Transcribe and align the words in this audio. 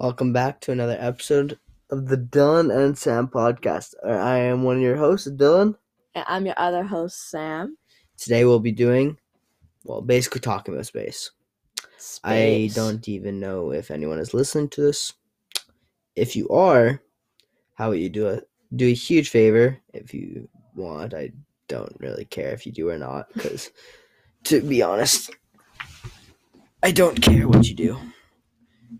Welcome 0.00 0.32
back 0.32 0.60
to 0.62 0.72
another 0.72 0.96
episode 0.98 1.56
of 1.88 2.08
the 2.08 2.16
Dylan 2.16 2.76
and 2.76 2.98
Sam 2.98 3.28
podcast. 3.28 3.94
Uh, 4.04 4.08
I 4.08 4.38
am 4.38 4.64
one 4.64 4.78
of 4.78 4.82
your 4.82 4.96
hosts, 4.96 5.30
Dylan. 5.30 5.76
And 6.16 6.24
I'm 6.26 6.46
your 6.46 6.56
other 6.58 6.82
host, 6.82 7.30
Sam. 7.30 7.78
Today 8.18 8.44
we'll 8.44 8.58
be 8.58 8.72
doing, 8.72 9.18
well, 9.84 10.02
basically 10.02 10.40
talking 10.40 10.74
about 10.74 10.86
space. 10.86 11.30
I 12.24 12.72
don't 12.74 13.08
even 13.08 13.38
know 13.38 13.70
if 13.70 13.92
anyone 13.92 14.18
is 14.18 14.34
listening 14.34 14.68
to 14.70 14.80
this. 14.80 15.12
If 16.16 16.34
you 16.34 16.48
are, 16.48 17.00
how 17.74 17.90
about 17.90 18.00
you 18.00 18.08
do 18.08 18.28
a 18.28 18.40
do 18.74 18.88
a 18.88 18.94
huge 18.94 19.28
favor 19.28 19.78
if 19.92 20.12
you 20.12 20.48
want. 20.74 21.14
I 21.14 21.30
don't 21.68 21.94
really 22.00 22.24
care 22.24 22.52
if 22.52 22.66
you 22.66 22.72
do 22.72 22.88
or 22.88 22.98
not, 22.98 23.32
because 23.32 23.70
to 24.44 24.60
be 24.60 24.82
honest, 24.82 25.30
I 26.82 26.90
don't 26.90 27.22
care 27.22 27.46
what 27.46 27.68
you 27.68 27.76
do 27.76 28.00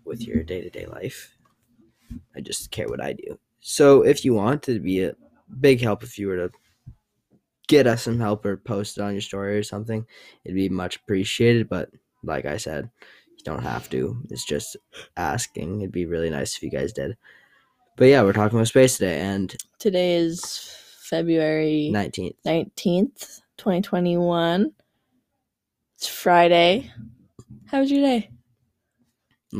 with 0.03 0.21
your 0.21 0.43
day 0.43 0.61
to 0.61 0.69
day 0.69 0.85
life. 0.85 1.35
I 2.35 2.41
just 2.41 2.71
care 2.71 2.87
what 2.87 3.03
I 3.03 3.13
do. 3.13 3.39
So 3.61 4.03
if 4.03 4.23
you 4.23 4.33
want, 4.33 4.69
it'd 4.69 4.83
be 4.83 5.03
a 5.03 5.15
big 5.59 5.81
help 5.81 6.03
if 6.03 6.19
you 6.19 6.27
were 6.27 6.37
to 6.37 6.51
get 7.67 7.87
us 7.87 8.03
some 8.03 8.19
help 8.19 8.45
or 8.45 8.57
post 8.57 8.97
it 8.97 9.01
on 9.01 9.13
your 9.13 9.21
story 9.21 9.57
or 9.57 9.63
something. 9.63 10.05
It'd 10.43 10.55
be 10.55 10.69
much 10.69 10.97
appreciated. 10.97 11.67
But 11.69 11.89
like 12.23 12.45
I 12.45 12.57
said, 12.57 12.89
you 13.29 13.43
don't 13.43 13.63
have 13.63 13.89
to. 13.89 14.21
It's 14.29 14.45
just 14.45 14.77
asking. 15.17 15.81
It'd 15.81 15.91
be 15.91 16.05
really 16.05 16.29
nice 16.29 16.55
if 16.55 16.63
you 16.63 16.69
guys 16.69 16.93
did. 16.93 17.17
But 17.97 18.05
yeah, 18.05 18.23
we're 18.23 18.33
talking 18.33 18.57
about 18.57 18.67
space 18.67 18.97
today 18.97 19.21
and 19.21 19.55
Today 19.79 20.15
is 20.15 20.75
February 21.01 21.91
19th. 21.93 22.35
19th, 22.45 23.41
2021. 23.57 24.71
It's 25.95 26.07
Friday. 26.07 26.91
How 27.67 27.79
was 27.79 27.91
your 27.91 28.01
day? 28.01 28.34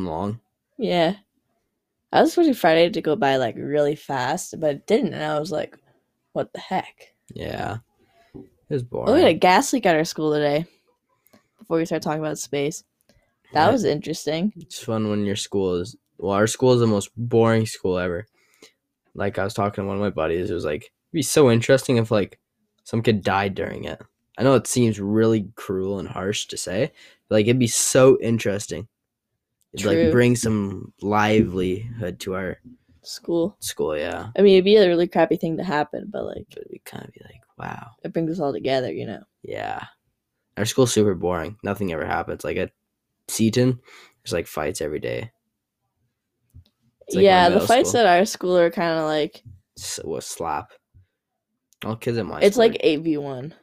Long. 0.04 0.40
Yeah. 0.78 1.16
I 2.12 2.22
was 2.22 2.30
expecting 2.30 2.54
Friday 2.54 2.90
to 2.90 3.02
go 3.02 3.16
by 3.16 3.38
like 3.38 3.56
really 3.58 3.96
fast, 3.96 4.60
but 4.60 4.76
it 4.76 4.88
didn't. 4.88 5.14
And 5.14 5.24
I 5.24 5.40
was 5.40 5.52
like, 5.52 5.78
what 6.34 6.52
the 6.54 6.60
heck? 6.60 7.14
Yeah. 7.34 7.78
It 8.34 8.44
was 8.70 8.84
Oh, 8.92 9.14
we 9.14 9.20
had 9.20 9.30
a 9.30 9.34
gas 9.34 9.72
leak 9.74 9.86
at 9.86 9.96
our 9.96 10.06
school 10.06 10.34
today 10.34 10.66
before 11.60 11.78
we 11.78 11.86
start 11.86 12.02
talking 12.02 12.20
about 12.20 12.38
space. 12.38 12.84
That 13.54 13.68
Yeah. 13.68 13.72
was 13.72 13.84
interesting. 13.86 14.54
It's 14.58 14.84
fun 14.84 15.10
when 15.10 15.26
your 15.26 15.36
school 15.36 15.76
is 15.76 15.96
well, 16.18 16.32
our 16.32 16.48
school 16.48 16.74
is 16.74 16.80
the 16.80 16.88
most 16.88 17.10
boring 17.18 17.66
school 17.66 17.98
ever. 17.98 18.26
Like 19.14 19.38
I 19.38 19.44
was 19.44 19.54
talking 19.54 19.84
to 19.84 19.88
one 19.88 19.98
of 19.98 20.02
my 20.02 20.10
buddies, 20.10 20.50
it 20.50 20.54
was 20.54 20.66
like 20.66 20.84
it'd 20.84 21.14
be 21.14 21.22
so 21.22 21.50
interesting 21.52 21.98
if 21.98 22.12
like 22.12 22.40
some 22.84 23.02
kid 23.02 23.24
died 23.24 23.56
during 23.56 23.86
it. 23.86 24.02
I 24.38 24.44
know 24.44 24.56
it 24.56 24.68
seems 24.68 25.00
really 25.00 25.50
cruel 25.56 26.00
and 26.00 26.08
harsh 26.08 26.46
to 26.48 26.58
say, 26.58 26.92
but 27.30 27.36
like 27.36 27.46
it'd 27.46 27.60
be 27.60 27.68
so 27.68 28.18
interesting. 28.22 28.88
It'd 29.80 30.04
like 30.06 30.12
bring 30.12 30.36
some 30.36 30.94
livelihood 31.02 32.20
to 32.22 32.36
our 32.36 32.58
School. 33.04 33.56
school, 33.60 33.96
yeah. 33.98 34.30
I 34.38 34.42
mean, 34.42 34.56
it'd 34.56 34.66
be 34.66 34.78
a 34.78 34.88
really 34.88 35.08
crappy 35.08 35.38
thing 35.38 35.58
to 35.58 35.64
happen, 35.64 36.10
but 36.12 36.26
like, 36.26 36.48
But 36.56 36.64
we 36.72 36.80
kind 36.86 37.06
of 37.06 37.12
be 37.14 37.22
like, 37.24 37.42
wow, 37.58 37.92
it 38.04 38.12
brings 38.14 38.32
us 38.32 38.40
all 38.40 38.52
together, 38.54 38.92
you 38.92 39.06
know? 39.06 39.22
yeah. 39.44 39.84
Our 40.58 40.66
school's 40.66 40.94
super 40.94 41.14
boring. 41.16 41.58
Nothing 41.64 41.92
ever 41.92 42.06
happens. 42.06 42.44
Like 42.46 42.56
at 42.58 42.72
Seaton, 43.28 43.80
there's 44.24 44.32
like 44.32 44.48
fights 44.48 44.80
every 44.82 45.00
day. 45.02 45.32
Like 47.14 47.24
yeah, 47.24 47.50
the 47.50 47.60
fights 47.60 47.90
school. 47.90 48.02
at 48.02 48.08
our 48.08 48.26
school 48.26 48.58
are 48.58 48.72
kind 48.72 48.98
of 48.98 49.04
like 49.06 49.44
S- 49.78 50.00
what 50.04 50.24
slap? 50.24 50.72
All 51.84 51.98
kids 51.98 52.18
at 52.18 52.26
my 52.26 52.40
it's 52.40 52.56
school 52.56 52.68
like 52.68 52.78
eight 52.80 53.02
v 53.02 53.18
one. 53.18 53.54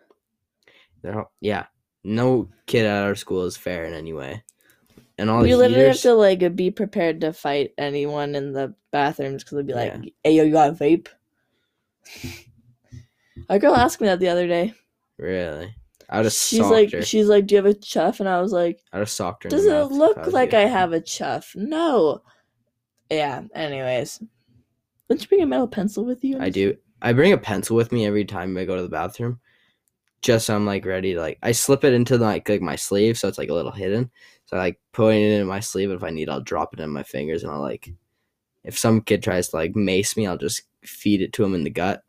They're 1.02 1.18
all, 1.18 1.32
yeah. 1.40 1.66
No 2.04 2.50
kid 2.66 2.84
at 2.86 3.04
our 3.04 3.14
school 3.14 3.46
is 3.46 3.56
fair 3.56 3.84
in 3.86 3.94
any 3.94 4.12
way. 4.12 4.44
And 5.22 5.30
all 5.30 5.46
You 5.46 5.52
the 5.56 5.68
literally 5.68 5.86
have 5.86 6.00
to 6.00 6.14
like 6.14 6.56
be 6.56 6.72
prepared 6.72 7.20
to 7.20 7.32
fight 7.32 7.74
anyone 7.78 8.34
in 8.34 8.52
the 8.52 8.74
bathrooms 8.90 9.44
because 9.44 9.54
they'll 9.56 9.64
be 9.66 9.72
like, 9.72 9.92
Yeah. 9.92 10.10
"Hey, 10.24 10.34
yo, 10.36 10.42
you 10.42 10.50
got 10.52 10.70
a 10.70 10.72
vape?" 10.72 11.06
a 13.48 13.58
girl 13.60 13.74
asked 13.76 14.00
me 14.00 14.08
that 14.08 14.18
the 14.18 14.28
other 14.28 14.46
day. 14.48 14.74
really. 15.18 15.74
I 16.08 16.22
just 16.24 16.48
She's 16.48 16.58
like, 16.60 16.90
her. 16.92 17.02
she's 17.02 17.28
like, 17.28 17.46
"Do 17.46 17.54
you 17.54 17.62
have 17.62 17.66
a 17.70 17.78
chuff?" 17.78 18.18
And 18.20 18.28
I 18.28 18.40
was 18.42 18.52
like, 18.52 18.80
I 18.92 18.98
just 18.98 19.16
socked 19.16 19.44
her. 19.44 19.48
the 19.48 19.56
"Does 19.56 19.64
it 19.66 19.84
look 19.94 20.26
like 20.26 20.52
you. 20.52 20.58
I 20.58 20.62
have 20.62 20.92
a 20.92 21.00
chuff?" 21.00 21.52
No. 21.54 22.20
Yeah. 23.08 23.42
Anyways, 23.54 24.22
don't 25.08 25.22
you 25.22 25.28
bring 25.28 25.42
a 25.42 25.46
metal 25.46 25.68
pencil 25.68 26.04
with 26.04 26.22
you? 26.24 26.38
I 26.40 26.50
do. 26.50 26.76
I 27.00 27.12
bring 27.12 27.32
a 27.32 27.38
pencil 27.38 27.76
with 27.76 27.92
me 27.92 28.06
every 28.06 28.24
time 28.24 28.56
I 28.58 28.64
go 28.64 28.76
to 28.76 28.82
the 28.82 28.88
bathroom, 28.88 29.40
just 30.20 30.46
so 30.46 30.54
I'm 30.56 30.66
like 30.66 30.84
ready 30.84 31.14
to 31.14 31.20
like. 31.20 31.38
I 31.42 31.52
slip 31.52 31.84
it 31.84 31.94
into 31.94 32.18
like 32.18 32.48
like 32.48 32.60
my 32.60 32.76
sleeve, 32.76 33.16
so 33.16 33.28
it's 33.28 33.38
like 33.38 33.48
a 33.50 33.54
little 33.54 33.72
hidden. 33.72 34.10
So 34.52 34.58
I 34.58 34.60
like 34.60 34.80
putting 34.92 35.22
it 35.22 35.40
in 35.40 35.46
my 35.46 35.60
sleeve. 35.60 35.90
If 35.90 36.04
I 36.04 36.10
need, 36.10 36.28
I'll 36.28 36.42
drop 36.42 36.74
it 36.74 36.80
in 36.80 36.90
my 36.90 37.02
fingers, 37.02 37.42
and 37.42 37.50
I'll 37.50 37.62
like. 37.62 37.92
If 38.64 38.78
some 38.78 39.00
kid 39.00 39.24
tries 39.24 39.48
to 39.48 39.56
like 39.56 39.74
mace 39.74 40.16
me, 40.16 40.26
I'll 40.26 40.38
just 40.38 40.62
feed 40.84 41.20
it 41.20 41.32
to 41.32 41.42
him 41.42 41.54
in 41.54 41.64
the 41.64 41.70
gut. 41.70 42.04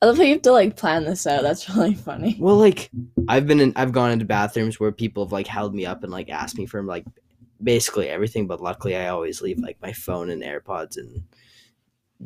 I 0.00 0.06
love 0.06 0.16
how 0.16 0.22
you 0.22 0.34
have 0.34 0.42
to 0.42 0.52
like 0.52 0.76
plan 0.76 1.04
this 1.04 1.26
out. 1.26 1.42
That's 1.42 1.68
really 1.68 1.94
funny. 1.94 2.36
Well, 2.38 2.56
like 2.56 2.88
I've 3.26 3.48
been 3.48 3.58
in, 3.58 3.72
I've 3.74 3.90
gone 3.90 4.12
into 4.12 4.24
bathrooms 4.24 4.78
where 4.78 4.92
people 4.92 5.24
have 5.24 5.32
like 5.32 5.48
held 5.48 5.74
me 5.74 5.84
up 5.84 6.04
and 6.04 6.12
like 6.12 6.28
asked 6.28 6.56
me 6.56 6.66
for 6.66 6.84
like 6.84 7.04
basically 7.60 8.08
everything, 8.08 8.46
but 8.46 8.60
luckily 8.60 8.94
I 8.94 9.08
always 9.08 9.42
leave 9.42 9.58
like 9.58 9.82
my 9.82 9.92
phone 9.92 10.30
and 10.30 10.40
AirPods 10.40 10.98
and 10.98 11.24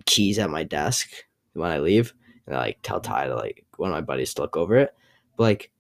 keys 0.05 0.39
at 0.39 0.51
my 0.51 0.65
desk 0.65 1.09
when 1.55 1.71
I 1.71 1.79
leave, 1.79 2.13
and 2.47 2.57
I 2.57 2.59
like 2.59 2.79
tell 2.83 3.01
Ty 3.01 3.29
to 3.29 3.37
like 3.37 3.65
one 3.79 3.89
of 3.89 3.95
my 3.95 4.03
buddies 4.03 4.35
to 4.35 4.43
look 4.43 4.59
over 4.59 4.77
it. 4.77 4.95
But 5.39 5.45
like, 5.45 5.71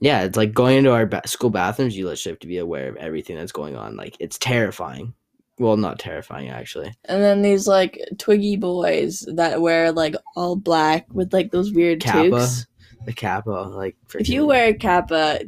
yeah, 0.00 0.22
it's 0.24 0.36
like 0.36 0.52
going 0.52 0.78
into 0.78 0.92
our 0.92 1.06
ba- 1.06 1.26
school 1.26 1.50
bathrooms. 1.50 1.96
You 1.96 2.06
literally 2.06 2.32
have 2.32 2.40
to 2.40 2.46
be 2.46 2.58
aware 2.58 2.88
of 2.88 2.96
everything 2.96 3.36
that's 3.36 3.52
going 3.52 3.76
on. 3.76 3.96
Like 3.96 4.16
it's 4.20 4.38
terrifying. 4.38 5.14
Well, 5.58 5.76
not 5.78 5.98
terrifying 5.98 6.50
actually. 6.50 6.92
And 7.06 7.22
then 7.22 7.40
these 7.42 7.66
like 7.66 7.98
twiggy 8.18 8.56
boys 8.56 9.26
that 9.36 9.60
wear 9.60 9.90
like 9.92 10.14
all 10.36 10.54
black 10.56 11.06
with 11.12 11.32
like 11.32 11.50
those 11.50 11.72
weird 11.72 12.00
Kappa. 12.00 12.28
toques. 12.30 12.66
The 13.06 13.12
kappa, 13.12 13.50
like 13.50 13.96
If 14.18 14.28
you 14.28 14.46
wear 14.46 14.70
a 14.70 14.74
kappa, 14.74 15.38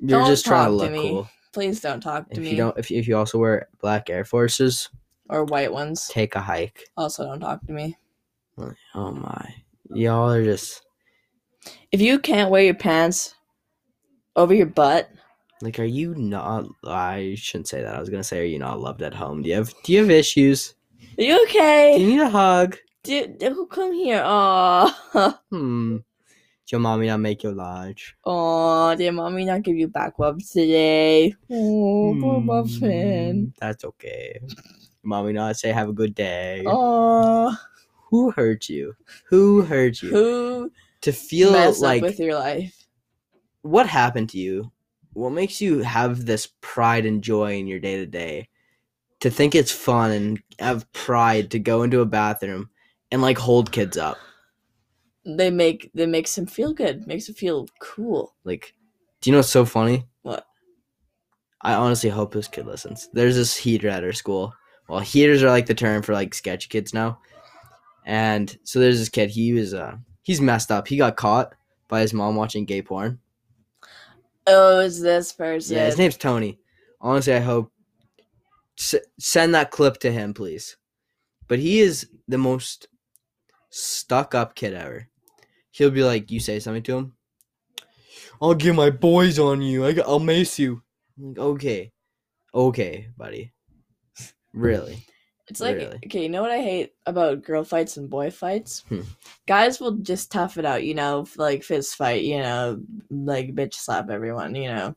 you're 0.00 0.08
don't 0.18 0.26
just 0.26 0.44
trying 0.44 0.64
to 0.66 0.70
to 0.70 0.76
look 0.76 0.90
me. 0.92 1.08
cool. 1.10 1.28
please 1.52 1.80
don't 1.80 2.00
talk 2.00 2.28
to 2.30 2.36
If 2.36 2.42
me. 2.42 2.50
you 2.50 2.56
don't, 2.56 2.76
if 2.76 2.90
you, 2.90 2.98
if 2.98 3.06
you 3.06 3.16
also 3.16 3.38
wear 3.38 3.68
black 3.80 4.10
Air 4.10 4.24
Forces, 4.24 4.88
or 5.30 5.44
white 5.44 5.72
ones. 5.72 6.08
take 6.12 6.34
a 6.34 6.40
hike. 6.40 6.84
Also, 6.96 7.24
don't 7.24 7.38
talk 7.40 7.64
to 7.66 7.72
me. 7.72 7.96
Oh 8.94 9.12
my, 9.12 9.54
y'all 9.94 10.28
are 10.32 10.42
just 10.44 10.82
If 11.92 12.00
you 12.00 12.18
can't 12.18 12.50
wear 12.50 12.64
your 12.64 12.74
pants 12.74 13.35
over 14.36 14.54
your 14.54 14.66
butt, 14.66 15.10
like, 15.62 15.78
are 15.78 15.84
you 15.84 16.14
not? 16.14 16.66
I 16.84 17.34
shouldn't 17.38 17.68
say 17.68 17.82
that. 17.82 17.94
I 17.94 18.00
was 18.00 18.10
gonna 18.10 18.22
say, 18.24 18.40
are 18.40 18.44
you 18.44 18.58
not 18.58 18.80
loved 18.80 19.02
at 19.02 19.14
home? 19.14 19.42
Do 19.42 19.48
you 19.48 19.54
have 19.56 19.72
Do 19.84 19.92
you 19.92 20.00
have 20.00 20.10
issues? 20.10 20.74
are 21.18 21.22
you 21.22 21.42
okay? 21.44 21.94
Do 21.96 22.02
you 22.02 22.08
need 22.08 22.20
a 22.20 22.28
hug? 22.28 22.76
Do, 23.02 23.66
come 23.70 23.92
here. 23.94 24.22
Aw. 24.24 25.38
Hmm. 25.50 25.96
Did 25.96 26.72
your 26.72 26.80
mommy 26.80 27.06
not 27.06 27.20
make 27.20 27.44
you 27.44 27.52
large? 27.52 28.16
Aw, 28.24 28.96
did 28.96 29.12
mommy 29.12 29.44
not 29.44 29.62
give 29.62 29.76
you 29.76 29.86
back 29.86 30.18
rubs 30.18 30.50
today? 30.50 31.32
Oh, 31.48 32.16
poor 32.20 32.40
Hmm, 32.40 32.46
muffin. 32.46 33.54
That's 33.60 33.84
okay. 33.84 34.40
Mommy 35.04 35.32
not 35.32 35.56
say 35.56 35.70
have 35.70 35.88
a 35.88 35.92
good 35.92 36.14
day. 36.14 36.64
Aw. 36.66 37.56
Who 38.10 38.30
hurt 38.32 38.68
you? 38.68 38.94
Who 39.28 39.62
hurt 39.62 40.02
you? 40.02 40.10
Who 40.10 40.72
to 41.02 41.12
feel 41.12 41.52
like 41.78 42.02
with 42.02 42.18
your 42.18 42.34
life? 42.34 42.75
What 43.66 43.86
happened 43.86 44.30
to 44.30 44.38
you? 44.38 44.72
What 45.12 45.30
makes 45.30 45.60
you 45.60 45.80
have 45.80 46.26
this 46.26 46.48
pride 46.60 47.06
and 47.06 47.22
joy 47.22 47.56
in 47.58 47.66
your 47.66 47.80
day 47.80 47.96
to 47.96 48.06
day? 48.06 48.48
To 49.20 49.30
think 49.30 49.54
it's 49.54 49.72
fun 49.72 50.10
and 50.10 50.42
have 50.58 50.90
pride 50.92 51.50
to 51.52 51.58
go 51.58 51.82
into 51.82 52.00
a 52.00 52.06
bathroom 52.06 52.70
and 53.10 53.22
like 53.22 53.38
hold 53.38 53.72
kids 53.72 53.96
up. 53.96 54.18
They 55.24 55.50
make 55.50 55.90
they 55.94 56.06
makes 56.06 56.36
him 56.36 56.46
feel 56.46 56.72
good. 56.72 57.06
Makes 57.06 57.28
him 57.28 57.34
feel 57.34 57.66
cool. 57.80 58.34
Like, 58.44 58.74
do 59.20 59.30
you 59.30 59.32
know 59.32 59.38
what's 59.38 59.48
so 59.48 59.64
funny? 59.64 60.06
What? 60.22 60.46
I 61.62 61.74
honestly 61.74 62.10
hope 62.10 62.32
this 62.32 62.46
kid 62.46 62.66
listens. 62.66 63.08
There's 63.12 63.36
this 63.36 63.56
heater 63.56 63.88
at 63.88 64.04
our 64.04 64.12
school. 64.12 64.54
Well, 64.88 65.00
heaters 65.00 65.42
are 65.42 65.48
like 65.48 65.66
the 65.66 65.74
term 65.74 66.02
for 66.02 66.12
like 66.12 66.34
sketchy 66.34 66.68
kids 66.68 66.94
now. 66.94 67.18
And 68.04 68.56
so 68.62 68.78
there's 68.78 68.98
this 68.98 69.08
kid. 69.08 69.30
He 69.30 69.52
was 69.52 69.74
uh 69.74 69.96
he's 70.22 70.40
messed 70.40 70.70
up. 70.70 70.86
He 70.86 70.96
got 70.96 71.16
caught 71.16 71.54
by 71.88 72.02
his 72.02 72.12
mom 72.12 72.36
watching 72.36 72.66
gay 72.66 72.82
porn. 72.82 73.18
Oh, 74.46 74.80
is 74.80 75.00
this 75.00 75.32
person? 75.32 75.76
Yeah, 75.76 75.86
his 75.86 75.98
name's 75.98 76.16
Tony. 76.16 76.58
Honestly, 77.00 77.34
I 77.34 77.40
hope 77.40 77.72
s- 78.78 78.94
send 79.18 79.54
that 79.54 79.70
clip 79.70 79.98
to 79.98 80.12
him, 80.12 80.34
please. 80.34 80.76
But 81.48 81.58
he 81.58 81.80
is 81.80 82.08
the 82.28 82.38
most 82.38 82.88
stuck 83.70 84.34
up 84.34 84.54
kid 84.54 84.74
ever. 84.74 85.08
He'll 85.70 85.90
be 85.90 86.02
like, 86.04 86.30
you 86.30 86.40
say 86.40 86.58
something 86.58 86.82
to 86.84 86.96
him, 86.96 87.12
I'll 88.40 88.54
get 88.54 88.74
my 88.74 88.90
boys 88.90 89.38
on 89.38 89.62
you. 89.62 89.84
I, 89.86 89.92
will 89.92 90.20
mace 90.20 90.58
you. 90.58 90.82
I'm 91.18 91.28
like, 91.28 91.38
okay, 91.38 91.92
okay, 92.54 93.08
buddy. 93.16 93.52
Really? 94.54 95.04
It's 95.48 95.60
like 95.60 95.76
Really? 95.76 95.98
okay, 96.06 96.22
you 96.22 96.28
know 96.28 96.42
what 96.42 96.50
I 96.50 96.60
hate 96.60 96.94
about 97.06 97.42
girl 97.44 97.62
fights 97.62 97.96
and 97.96 98.10
boy 98.10 98.30
fights? 98.30 98.84
Hmm. 98.88 99.02
Guys 99.46 99.78
will 99.80 99.92
just 99.92 100.32
tough 100.32 100.58
it 100.58 100.64
out, 100.64 100.82
you 100.82 100.94
know, 100.94 101.26
like 101.36 101.62
fist 101.62 101.94
fight, 101.96 102.22
you 102.24 102.38
know, 102.38 102.80
like 103.10 103.54
bitch 103.54 103.74
slap 103.74 104.10
everyone, 104.10 104.54
you 104.56 104.68
know. 104.68 104.96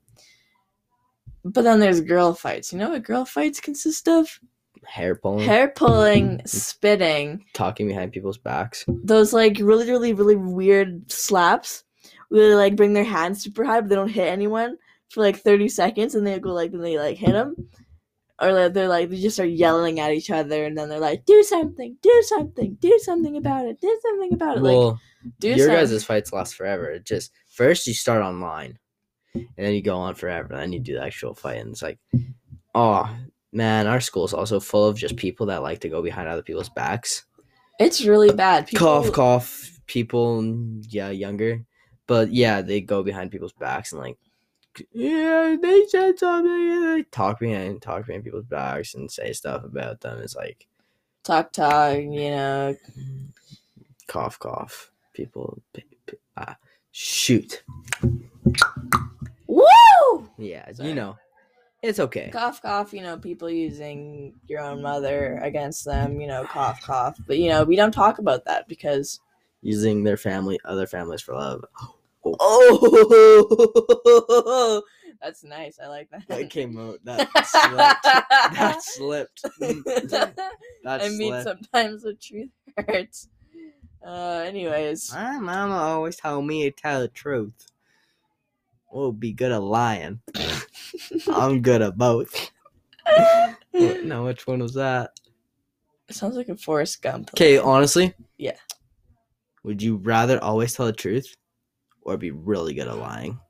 But 1.45 1.63
then 1.63 1.79
there's 1.79 2.01
girl 2.01 2.33
fights. 2.33 2.73
You 2.73 2.79
know 2.79 2.89
what 2.89 3.03
girl 3.03 3.25
fights 3.25 3.59
consist 3.59 4.07
of? 4.07 4.39
hair 4.85 5.13
pulling, 5.15 5.45
hair 5.45 5.67
pulling, 5.69 6.41
spitting, 6.45 7.43
talking 7.53 7.87
behind 7.87 8.11
people's 8.11 8.37
backs. 8.37 8.85
those 8.87 9.33
like 9.33 9.57
really, 9.59 9.89
really, 9.89 10.13
really 10.13 10.35
weird 10.35 11.11
slaps. 11.11 11.83
Where 12.29 12.49
they 12.49 12.55
like 12.55 12.75
bring 12.75 12.93
their 12.93 13.03
hands 13.03 13.43
super 13.43 13.63
high, 13.63 13.81
but 13.81 13.89
they 13.89 13.95
don't 13.95 14.07
hit 14.09 14.27
anyone 14.27 14.77
for 15.09 15.21
like 15.21 15.37
thirty 15.37 15.67
seconds, 15.67 16.15
and 16.15 16.25
they 16.25 16.39
go 16.39 16.53
like, 16.53 16.71
then 16.71 16.81
they 16.81 16.97
like 16.97 17.17
hit 17.17 17.31
them, 17.33 17.55
or 18.41 18.53
like, 18.53 18.73
they're 18.73 18.87
like 18.87 19.09
they 19.09 19.19
just 19.19 19.35
start 19.35 19.49
yelling 19.49 19.99
at 19.99 20.11
each 20.13 20.29
other, 20.29 20.65
and 20.65 20.77
then 20.77 20.89
they're 20.89 20.99
like, 20.99 21.25
do 21.25 21.43
something, 21.43 21.97
do 22.01 22.23
something, 22.27 22.77
do 22.79 22.99
something 23.03 23.37
about 23.37 23.65
it, 23.65 23.81
do 23.81 23.99
something 24.01 24.33
about 24.33 24.57
it. 24.57 24.63
like, 24.63 24.73
Well, 24.73 24.99
do 25.39 25.49
your 25.49 25.57
something. 25.57 25.75
guys' 25.75 26.03
fights 26.03 26.33
last 26.33 26.55
forever. 26.55 26.89
It 26.91 27.05
just 27.05 27.31
first 27.49 27.87
you 27.87 27.93
start 27.93 28.21
online, 28.21 28.79
and 29.33 29.47
then 29.57 29.73
you 29.73 29.81
go 29.81 29.97
on 29.97 30.15
forever, 30.15 30.53
and 30.53 30.61
then 30.61 30.73
you 30.73 30.79
do 30.79 30.95
the 30.95 31.03
actual 31.03 31.35
fight, 31.35 31.59
and 31.59 31.71
it's 31.71 31.81
like, 31.81 31.99
oh 32.75 33.09
man, 33.51 33.87
our 33.87 33.99
school's 33.99 34.33
also 34.33 34.59
full 34.59 34.85
of 34.85 34.97
just 34.97 35.15
people 35.17 35.47
that 35.47 35.63
like 35.63 35.79
to 35.81 35.89
go 35.89 36.01
behind 36.01 36.27
other 36.27 36.43
people's 36.43 36.69
backs. 36.69 37.25
It's 37.79 38.05
really 38.05 38.29
uh, 38.29 38.33
bad. 38.35 38.67
People, 38.67 38.87
cough, 38.87 39.11
cough. 39.11 39.79
People, 39.87 40.43
yeah, 40.87 41.09
younger, 41.09 41.65
but 42.07 42.31
yeah, 42.31 42.61
they 42.61 42.79
go 42.79 43.01
behind 43.03 43.31
people's 43.31 43.53
backs 43.53 43.91
and 43.91 44.01
like, 44.01 44.17
yeah, 44.91 45.55
they 45.61 45.85
said 45.87 46.17
something. 46.19 46.51
And 46.51 46.85
they 46.97 47.03
talk 47.03 47.39
behind, 47.39 47.81
talk 47.81 48.05
behind 48.05 48.23
people's 48.23 48.45
backs 48.45 48.93
and 48.95 49.09
say 49.11 49.33
stuff 49.33 49.63
about 49.63 50.01
them. 50.01 50.19
It's 50.21 50.35
like 50.35 50.67
talk, 51.23 51.51
talk. 51.51 51.97
You 51.97 52.31
know, 52.31 52.75
cough, 54.07 54.39
cough. 54.39 54.91
People, 55.13 55.61
p- 55.73 55.83
p- 56.05 56.17
ah, 56.37 56.55
shoot. 56.91 57.63
woo. 59.47 59.63
Yeah, 60.37 60.71
Sorry. 60.71 60.89
you 60.89 60.95
know, 60.95 61.17
it's 61.83 61.99
okay. 61.99 62.29
Cough, 62.31 62.61
cough. 62.61 62.93
You 62.93 63.01
know, 63.01 63.17
people 63.17 63.49
using 63.49 64.33
your 64.47 64.61
own 64.61 64.81
mother 64.81 65.39
against 65.43 65.85
them. 65.85 66.21
You 66.21 66.27
know, 66.27 66.45
cough, 66.45 66.81
cough. 66.81 67.17
But 67.27 67.37
you 67.39 67.49
know, 67.49 67.63
we 67.63 67.75
don't 67.75 67.91
talk 67.93 68.19
about 68.19 68.45
that 68.45 68.67
because 68.67 69.19
Using 69.61 70.05
their 70.05 70.15
family, 70.15 70.57
other 70.63 70.87
families 70.87 71.21
for 71.21 71.33
love. 71.33 71.65
Oh, 72.39 74.01
that's 75.21 75.43
nice. 75.43 75.79
I 75.83 75.87
like 75.87 76.09
that. 76.11 76.27
That 76.27 76.49
came 76.49 76.77
out. 76.77 76.99
That 77.03 77.27
slipped. 77.45 78.03
That 78.55 78.81
slipped. 78.81 79.43
That 80.83 81.01
I 81.01 81.09
mean, 81.09 81.41
sometimes 81.43 82.03
the 82.03 82.13
truth 82.13 82.51
hurts. 82.77 83.27
Uh, 84.05 84.43
anyways, 84.45 85.11
My 85.13 85.39
mama 85.39 85.75
always 85.75 86.15
told 86.15 86.47
me 86.47 86.63
to 86.63 86.71
tell 86.71 87.01
the 87.01 87.09
truth. 87.09 87.51
We'll 88.91 89.11
be 89.11 89.33
good 89.33 89.51
at 89.51 89.61
lying. 89.61 90.21
I'm 91.27 91.61
good 91.61 91.81
at 91.81 91.97
both. 91.97 92.51
Wait, 93.73 94.05
no, 94.05 94.23
which 94.23 94.47
one 94.47 94.59
was 94.59 94.73
that? 94.75 95.11
sounds 96.11 96.35
like 96.35 96.49
a 96.49 96.55
Forrest 96.55 97.01
Gump. 97.01 97.29
Okay, 97.33 97.57
honestly. 97.57 98.13
Yeah. 98.37 98.57
Would 99.63 99.81
you 99.81 99.97
rather 99.97 100.41
always 100.43 100.73
tell 100.73 100.85
the 100.85 100.93
truth 100.93 101.35
or 102.09 102.17
be 102.17 102.31
really 102.31 102.73
good 102.73 102.87
at 102.87 102.97
lying? 102.97 103.39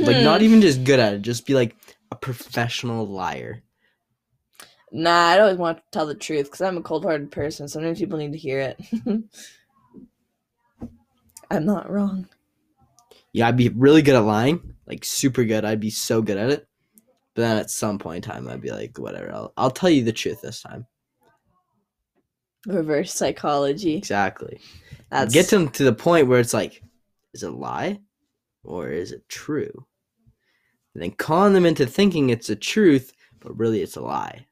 Like, 0.00 0.16
not 0.16 0.40
Hmm. 0.40 0.44
even 0.44 0.60
just 0.60 0.84
good 0.84 0.98
at 0.98 1.14
it, 1.14 1.22
just 1.22 1.46
be 1.46 1.54
like 1.54 1.76
a 2.10 2.16
professional 2.16 3.06
liar. 3.06 3.62
Nah, 4.90 5.28
I 5.28 5.38
always 5.40 5.56
want 5.56 5.78
to 5.78 5.84
tell 5.92 6.06
the 6.06 6.14
truth 6.14 6.46
because 6.46 6.60
I'm 6.60 6.76
a 6.76 6.82
cold-hearted 6.82 7.30
person. 7.30 7.68
Sometimes 7.68 7.98
people 7.98 8.18
need 8.18 8.32
to 8.32 8.38
hear 8.38 8.60
it. 8.60 8.80
I'm 11.50 11.64
not 11.64 11.90
wrong. 11.90 12.28
Yeah, 13.32 13.48
I'd 13.48 13.56
be 13.56 13.68
really 13.70 14.02
good 14.02 14.14
at 14.14 14.20
lying, 14.20 14.74
like 14.86 15.04
super 15.04 15.44
good. 15.44 15.64
I'd 15.64 15.80
be 15.80 15.90
so 15.90 16.22
good 16.22 16.36
at 16.38 16.50
it. 16.50 16.68
But 17.34 17.42
then 17.42 17.56
at 17.58 17.70
some 17.70 17.98
point 17.98 18.24
in 18.24 18.30
time, 18.30 18.48
I'd 18.48 18.60
be 18.60 18.70
like, 18.70 18.98
whatever. 18.98 19.32
I'll, 19.32 19.52
I'll 19.56 19.70
tell 19.70 19.90
you 19.90 20.04
the 20.04 20.12
truth 20.12 20.42
this 20.42 20.62
time. 20.62 20.86
Reverse 22.66 23.12
psychology. 23.12 23.96
Exactly. 23.96 24.60
That's 25.10 25.32
Get 25.34 25.48
them 25.48 25.68
to 25.70 25.84
the 25.84 25.92
point 25.92 26.28
where 26.28 26.40
it's 26.40 26.54
like, 26.54 26.82
is 27.34 27.42
it 27.42 27.50
a 27.50 27.54
lie 27.54 28.00
or 28.62 28.88
is 28.88 29.12
it 29.12 29.28
true? 29.28 29.86
And 30.94 31.02
then 31.02 31.10
con 31.12 31.52
them 31.52 31.66
into 31.66 31.86
thinking 31.86 32.30
it's 32.30 32.50
a 32.50 32.56
truth, 32.56 33.12
but 33.40 33.58
really 33.58 33.82
it's 33.82 33.96
a 33.96 34.00
lie. 34.00 34.46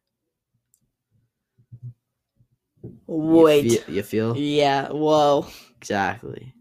You 2.82 2.92
wait. 3.06 3.70
feel- 3.70 3.94
you 3.94 4.02
feel? 4.02 4.36
Yeah. 4.36 4.88
Whoa. 4.88 5.46
Exactly. 5.78 6.54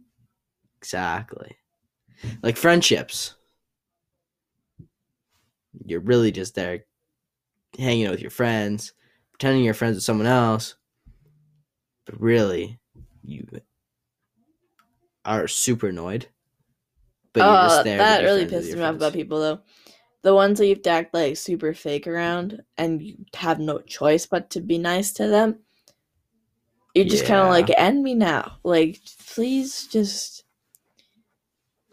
Exactly. 0.79 1.57
Like 2.43 2.57
friendships. 2.57 3.35
You're 5.85 6.01
really 6.01 6.31
just 6.31 6.53
there 6.55 6.85
hanging 7.77 8.05
out 8.05 8.11
with 8.11 8.21
your 8.21 8.29
friends, 8.29 8.93
pretending 9.31 9.63
you're 9.63 9.73
friends 9.73 9.95
with 9.95 10.03
someone 10.03 10.27
else, 10.27 10.75
but 12.05 12.19
really 12.19 12.79
you 13.23 13.47
are 15.25 15.47
super 15.47 15.87
annoyed. 15.87 16.27
But 17.33 17.45
you're 17.45 17.57
Uh, 17.57 17.69
just 17.69 17.83
there. 17.83 18.07
to 18.07 18.13
that 18.13 18.19
be 18.19 18.25
really 18.25 18.45
friends 18.45 18.53
with 18.53 18.65
pisses 18.65 18.67
your 18.67 18.77
me 18.77 18.83
off 18.83 18.89
friends. 18.89 18.97
about 18.97 19.13
people 19.13 19.39
though. 19.39 19.59
The 20.23 20.35
ones 20.35 20.59
that 20.59 20.67
you 20.67 20.75
have 20.75 20.83
to 20.83 20.89
act 20.89 21.13
like 21.13 21.37
super 21.37 21.73
fake 21.73 22.07
around 22.07 22.61
and 22.77 23.01
you 23.01 23.25
have 23.35 23.59
no 23.59 23.79
choice 23.79 24.25
but 24.25 24.49
to 24.51 24.61
be 24.61 24.77
nice 24.77 25.11
to 25.13 25.27
them. 25.27 25.59
You 26.93 27.05
just 27.05 27.25
kind 27.25 27.39
Yeah. 27.39 27.45
of 27.45 27.49
like 27.49 27.71
end 27.77 28.03
me 28.03 28.13
now. 28.13 28.57
Like 28.63 28.99
please 29.27 29.87
just 29.87 30.43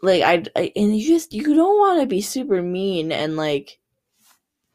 like 0.01 0.21
I, 0.23 0.43
I 0.55 0.71
and 0.75 0.97
you 0.97 1.07
just 1.07 1.33
you 1.33 1.53
don't 1.55 1.77
want 1.79 2.01
to 2.01 2.05
be 2.07 2.21
super 2.21 2.61
mean 2.61 3.11
and 3.11 3.35
like 3.35 3.79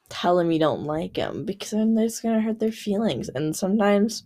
tell 0.08 0.36
them 0.36 0.50
you 0.50 0.58
don't 0.58 0.84
like 0.84 1.14
them 1.14 1.44
because 1.44 1.70
then 1.70 1.96
it's 1.98 2.20
gonna 2.20 2.40
hurt 2.40 2.58
their 2.58 2.72
feelings 2.72 3.28
and 3.28 3.54
sometimes 3.56 4.24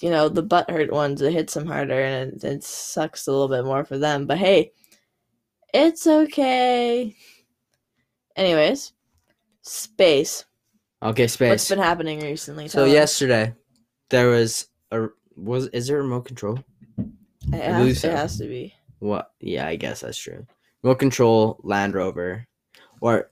you 0.00 0.10
know 0.10 0.28
the 0.28 0.42
butt 0.42 0.70
hurt 0.70 0.92
ones 0.92 1.20
it 1.22 1.32
hits 1.32 1.54
them 1.54 1.66
harder 1.66 2.00
and 2.00 2.34
it, 2.34 2.44
it 2.44 2.62
sucks 2.64 3.26
a 3.26 3.32
little 3.32 3.48
bit 3.48 3.64
more 3.64 3.84
for 3.84 3.98
them 3.98 4.26
but 4.26 4.38
hey 4.38 4.70
it's 5.74 6.06
okay 6.06 7.14
anyways 8.36 8.92
space 9.62 10.44
Okay, 11.02 11.22
what's 11.22 11.32
space. 11.32 11.68
been 11.70 11.78
happening 11.78 12.20
recently 12.20 12.68
So 12.68 12.84
us. 12.84 12.92
yesterday 12.92 13.54
there 14.10 14.28
was 14.28 14.68
a 14.90 15.06
was 15.36 15.68
is 15.68 15.86
there 15.86 15.98
a 15.98 16.02
remote 16.02 16.26
control? 16.26 16.58
it, 16.98 17.06
I 17.54 17.56
has, 17.56 17.76
believe 17.78 17.96
it 17.96 18.00
so. 18.00 18.10
has 18.10 18.36
to 18.38 18.44
be 18.46 18.74
What? 18.98 19.30
Yeah, 19.40 19.66
I 19.66 19.76
guess 19.76 20.00
that's 20.00 20.18
true. 20.18 20.46
Remote 20.82 20.98
control 20.98 21.58
Land 21.62 21.94
Rover 21.94 22.46
or 23.00 23.30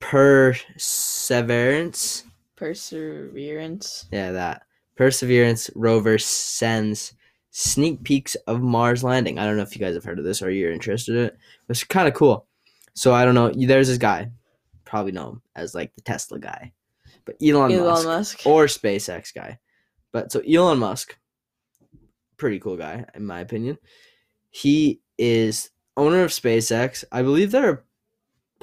Perseverance. 0.00 2.24
perseverance 2.56 4.04
Yeah, 4.12 4.32
that 4.32 4.62
Perseverance 4.96 5.70
rover 5.74 6.18
sends 6.18 7.14
sneak 7.50 8.02
peeks 8.02 8.34
of 8.46 8.60
Mars 8.60 9.04
landing. 9.04 9.38
I 9.38 9.44
don't 9.44 9.56
know 9.56 9.62
if 9.62 9.74
you 9.74 9.80
guys 9.80 9.94
have 9.94 10.04
heard 10.04 10.18
of 10.18 10.24
this 10.24 10.42
or 10.42 10.50
you're 10.50 10.72
interested 10.72 11.16
in 11.16 11.24
it. 11.26 11.38
It's 11.68 11.84
kind 11.84 12.08
of 12.08 12.14
cool. 12.14 12.46
So 12.94 13.12
I 13.12 13.24
don't 13.24 13.34
know. 13.34 13.50
There's 13.50 13.88
this 13.88 13.98
guy, 13.98 14.30
probably 14.84 15.12
know 15.12 15.30
him 15.30 15.42
as 15.56 15.74
like 15.74 15.94
the 15.94 16.02
Tesla 16.02 16.38
guy, 16.38 16.72
but 17.24 17.36
Elon, 17.42 17.72
elon 17.72 18.04
Musk, 18.04 18.06
musk 18.06 18.46
or 18.46 18.66
SpaceX 18.66 19.34
guy. 19.34 19.58
But 20.12 20.30
so 20.30 20.40
Elon 20.40 20.78
Musk, 20.78 21.16
pretty 22.36 22.60
cool 22.60 22.76
guy 22.76 23.04
in 23.14 23.26
my 23.26 23.40
opinion. 23.40 23.78
He 24.50 25.00
is 25.18 25.70
owner 25.96 26.22
of 26.22 26.30
SpaceX. 26.30 27.04
I 27.10 27.22
believe 27.22 27.50
they're 27.50 27.70
a 27.70 27.82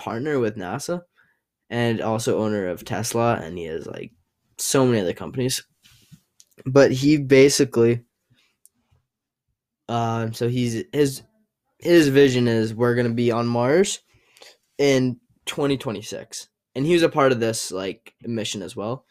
partner 0.01 0.39
with 0.39 0.57
NASA 0.57 1.01
and 1.69 2.01
also 2.01 2.39
owner 2.39 2.67
of 2.67 2.85
Tesla 2.85 3.35
and 3.35 3.57
he 3.57 3.65
has 3.65 3.85
like 3.85 4.11
so 4.57 4.85
many 4.85 5.01
other 5.01 5.13
companies. 5.13 5.63
But 6.65 6.91
he 6.91 7.17
basically 7.17 8.03
um 9.89 10.33
so 10.33 10.47
he's 10.47 10.83
his 10.93 11.23
his 11.79 12.07
vision 12.09 12.47
is 12.47 12.73
we're 12.73 12.95
going 12.95 13.07
to 13.07 13.13
be 13.13 13.31
on 13.31 13.47
Mars 13.47 13.99
in 14.77 15.19
2026. 15.45 16.47
And 16.75 16.85
he 16.85 16.93
was 16.93 17.03
a 17.03 17.09
part 17.09 17.31
of 17.31 17.39
this 17.39 17.71
like 17.71 18.13
mission 18.23 18.61
as 18.61 18.75
well 18.75 19.05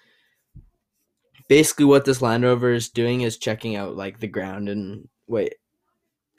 basically 1.51 1.85
what 1.85 2.05
this 2.05 2.23
Land 2.23 2.45
Rover 2.45 2.73
is 2.73 2.89
doing 2.89 3.23
is 3.23 3.37
checking 3.37 3.75
out 3.75 3.97
like 3.97 4.21
the 4.21 4.29
ground 4.29 4.69
and 4.71 5.09
wait. 5.27 5.57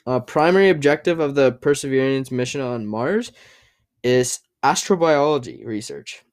Uh, 0.07 0.21
primary 0.21 0.69
objective 0.69 1.19
of 1.19 1.35
the 1.35 1.51
Perseverance 1.51 2.31
mission 2.31 2.61
on 2.61 2.87
Mars 2.87 3.31
is 4.03 4.39
astrobiology 4.63 5.63
research. 5.65 6.23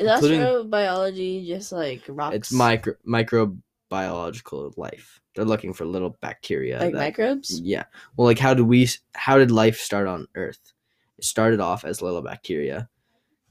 is 0.00 0.08
astrobiology 0.08 1.46
just 1.46 1.70
like 1.72 2.02
rocks 2.08 2.36
It's 2.36 2.52
micro 2.52 3.56
microbiological 3.90 4.76
life. 4.76 5.20
They're 5.34 5.44
looking 5.44 5.72
for 5.72 5.84
little 5.84 6.16
bacteria. 6.20 6.78
like 6.78 6.92
that- 6.92 6.98
microbes 6.98 7.60
Yeah. 7.60 7.84
Well, 8.16 8.26
like 8.26 8.38
how 8.38 8.54
did 8.54 8.62
we? 8.66 8.88
How 9.14 9.38
did 9.38 9.50
life 9.50 9.78
start 9.78 10.06
on 10.06 10.26
Earth? 10.34 10.72
It 11.18 11.24
started 11.24 11.60
off 11.60 11.84
as 11.84 12.02
little 12.02 12.22
bacteria. 12.22 12.88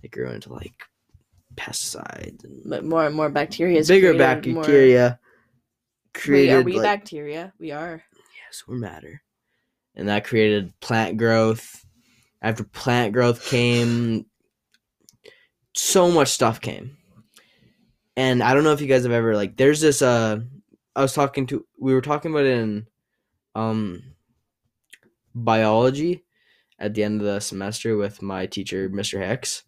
It 0.01 0.11
grew 0.11 0.29
into 0.31 0.51
like 0.51 0.83
pesticides 1.55 2.43
and 2.43 2.61
but 2.65 2.85
more 2.85 3.05
and 3.05 3.15
more 3.15 3.29
bacteria 3.29 3.83
bigger 3.83 4.13
created, 4.13 4.53
more- 4.53 4.63
bacteria. 4.63 5.19
Wait, 5.21 6.21
Created 6.21 6.53
are 6.53 6.61
we 6.63 6.73
like, 6.73 6.83
bacteria 6.83 7.53
we 7.59 7.71
are 7.71 8.03
yes, 8.47 8.63
we're 8.67 8.75
matter. 8.77 9.21
And 9.95 10.07
that 10.09 10.25
created 10.25 10.73
plant 10.79 11.17
growth. 11.17 11.85
After 12.41 12.63
plant 12.63 13.13
growth 13.13 13.45
came 13.45 14.25
so 15.75 16.09
much 16.09 16.29
stuff 16.29 16.59
came. 16.61 16.97
And 18.19 18.43
I 18.43 18.53
don't 18.53 18.65
know 18.65 18.73
if 18.73 18.81
you 18.81 18.87
guys 18.87 19.03
have 19.03 19.13
ever 19.13 19.33
like 19.33 19.55
there's 19.55 19.79
this 19.79 20.01
uh 20.01 20.41
I 20.93 21.01
was 21.01 21.13
talking 21.13 21.47
to 21.47 21.65
we 21.79 21.93
were 21.93 22.01
talking 22.01 22.31
about 22.31 22.45
in 22.45 22.85
um 23.55 24.03
biology 25.33 26.25
at 26.77 26.93
the 26.93 27.05
end 27.05 27.21
of 27.21 27.27
the 27.27 27.39
semester 27.39 27.95
with 27.95 28.21
my 28.21 28.45
teacher 28.45 28.89
Mr. 28.89 29.25
Hicks. 29.25 29.63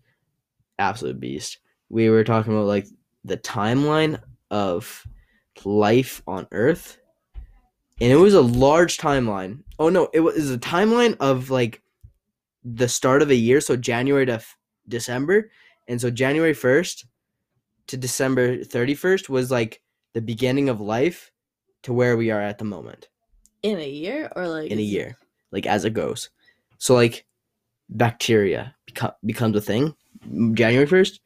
Absolute 0.78 1.18
beast. 1.18 1.60
We 1.88 2.10
were 2.10 2.26
talking 2.26 2.52
about 2.52 2.66
like 2.66 2.88
the 3.24 3.38
timeline 3.38 4.20
of 4.50 5.08
life 5.64 6.22
on 6.28 6.46
earth 6.52 7.00
and 8.02 8.12
it 8.12 8.18
was 8.18 8.34
a 8.34 8.42
large 8.42 8.98
timeline. 8.98 9.64
Oh 9.80 9.88
no, 9.88 10.10
it 10.12 10.20
was 10.20 10.52
a 10.52 10.58
timeline 10.58 11.16
of 11.22 11.52
like 11.52 11.82
the 12.66 12.90
start 12.90 13.22
of 13.22 13.30
a 13.30 13.36
year, 13.36 13.62
so 13.62 13.78
January 13.78 14.26
to 14.26 14.34
f- 14.34 14.58
December, 14.90 15.52
and 15.88 16.02
so 16.02 16.12
January 16.12 16.54
first 16.54 17.06
to 17.92 17.98
December 17.98 18.64
thirty 18.64 18.96
first 18.96 19.30
was 19.30 19.52
like 19.52 19.82
the 20.14 20.22
beginning 20.22 20.70
of 20.70 20.80
life 20.82 21.32
to 21.84 21.94
where 21.94 22.16
we 22.18 22.32
are 22.32 22.42
at 22.42 22.58
the 22.58 22.66
moment 22.66 23.10
In 23.64 23.80
a 23.80 23.90
year 23.90 24.32
or 24.36 24.48
like 24.48 24.72
in 24.72 24.80
a 24.80 24.82
year, 24.82 25.18
like 25.52 25.66
as 25.66 25.86
it 25.86 25.94
goes. 25.94 26.30
So 26.78 26.96
like 26.96 27.26
bacteria 27.90 28.76
beco- 28.90 29.16
becomes 29.26 29.56
a 29.58 29.62
thing 29.62 29.94
January 30.54 30.86
first, 30.88 31.20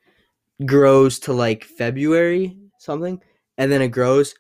grows 0.66 1.20
to 1.20 1.34
like 1.34 1.64
February 1.64 2.58
something, 2.80 3.22
and 3.58 3.72
then 3.72 3.82
it 3.82 3.90
grows. 3.90 4.36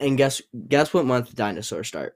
And 0.00 0.18
guess 0.18 0.42
guess 0.68 0.92
what 0.92 1.06
month 1.06 1.34
dinosaurs 1.34 1.88
start? 1.88 2.14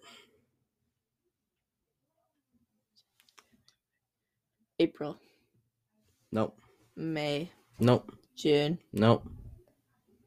April, 4.78 5.16
Nope. 6.32 6.60
May, 6.96 7.50
Nope. 7.80 8.12
June, 8.36 8.78
Nope. 8.92 9.24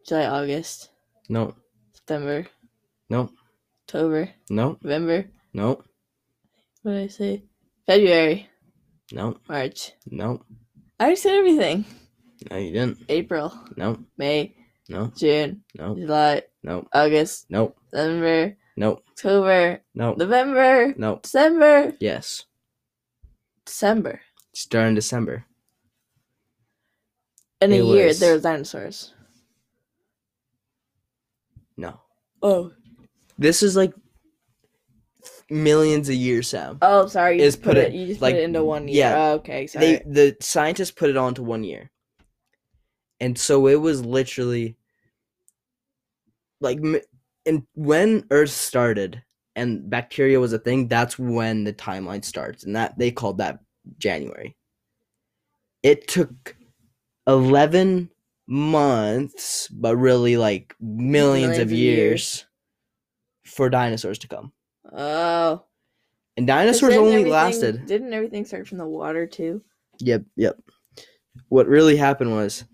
July, 0.08 0.26
August, 0.26 0.90
No. 1.30 1.56
September, 1.94 2.48
No. 3.10 3.30
October, 3.88 4.30
No. 4.50 4.78
November. 4.82 5.26
No. 5.54 5.84
What 6.82 6.92
did 6.94 7.04
I 7.04 7.08
say? 7.08 7.44
February, 7.86 8.50
No. 9.12 9.38
March. 9.48 9.92
No. 10.06 10.42
I 11.00 11.14
said 11.16 11.36
everything. 11.36 11.86
No, 12.50 12.58
you 12.58 12.72
didn't. 12.72 13.00
April, 13.10 13.54
No. 13.78 14.04
May, 14.18 14.56
No. 14.90 15.12
June, 15.16 15.64
No. 15.76 15.96
July, 15.96 16.44
No. 16.64 16.88
August, 16.94 17.46
No. 17.50 17.76
September, 17.92 18.58
No. 18.78 19.02
October, 19.10 19.82
No. 19.94 20.14
November, 20.14 20.94
No. 20.98 21.20
December, 21.22 21.96
Yes. 22.00 22.46
December. 23.66 24.22
Start 24.54 24.88
in 24.90 24.96
December. 24.96 25.46
In 27.62 27.72
a 27.72 27.76
year, 27.76 28.08
was- 28.08 28.20
there 28.20 28.34
was 28.34 28.42
dinosaurs. 28.42 29.14
No. 31.82 32.00
Oh, 32.44 32.72
This 33.38 33.64
is 33.64 33.76
like 33.76 33.94
millions 35.50 36.10
of 36.10 36.16
years, 36.16 36.50
Sam. 36.50 36.78
oh, 36.82 37.08
sorry. 37.08 37.38
You 37.38 37.44
Is 37.44 37.56
just 37.56 37.64
put 37.64 37.72
put 37.72 37.78
it, 37.78 37.94
it. 37.94 37.98
You 37.98 38.08
just 38.08 38.22
like, 38.22 38.36
put 38.36 38.42
it 38.42 38.44
into 38.46 38.64
one 38.64 38.88
year. 38.88 38.98
yeah. 38.98 39.16
Oh, 39.18 39.32
okay, 39.34 39.68
sorry. 39.68 39.86
They 39.86 40.04
the 40.06 40.38
scientists 40.40 40.92
put 40.92 41.10
it 41.10 41.18
on 41.18 41.34
to 41.36 41.44
one 41.44 41.64
year. 41.64 41.90
And 43.20 43.38
so 43.38 43.68
it 43.68 43.76
was 43.76 44.04
literally 44.06 44.78
like 46.60 46.80
and 47.46 47.64
when 47.74 48.26
Earth 48.32 48.52
started 48.52 49.22
and 49.56 49.90
bacteria 49.90 50.40
was 50.40 50.54
a 50.54 50.60
thing, 50.60 50.88
that's 50.88 51.18
when 51.20 51.64
the 51.64 51.74
timeline 51.74 52.24
starts. 52.24 52.64
And 52.64 52.76
that 52.76 52.98
they 52.98 53.12
called 53.12 53.40
that 53.40 53.60
January. 53.98 54.56
It 55.84 56.08
took 56.08 56.56
11 57.28 58.10
months, 58.48 59.68
but 59.70 59.96
really 59.98 60.38
like 60.38 60.76
millions, 60.80 61.48
Millions 61.50 61.58
of 61.60 61.72
years, 61.72 62.00
years. 62.00 62.46
for 63.46 63.70
dinosaurs 63.70 64.20
to 64.20 64.28
come. 64.28 64.52
oh, 64.92 65.64
And 66.38 66.48
dinosaurs 66.48 66.96
only 66.96 67.26
lasted. 67.26 67.86
Didn't 67.86 68.14
everything 68.14 68.46
start 68.46 68.68
from 68.68 68.78
the 68.78 68.88
water 68.88 69.26
too? 69.28 69.64
Yep, 70.00 70.24
yep. 70.36 70.58
What 71.50 71.68
really 71.68 71.96
happened 71.98 72.32
was 72.32 72.66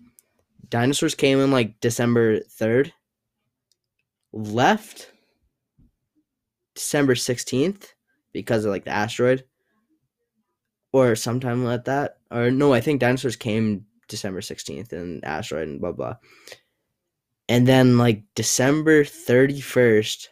dinosaurs 0.68 1.14
came 1.14 1.38
in 1.40 1.50
like 1.50 1.78
December 1.80 2.40
3rd, 2.40 2.92
left 4.32 5.10
December 6.74 7.14
16th 7.14 7.92
because 8.32 8.64
of 8.64 8.70
like 8.70 8.84
the 8.84 8.90
asteroid, 8.90 9.44
or 10.92 11.14
sometime 11.16 11.64
like 11.64 11.84
that. 11.84 12.18
Or 12.30 12.50
no, 12.50 12.72
I 12.72 12.80
think 12.80 13.00
dinosaurs 13.00 13.36
came 13.36 13.84
December 14.08 14.40
16th 14.40 14.92
and 14.92 15.24
asteroid 15.24 15.68
and 15.68 15.80
blah 15.80 15.92
blah. 15.92 16.16
And 17.48 17.66
then 17.66 17.96
like 17.96 18.24
December 18.34 19.04
31st 19.04 20.28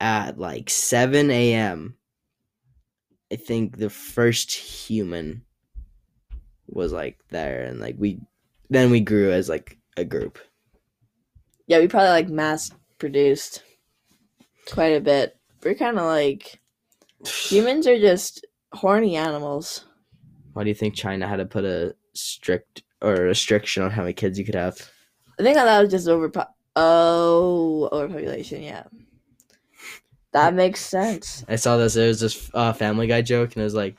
at 0.00 0.38
like 0.38 0.70
7 0.70 1.30
a.m. 1.30 1.96
I 3.32 3.36
think 3.36 3.78
the 3.78 3.90
first 3.90 4.52
human 4.52 5.42
was 6.68 6.92
like 6.92 7.18
there 7.30 7.62
and 7.62 7.80
like 7.80 7.96
we 7.98 8.20
then 8.68 8.90
we 8.90 9.00
grew 9.00 9.32
as 9.32 9.48
like 9.48 9.78
a 9.96 10.04
group. 10.04 10.38
Yeah, 11.66 11.78
we 11.78 11.88
probably 11.88 12.10
like 12.10 12.28
mass 12.28 12.70
produced 12.98 13.62
quite 14.70 14.92
a 14.96 15.00
bit. 15.00 15.36
We're 15.62 15.74
kind 15.74 15.98
of 15.98 16.04
like 16.04 16.60
humans 17.26 17.86
are 17.86 17.98
just 17.98 18.46
horny 18.72 19.16
animals. 19.16 19.84
Why 20.52 20.62
do 20.62 20.68
you 20.68 20.74
think 20.74 20.94
China 20.94 21.26
had 21.26 21.36
to 21.36 21.46
put 21.46 21.64
a 21.64 21.94
strict 22.16 22.82
or 23.00 23.14
restriction 23.14 23.82
on 23.82 23.90
how 23.90 24.02
many 24.02 24.14
kids 24.14 24.38
you 24.38 24.44
could 24.44 24.54
have? 24.54 24.90
I 25.38 25.42
think 25.42 25.56
that 25.56 25.82
was 25.82 25.90
just 25.90 26.08
over. 26.08 26.30
Oh, 26.74 27.88
overpopulation. 27.92 28.62
Yeah, 28.62 28.84
that 30.32 30.54
makes 30.54 30.80
sense. 30.80 31.44
I 31.48 31.56
saw 31.56 31.76
this. 31.76 31.96
It 31.96 32.06
was 32.06 32.20
this 32.20 32.50
uh, 32.54 32.72
Family 32.72 33.06
Guy 33.06 33.22
joke, 33.22 33.54
and 33.54 33.60
it 33.60 33.64
was 33.64 33.74
like, 33.74 33.96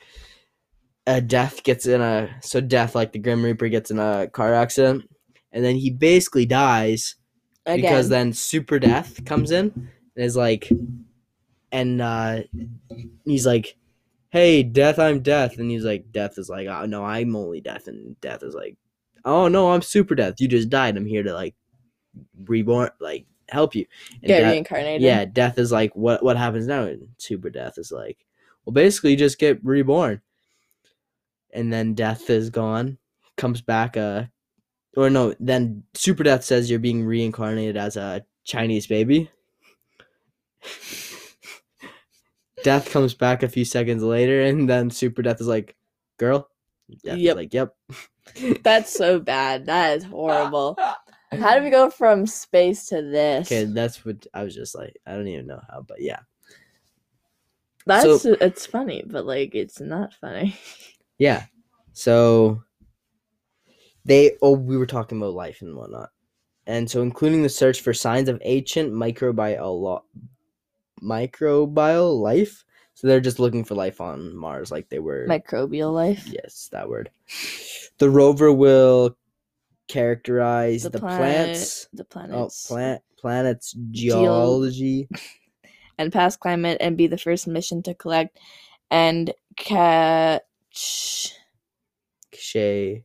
a 1.05 1.21
death 1.21 1.63
gets 1.63 1.85
in 1.85 2.01
a 2.01 2.29
so 2.41 2.59
death 2.59 2.93
like 2.93 3.13
the 3.13 3.19
Grim 3.19 3.43
Reaper 3.43 3.69
gets 3.69 3.91
in 3.91 3.99
a 3.99 4.27
car 4.27 4.53
accident, 4.53 5.09
and 5.51 5.63
then 5.63 5.75
he 5.75 5.89
basically 5.89 6.45
dies 6.45 7.15
Again, 7.65 7.81
because 7.81 8.09
then 8.09 8.33
Super 8.33 8.79
Death 8.79 9.23
comes 9.25 9.51
in 9.51 9.71
and 10.15 10.25
is 10.25 10.35
like, 10.35 10.69
and 11.71 12.01
uh, 12.01 12.41
he's 13.25 13.45
like, 13.45 13.77
"Hey, 14.29 14.63
Death, 14.63 14.99
I'm 14.99 15.21
Death," 15.21 15.57
and 15.57 15.69
he's 15.71 15.83
like, 15.85 16.11
"Death 16.11 16.37
is 16.37 16.49
like, 16.49 16.67
oh 16.67 16.85
no, 16.85 17.03
I'm 17.05 17.35
only 17.35 17.61
Death," 17.61 17.87
and 17.87 18.19
Death 18.21 18.43
is 18.43 18.53
like, 18.53 18.77
"Oh 19.25 19.47
no, 19.47 19.71
I'm 19.71 19.81
Super 19.81 20.15
Death. 20.15 20.35
You 20.39 20.47
just 20.47 20.69
died. 20.69 20.97
I'm 20.97 21.05
here 21.05 21.23
to 21.23 21.33
like 21.33 21.55
reborn, 22.45 22.89
like 22.99 23.25
help 23.49 23.75
you." 23.75 23.85
And 24.13 24.23
get 24.23 24.39
Death- 24.41 24.51
reincarnated. 24.53 25.01
yeah, 25.01 25.25
Death 25.25 25.57
is 25.59 25.71
like, 25.71 25.95
"What 25.95 26.23
what 26.23 26.37
happens 26.37 26.67
now?" 26.67 26.83
And 26.83 27.07
Super 27.17 27.49
Death 27.49 27.77
is 27.77 27.91
like, 27.91 28.25
"Well, 28.65 28.73
basically, 28.73 29.11
you 29.11 29.17
just 29.17 29.39
get 29.39 29.63
reborn." 29.63 30.21
And 31.53 31.71
then 31.71 31.93
Death 31.93 32.29
is 32.29 32.49
gone, 32.49 32.97
comes 33.37 33.61
back, 33.61 33.95
uh, 33.97 34.25
or 34.95 35.09
no, 35.09 35.33
then 35.39 35.83
Super 35.93 36.23
Death 36.23 36.43
says 36.43 36.69
you're 36.69 36.79
being 36.79 37.03
reincarnated 37.03 37.77
as 37.77 37.95
a 37.97 38.25
Chinese 38.43 38.85
baby. 38.87 39.29
Death 42.67 42.91
comes 42.91 43.13
back 43.13 43.43
a 43.43 43.47
few 43.47 43.63
seconds 43.63 44.03
later, 44.03 44.41
and 44.41 44.69
then 44.69 44.89
Super 44.89 45.21
Death 45.21 45.39
is 45.39 45.47
like, 45.47 45.77
"Girl," 46.17 46.49
Death 47.01 47.17
Yep. 47.17 47.35
like, 47.37 47.53
"Yep." 47.53 47.73
That's 48.61 48.91
so 48.91 49.21
bad. 49.21 49.67
That 49.67 49.95
is 49.97 50.03
horrible. 50.03 50.77
How 51.31 51.57
do 51.57 51.63
we 51.63 51.69
go 51.69 51.89
from 51.89 52.27
space 52.27 52.87
to 52.87 53.01
this? 53.01 53.47
Okay, 53.47 53.63
that's 53.63 54.03
what 54.03 54.27
I 54.33 54.43
was 54.43 54.53
just 54.53 54.75
like. 54.75 54.97
I 55.05 55.13
don't 55.13 55.29
even 55.29 55.47
know 55.47 55.61
how, 55.71 55.79
but 55.81 56.01
yeah, 56.01 56.19
That's 57.85 58.23
so- 58.23 58.35
it's 58.41 58.65
funny, 58.65 59.01
but 59.07 59.25
like 59.25 59.55
it's 59.55 59.79
not 59.79 60.13
funny. 60.13 60.53
yeah. 61.17 61.45
So 61.93 62.63
they 64.03 64.35
oh 64.41 64.51
we 64.51 64.75
were 64.75 64.85
talking 64.85 65.19
about 65.19 65.35
life 65.35 65.61
and 65.61 65.73
whatnot, 65.73 66.09
and 66.65 66.91
so 66.91 67.01
including 67.01 67.43
the 67.43 67.49
search 67.49 67.79
for 67.79 67.93
signs 67.93 68.27
of 68.27 68.41
ancient 68.43 68.91
microbial 68.91 70.01
microbial 71.01 72.19
life. 72.19 72.63
So 72.93 73.07
they're 73.07 73.21
just 73.21 73.39
looking 73.39 73.63
for 73.63 73.75
life 73.75 74.01
on 74.01 74.35
Mars, 74.35 74.71
like 74.71 74.89
they 74.89 74.99
were. 74.99 75.27
Microbial 75.27 75.93
life. 75.93 76.25
Yes, 76.27 76.69
that 76.71 76.89
word. 76.89 77.11
The 77.99 78.09
rover 78.09 78.51
will 78.51 79.15
characterize 79.87 80.83
The 80.83 80.89
the, 80.91 80.99
planet- 80.99 81.17
plants. 81.19 81.87
The 81.93 82.03
Oh, 82.03 82.05
planets. 82.09 82.67
plant 82.67 83.01
planets 83.19 83.75
geology. 83.91 85.07
and 85.99 86.11
past 86.11 86.39
climate 86.39 86.77
and 86.81 86.97
be 86.97 87.07
the 87.07 87.17
first 87.17 87.47
mission 87.47 87.83
to 87.83 87.93
collect 87.93 88.39
and 88.89 89.33
catch 89.57 91.33
Shay, 92.33 93.03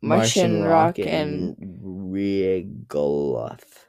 Martian, 0.00 0.62
rock 0.62 0.98
and 0.98 1.56
regolith. 1.82 3.84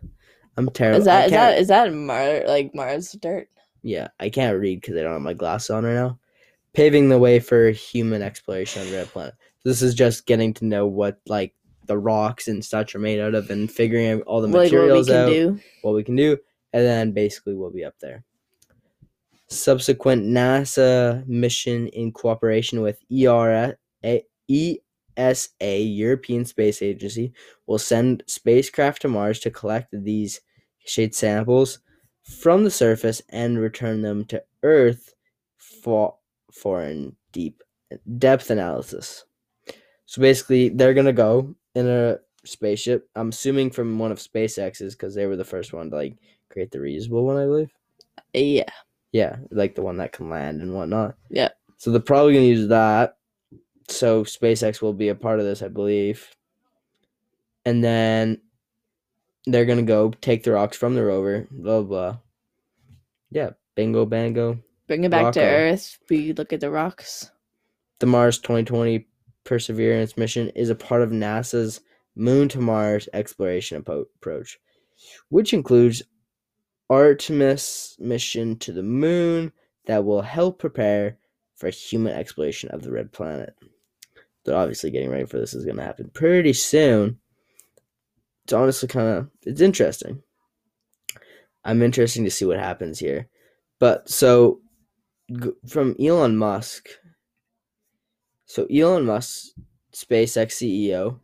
I'm 0.60 0.70
terrible. 0.70 1.00
is 1.00 1.06
that 1.06 1.25
is 1.28 1.32
that 1.32 1.58
is 1.58 1.68
that 1.70 1.86
can't- 1.86 1.96
Mar 1.96 2.44
like 2.46 2.75
Mars 2.75 3.13
dirt? 3.13 3.48
yeah, 3.82 4.10
I 4.20 4.30
can't 4.30 4.60
read 4.60 4.82
because 4.82 4.98
I 4.98 5.04
don't 5.04 5.13
have 5.13 5.22
my 5.22 5.34
glasses 5.34 5.70
on 5.70 5.86
right 5.86 5.94
now. 5.94 6.20
Paving 6.74 7.08
the 7.08 7.18
way 7.18 7.39
for 7.39 7.70
human 7.70 8.22
exploration 8.22 8.82
of 8.82 8.89
the 8.89 8.98
red 8.98 9.08
planet. 9.08 9.34
This 9.63 9.82
is 9.82 9.96
just 9.96 10.25
getting 10.25 10.54
to 10.56 10.66
know 10.66 10.86
what 10.86 11.20
like 11.28 11.54
the 11.86 11.98
rocks 11.98 12.48
and 12.50 12.63
such 12.63 12.94
are 12.94 13.00
made 13.00 13.20
out 13.22 13.36
of 13.36 13.50
and 13.50 13.72
figuring 13.72 14.12
out 14.12 14.22
all 14.24 14.42
the 14.42 14.48
like 14.48 14.54
what 14.54 14.62
we 14.63 14.78
materials 14.78 15.08
can 15.08 15.16
out, 15.16 15.30
do. 15.30 15.60
what 15.82 15.96
we 15.96 16.04
can 16.04 16.16
do, 16.18 16.38
and 16.74 16.86
then 16.86 17.12
basically 17.13 17.56
we'll 17.56 17.72
be 17.72 17.86
up 17.86 17.96
there. 18.01 18.24
Subsequent 19.48 20.25
NASA 20.25 21.25
mission 21.28 21.88
in 21.88 22.12
cooperation 22.12 22.82
with 22.82 23.00
ERA, 23.10 23.75
ESA, 24.04 25.78
European 25.80 26.46
Space 26.46 26.82
Agency, 26.84 27.34
will 27.66 27.80
send 27.80 28.24
spacecraft 28.28 29.01
to 29.01 29.08
Mars 29.08 29.39
to 29.39 29.50
collect 29.50 29.88
these 29.92 30.42
shade 30.89 31.13
samples 31.13 31.79
from 32.24 32.63
the 32.63 32.72
surface 32.72 33.22
and 33.29 33.60
return 33.60 34.01
them 34.01 34.25
to 34.25 34.43
Earth 34.63 35.13
for 35.58 36.15
for 36.51 36.81
an 36.81 37.15
deep 37.31 37.62
depth 38.17 38.50
analysis. 38.50 39.25
So 40.05 40.22
basically, 40.22 40.69
they're 40.69 40.93
gonna 40.93 41.13
go 41.13 41.55
in 41.75 41.88
a 41.88 42.19
spaceship. 42.43 43.08
I'm 43.15 43.29
assuming 43.29 43.69
from 43.69 44.00
one 44.00 44.12
of 44.12 44.17
SpaceX's 44.17 44.96
because 44.96 45.13
they 45.15 45.27
were 45.27 45.36
the 45.36 45.46
first 45.46 45.74
one 45.74 45.89
to 45.91 45.96
like 45.96 46.17
create 46.50 46.72
the 46.72 46.79
reusable 46.79 47.24
one, 47.24 47.38
I 47.38 47.46
believe. 47.46 47.72
Uh, 48.17 48.22
yeah. 48.34 48.72
Yeah, 49.12 49.38
like 49.50 49.75
the 49.75 49.81
one 49.81 49.98
that 49.98 50.12
can 50.12 50.29
land 50.29 50.62
and 50.62 50.74
whatnot. 50.74 51.15
Yeah. 51.29 51.50
So 51.77 51.91
they're 51.91 52.00
probably 52.00 52.34
gonna 52.34 52.46
use 52.46 52.67
that. 52.69 53.17
So 53.88 54.24
SpaceX 54.24 54.81
will 54.81 54.93
be 54.93 55.10
a 55.10 55.15
part 55.15 55.39
of 55.39 55.46
this, 55.46 55.62
I 55.62 55.67
believe. 55.67 56.27
And 57.65 57.84
then 57.84 58.41
they're 59.46 59.65
gonna 59.65 59.84
go 59.84 60.12
take 60.22 60.43
the 60.43 60.51
rocks 60.51 60.77
from 60.77 60.96
the 60.96 61.03
rover. 61.03 61.48
Blah 61.51 61.81
blah. 61.81 62.17
Yeah, 63.31 63.51
bingo 63.75 64.05
bango. 64.05 64.60
Bring 64.88 65.03
it 65.03 65.12
back 65.12 65.34
to 65.34 65.41
Earth. 65.41 65.98
We 66.10 66.34
look 66.34 66.51
at 66.51 66.62
the 66.62 66.72
rocks. 66.72 67.29
The 68.00 68.08
Mars 68.08 68.39
2020 68.39 69.08
Perseverance 69.43 70.17
mission 70.17 70.50
is 70.50 70.69
a 70.69 70.75
part 70.75 71.01
of 71.01 71.12
NASA's 71.12 71.81
Moon 72.15 72.50
to 72.50 72.60
Mars 72.60 73.08
exploration 73.13 73.77
approach, 73.77 74.60
which 75.29 75.53
includes 75.53 76.03
Artemis 76.89 77.96
mission 78.00 78.58
to 78.58 78.72
the 78.72 78.84
moon 78.84 79.51
that 79.86 80.03
will 80.03 80.22
help 80.22 80.60
prepare 80.60 81.17
for 81.55 81.69
human 81.69 82.13
exploration 82.13 82.69
of 82.72 82.81
the 82.81 82.91
red 82.91 83.12
planet. 83.12 83.55
They're 84.43 84.55
obviously 84.55 84.91
getting 84.91 85.10
ready 85.10 85.25
for 85.25 85.38
this 85.38 85.53
is 85.53 85.65
going 85.65 85.77
to 85.77 85.84
happen 85.84 86.10
pretty 86.13 86.53
soon. 86.53 87.19
It's 88.50 88.53
honestly 88.56 88.88
kind 88.88 89.08
of 89.08 89.29
it's 89.46 89.62
interesting. 89.62 90.24
I'm 91.63 91.84
interested 91.84 92.24
to 92.24 92.32
see 92.32 92.46
what 92.46 92.58
happens 92.58 92.98
here. 92.98 93.27
But 93.77 94.10
so 94.10 94.62
g- 95.32 95.51
from 95.68 95.96
Elon 96.01 96.36
Musk. 96.36 96.89
So 98.48 98.65
Elon 98.65 99.06
Musk, 99.06 99.50
SpaceX 99.94 100.53
CEO, 100.58 101.20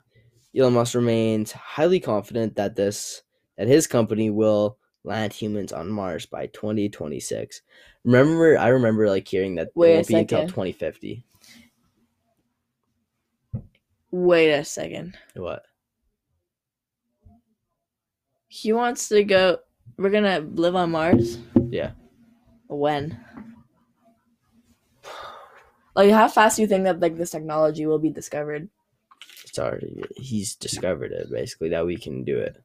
Elon 0.55 0.74
Musk 0.74 0.94
remains 0.94 1.51
highly 1.51 2.00
confident 2.00 2.58
that 2.58 2.75
this 2.75 3.24
that 3.58 3.67
his 3.67 3.88
company 3.88 4.29
will 4.29 4.77
land 5.03 5.34
humans 5.34 5.74
on 5.74 5.89
Mars 5.89 6.27
by 6.27 6.46
2026. 6.46 7.63
Remember, 8.03 8.55
I 8.55 8.67
remember 8.67 9.10
like 9.10 9.27
hearing 9.27 9.55
that 9.55 9.72
Wait 9.74 9.89
it 9.89 9.96
won't 9.96 10.08
be 10.10 10.13
until 10.13 10.41
2050. 10.44 11.25
Wait 14.12 14.51
a 14.51 14.63
second. 14.63 15.17
What? 15.34 15.63
He 18.55 18.71
wants 18.71 19.09
to 19.09 19.21
go. 19.25 19.59
We're 19.97 20.12
gonna 20.12 20.39
live 20.39 20.77
on 20.77 20.91
Mars. 20.91 21.39
Yeah. 21.69 21.91
When? 22.67 23.19
Like, 25.93 26.12
how 26.12 26.29
fast 26.29 26.55
do 26.55 26.62
you 26.62 26.67
think 26.67 26.85
that 26.85 27.01
like 27.01 27.17
this 27.17 27.31
technology 27.31 27.85
will 27.85 28.00
be 28.00 28.09
discovered? 28.09 28.69
It's 29.43 29.59
already 29.59 30.01
he's 30.15 30.55
discovered 30.55 31.11
it 31.11 31.29
basically 31.29 31.68
that 31.70 31.85
we 31.85 31.98
can 31.98 32.24
do 32.24 32.39
it. 32.39 32.55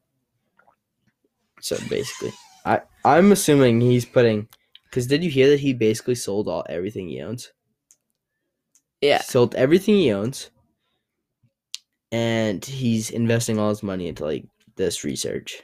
So 1.59 1.77
basically, 1.89 2.31
I 2.65 2.81
I'm 3.03 3.33
assuming 3.33 3.81
he's 3.81 4.05
putting 4.05 4.47
because 4.85 5.07
did 5.07 5.25
you 5.25 5.29
hear 5.29 5.49
that 5.49 5.59
he 5.59 5.73
basically 5.73 6.15
sold 6.15 6.47
all 6.47 6.65
everything 6.69 7.09
he 7.09 7.21
owns? 7.21 7.51
Yeah. 9.01 9.21
sold 9.21 9.55
everything 9.55 9.95
he 9.95 10.13
owns, 10.13 10.51
and 12.13 12.63
he's 12.63 13.09
investing 13.09 13.59
all 13.59 13.69
his 13.69 13.83
money 13.83 14.07
into 14.07 14.23
like 14.23 14.45
this 14.77 15.03
research. 15.03 15.63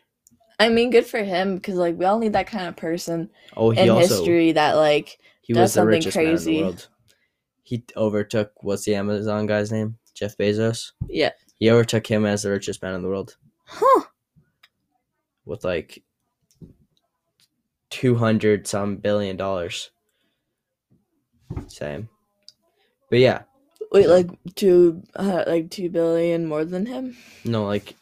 I 0.60 0.70
mean, 0.70 0.90
good 0.90 1.06
for 1.06 1.24
him 1.24 1.56
because 1.56 1.76
like 1.76 1.98
we 1.98 2.06
all 2.06 2.20
need 2.20 2.34
that 2.34 2.48
kind 2.48 2.68
of 2.68 2.76
person 2.76 3.30
Oh, 3.56 3.72
in 3.72 3.90
also 3.90 4.16
history 4.16 4.54
that 4.54 4.74
like 4.74 5.20
he 5.42 5.54
does 5.54 5.62
was 5.62 5.74
the 5.74 5.80
something 5.82 5.94
richest 5.94 6.16
man 6.18 6.26
in 6.26 6.32
crazy. 6.32 6.56
the 6.58 6.62
world. 6.64 6.90
He 7.64 7.84
overtook 7.96 8.52
what's 8.64 8.84
the 8.86 8.96
Amazon 8.96 9.46
guy's 9.46 9.72
name? 9.72 9.98
Jeff 10.16 10.36
Bezos. 10.38 10.94
yeah. 11.08 11.32
He 11.60 11.70
overtook 11.70 12.08
him 12.08 12.26
as 12.26 12.44
the 12.44 12.52
richest 12.52 12.82
man 12.82 12.94
in 12.96 13.02
the 13.04 13.08
world 13.08 13.36
Huh. 13.66 14.06
with 15.46 15.64
like 15.64 16.04
two 17.90 18.16
hundred 18.16 18.68
some 18.68 18.98
billion 18.98 19.38
dollars. 19.38 19.92
Same, 21.68 22.10
but 23.10 23.20
yeah, 23.20 23.44
Wait, 23.92 24.08
like 24.08 24.30
two, 24.56 25.02
uh, 25.16 25.44
like 25.48 25.70
two 25.72 25.90
billion 25.90 26.46
more 26.46 26.66
than 26.66 26.86
him? 26.86 27.16
no, 27.46 27.66
like 27.66 27.96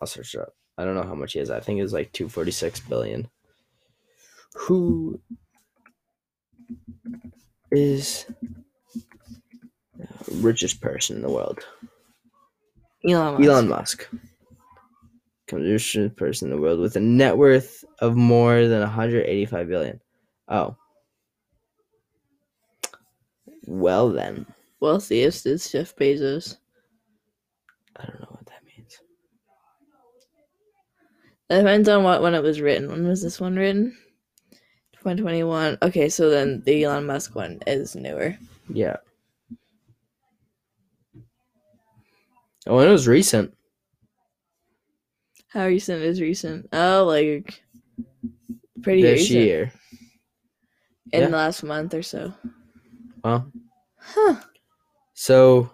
I'll 0.00 0.06
search 0.06 0.34
it 0.34 0.40
up. 0.40 0.54
I 0.82 0.84
don't 0.84 0.96
know 0.96 1.04
how 1.04 1.14
much 1.14 1.34
he 1.34 1.38
has. 1.38 1.48
I 1.48 1.60
think 1.60 1.80
it's 1.80 1.92
like 1.92 2.10
two 2.12 2.28
forty 2.28 2.50
six 2.50 2.80
billion. 2.80 3.30
Who 4.54 5.20
is 7.70 8.26
the 9.96 10.36
richest 10.38 10.80
person 10.80 11.16
in 11.16 11.22
the 11.22 11.30
world? 11.30 11.64
Elon 13.08 13.34
Musk. 13.34 13.48
Elon 13.48 13.68
Musk. 13.68 14.08
Becomes 15.46 15.64
the 15.64 15.72
richest 15.72 16.16
person 16.16 16.50
in 16.50 16.56
the 16.56 16.60
world 16.60 16.80
with 16.80 16.96
a 16.96 17.00
net 17.00 17.36
worth 17.36 17.84
of 18.00 18.16
more 18.16 18.66
than 18.66 18.80
185 18.80 19.68
billion. 19.68 20.00
Oh. 20.48 20.76
Well 23.66 24.10
then. 24.10 24.46
Wealthiest 24.80 25.46
is 25.46 25.70
Jeff 25.70 25.94
Bezos. 25.94 26.56
I 27.96 28.04
don't 28.04 28.20
know 28.20 28.28
what 28.30 28.46
that 28.46 28.64
means. 28.66 28.98
It 31.52 31.58
depends 31.58 31.86
on 31.86 32.02
what 32.02 32.22
when 32.22 32.32
it 32.32 32.42
was 32.42 32.62
written. 32.62 32.88
When 32.88 33.06
was 33.06 33.22
this 33.22 33.38
one 33.38 33.56
written? 33.56 33.94
2021. 34.94 35.76
Okay, 35.82 36.08
so 36.08 36.30
then 36.30 36.62
the 36.64 36.82
Elon 36.82 37.04
Musk 37.04 37.34
one 37.34 37.60
is 37.66 37.94
newer. 37.94 38.38
Yeah. 38.70 38.96
Oh, 42.66 42.78
and 42.78 42.88
it 42.88 42.92
was 42.92 43.06
recent. 43.06 43.54
How 45.48 45.66
recent 45.66 46.02
is 46.02 46.22
recent? 46.22 46.70
Oh, 46.72 47.04
like 47.04 47.62
pretty 48.82 49.02
this 49.02 49.20
recent. 49.20 49.44
year. 49.44 49.72
In 51.12 51.20
yeah. 51.20 51.26
the 51.26 51.36
last 51.36 51.62
month 51.64 51.92
or 51.92 52.02
so. 52.02 52.32
Well, 53.22 53.52
Huh. 53.98 54.36
So, 55.12 55.70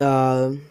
um, 0.00 0.62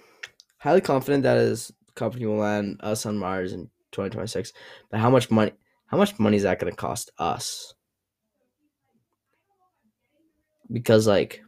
highly 0.57 0.81
confident 0.81 1.23
that 1.23 1.37
his 1.37 1.71
company 2.01 2.25
will 2.25 2.37
land 2.37 2.79
us 2.81 3.05
on 3.05 3.17
Mars 3.17 3.53
in 3.53 3.69
2026. 3.91 4.53
But 4.89 4.99
how 4.99 5.11
much 5.11 5.29
money? 5.29 5.51
How 5.85 5.97
much 5.97 6.17
money 6.17 6.37
is 6.37 6.43
that 6.43 6.59
going 6.59 6.71
to 6.71 6.75
cost 6.77 7.11
us? 7.19 7.75
Because 10.71 11.05
like, 11.05 11.41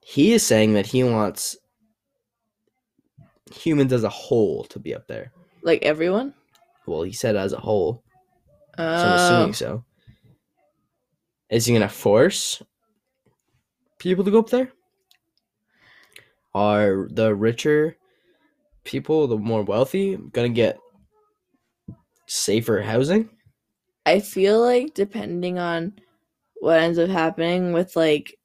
he 0.00 0.32
is 0.32 0.44
saying 0.44 0.72
that 0.74 0.86
he 0.86 1.04
wants 1.04 1.56
humans 3.54 3.92
as 3.92 4.02
a 4.02 4.08
whole 4.08 4.64
to 4.64 4.80
be 4.80 4.94
up 4.94 5.06
there. 5.06 5.30
Like 5.62 5.82
everyone? 5.82 6.34
Well, 6.86 7.02
he 7.02 7.12
said 7.12 7.36
as 7.36 7.52
a 7.52 7.60
whole. 7.60 8.02
So 8.76 8.82
I'm 8.82 9.12
Oh, 9.12 9.14
assuming 9.14 9.54
so. 9.54 9.84
Is 11.50 11.66
he 11.66 11.72
gonna 11.74 11.88
force 11.88 12.60
people 13.98 14.24
to 14.24 14.30
go 14.30 14.40
up 14.40 14.50
there? 14.50 14.72
Are 16.54 17.06
the 17.10 17.34
richer 17.34 17.96
people, 18.84 19.26
the 19.26 19.36
more 19.36 19.62
wealthy, 19.62 20.16
gonna 20.16 20.48
get 20.48 20.78
safer 22.26 22.80
housing? 22.80 23.30
I 24.04 24.20
feel 24.20 24.60
like 24.60 24.94
depending 24.94 25.58
on 25.58 25.94
what 26.60 26.80
ends 26.80 26.98
up 26.98 27.10
happening 27.10 27.72
with 27.72 27.96
like 27.96 28.38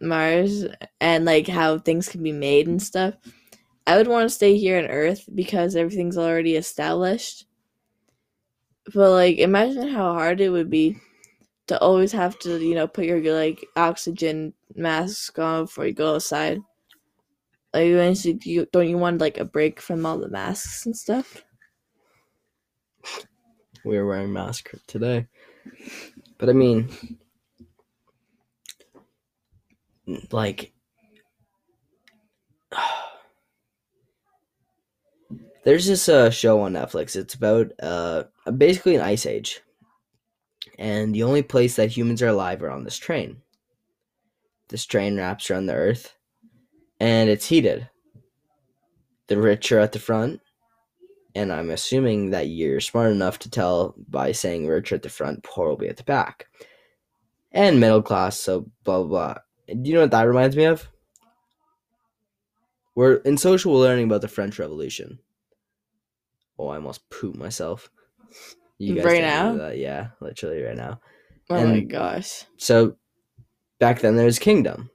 Mars 0.00 0.64
and 1.00 1.24
like 1.24 1.46
how 1.46 1.78
things 1.78 2.08
can 2.08 2.22
be 2.22 2.32
made 2.32 2.68
and 2.68 2.82
stuff, 2.82 3.14
I 3.86 3.96
would 3.96 4.08
want 4.08 4.28
to 4.28 4.34
stay 4.34 4.56
here 4.56 4.78
on 4.78 4.86
Earth 4.86 5.28
because 5.34 5.76
everything's 5.76 6.18
already 6.18 6.56
established. 6.56 7.46
But 8.94 9.10
like, 9.10 9.38
imagine 9.38 9.88
how 9.88 10.12
hard 10.14 10.40
it 10.40 10.50
would 10.50 10.70
be 10.70 10.98
to 11.66 11.78
always 11.80 12.12
have 12.12 12.38
to, 12.40 12.58
you 12.58 12.74
know, 12.74 12.86
put 12.86 13.04
your 13.04 13.20
like 13.34 13.64
oxygen 13.76 14.52
mask 14.74 15.38
on 15.38 15.64
before 15.64 15.86
you 15.86 15.94
go 15.94 16.16
outside. 16.16 16.60
Like, 17.74 17.88
eventually, 17.88 18.38
you 18.44 18.68
don't 18.72 18.88
you 18.88 18.96
want 18.96 19.20
like 19.20 19.36
a 19.36 19.44
break 19.44 19.80
from 19.80 20.06
all 20.06 20.16
the 20.16 20.28
masks 20.28 20.86
and 20.86 20.96
stuff? 20.96 21.42
We 23.84 23.98
were 23.98 24.06
wearing 24.06 24.32
masks 24.32 24.76
today. 24.86 25.26
But 26.38 26.50
I 26.50 26.52
mean 26.52 26.88
like 30.30 30.72
there's 35.64 35.86
this 35.86 36.08
uh, 36.08 36.30
show 36.30 36.60
on 36.60 36.74
Netflix. 36.74 37.16
It's 37.16 37.34
about 37.34 37.72
uh, 37.82 38.22
basically 38.56 38.94
an 38.94 39.00
ice 39.00 39.26
age, 39.26 39.62
and 40.78 41.12
the 41.12 41.24
only 41.24 41.42
place 41.42 41.74
that 41.74 41.90
humans 41.90 42.22
are 42.22 42.28
alive 42.28 42.62
are 42.62 42.70
on 42.70 42.84
this 42.84 42.98
train. 42.98 43.38
This 44.68 44.86
train 44.86 45.16
wraps 45.16 45.50
around 45.50 45.66
the 45.66 45.74
Earth, 45.74 46.14
and 47.04 47.28
it's 47.28 47.44
heated. 47.46 47.86
The 49.26 49.36
rich 49.36 49.70
are 49.72 49.78
at 49.78 49.92
the 49.92 49.98
front, 49.98 50.40
and 51.34 51.52
I'm 51.52 51.68
assuming 51.68 52.30
that 52.30 52.48
you're 52.48 52.80
smart 52.80 53.12
enough 53.12 53.38
to 53.40 53.50
tell 53.50 53.94
by 54.08 54.32
saying 54.32 54.66
rich 54.66 54.90
at 54.90 55.02
the 55.02 55.10
front, 55.10 55.42
poor 55.42 55.68
will 55.68 55.76
be 55.76 55.88
at 55.88 55.98
the 55.98 56.02
back, 56.02 56.46
and 57.52 57.78
middle 57.78 58.00
class. 58.00 58.38
So 58.38 58.70
blah 58.84 59.02
blah 59.02 59.06
blah. 59.06 59.34
Do 59.66 59.88
you 59.90 59.94
know 59.94 60.00
what 60.00 60.12
that 60.12 60.22
reminds 60.22 60.56
me 60.56 60.64
of? 60.64 60.88
We're 62.94 63.16
in 63.16 63.36
social 63.36 63.74
we're 63.74 63.80
learning 63.80 64.06
about 64.06 64.22
the 64.22 64.28
French 64.28 64.58
Revolution. 64.58 65.18
Oh, 66.58 66.68
I 66.68 66.76
almost 66.76 67.10
pooped 67.10 67.36
myself. 67.36 67.90
Right 68.80 69.02
can't 69.02 69.20
now? 69.20 69.56
that. 69.56 69.76
Yeah, 69.76 70.08
literally 70.22 70.62
right 70.62 70.76
now. 70.76 71.00
Oh 71.50 71.66
my 71.66 71.80
gosh. 71.80 72.44
So 72.56 72.96
back 73.78 74.00
then 74.00 74.16
there 74.16 74.24
was 74.24 74.38
kingdom. 74.38 74.88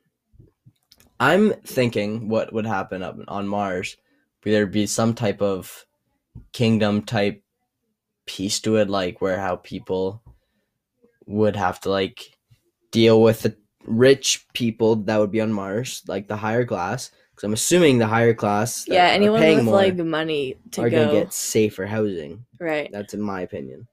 I'm 1.19 1.53
thinking 1.65 2.29
what 2.29 2.53
would 2.53 2.65
happen 2.65 3.03
up 3.03 3.17
on 3.27 3.47
Mars. 3.47 3.97
Would 4.43 4.53
there 4.53 4.67
be 4.67 4.86
some 4.88 5.13
type 5.13 5.41
of 5.41 5.86
kingdom 6.53 7.01
type 7.01 7.43
piece 8.25 8.60
to 8.62 8.77
it, 8.77 8.89
like 8.89 9.21
where 9.21 9.39
how 9.39 9.58
people 9.58 10.21
would 11.25 11.55
have 11.55 11.79
to 11.82 11.89
like 11.89 12.38
deal 12.91 13.21
with 13.21 13.41
the 13.41 13.55
rich 13.86 14.45
people 14.53 14.95
that 14.95 15.17
would 15.17 15.32
be 15.32 15.41
on 15.41 15.51
Mars, 15.53 16.03
like 16.08 16.27
the 16.27 16.38
higher 16.38 16.65
class. 16.65 17.12
Because 17.32 17.43
I'm 17.45 17.53
assuming 17.53 17.97
the 17.99 18.08
higher 18.08 18.34
class, 18.34 18.86
Yeah, 18.88 19.08
are 19.10 19.13
anyone 19.13 19.39
paying 19.41 19.58
with 19.58 19.65
more, 19.65 19.75
like 19.75 19.95
money 19.97 20.55
to 20.71 20.82
are 20.82 20.89
go. 20.89 21.08
gonna 21.08 21.19
get 21.23 21.34
safer 21.34 21.86
housing. 21.86 22.45
right. 22.60 22.89
That's 22.91 23.13
in 23.13 23.21
my 23.21 23.41
opinion. 23.41 23.88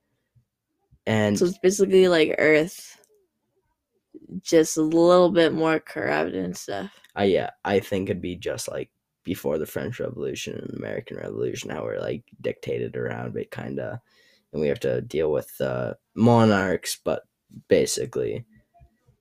And 1.07 1.39
So 1.39 1.47
it's 1.47 1.59
basically 1.59 2.09
like 2.09 2.35
Earth, 2.39 2.99
just 4.43 4.77
a 4.77 4.83
little 4.83 5.31
bit 5.31 5.53
more 5.53 5.79
corrupt 5.81 6.35
and 6.35 6.57
stuff. 6.57 6.91
I 7.15 7.25
yeah, 7.25 7.51
I 7.65 7.81
think 7.81 8.09
it'd 8.09 8.23
be 8.23 8.37
just 8.37 8.69
like 8.69 8.91
before 9.25 9.59
the 9.59 9.67
French 9.67 9.99
Revolution 10.01 10.55
and 10.55 10.79
American 10.79 11.17
Revolution, 11.17 11.71
how 11.71 11.83
we're 11.83 12.01
like 12.01 12.25
dictated 12.41 12.97
around 12.97 13.37
it, 13.37 13.51
kind 13.51 13.81
of, 13.81 13.99
and 14.53 14.61
we 14.63 14.69
have 14.69 14.81
to 14.81 15.01
deal 15.03 15.33
with 15.33 15.51
uh, 15.61 15.95
monarchs, 16.15 16.97
but 17.03 17.23
basically 17.69 18.45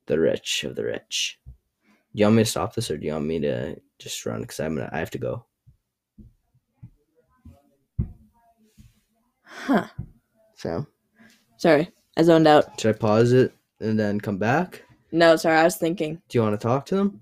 the 0.05 0.19
rich 0.19 0.63
of 0.63 0.75
the 0.75 0.83
rich. 0.83 1.39
Do 1.45 2.19
you 2.19 2.25
want 2.25 2.37
me 2.37 2.43
to 2.43 2.49
stop 2.49 2.75
this, 2.75 2.91
or 2.91 2.97
do 2.97 3.05
you 3.05 3.13
want 3.13 3.25
me 3.25 3.39
to 3.41 3.75
just 3.99 4.25
run? 4.25 4.41
Because 4.41 4.59
I'm 4.59 4.75
gonna, 4.75 4.89
I 4.91 4.99
have 4.99 5.11
to 5.11 5.17
go. 5.17 5.45
Huh. 9.41 9.87
So 10.55 10.85
Sorry, 11.57 11.89
I 12.15 12.21
zoned 12.23 12.47
out. 12.47 12.79
should 12.79 12.95
I 12.95 12.97
pause 12.97 13.31
it 13.33 13.53
and 13.79 13.99
then 13.99 14.19
come 14.21 14.37
back? 14.37 14.84
No, 15.15 15.37
sorry, 15.37 15.55
I 15.55 15.63
was 15.63 15.77
thinking. 15.77 16.21
Do 16.27 16.37
you 16.37 16.41
want 16.41 16.59
to 16.59 16.67
talk 16.67 16.85
to 16.87 16.95
them? 16.97 17.21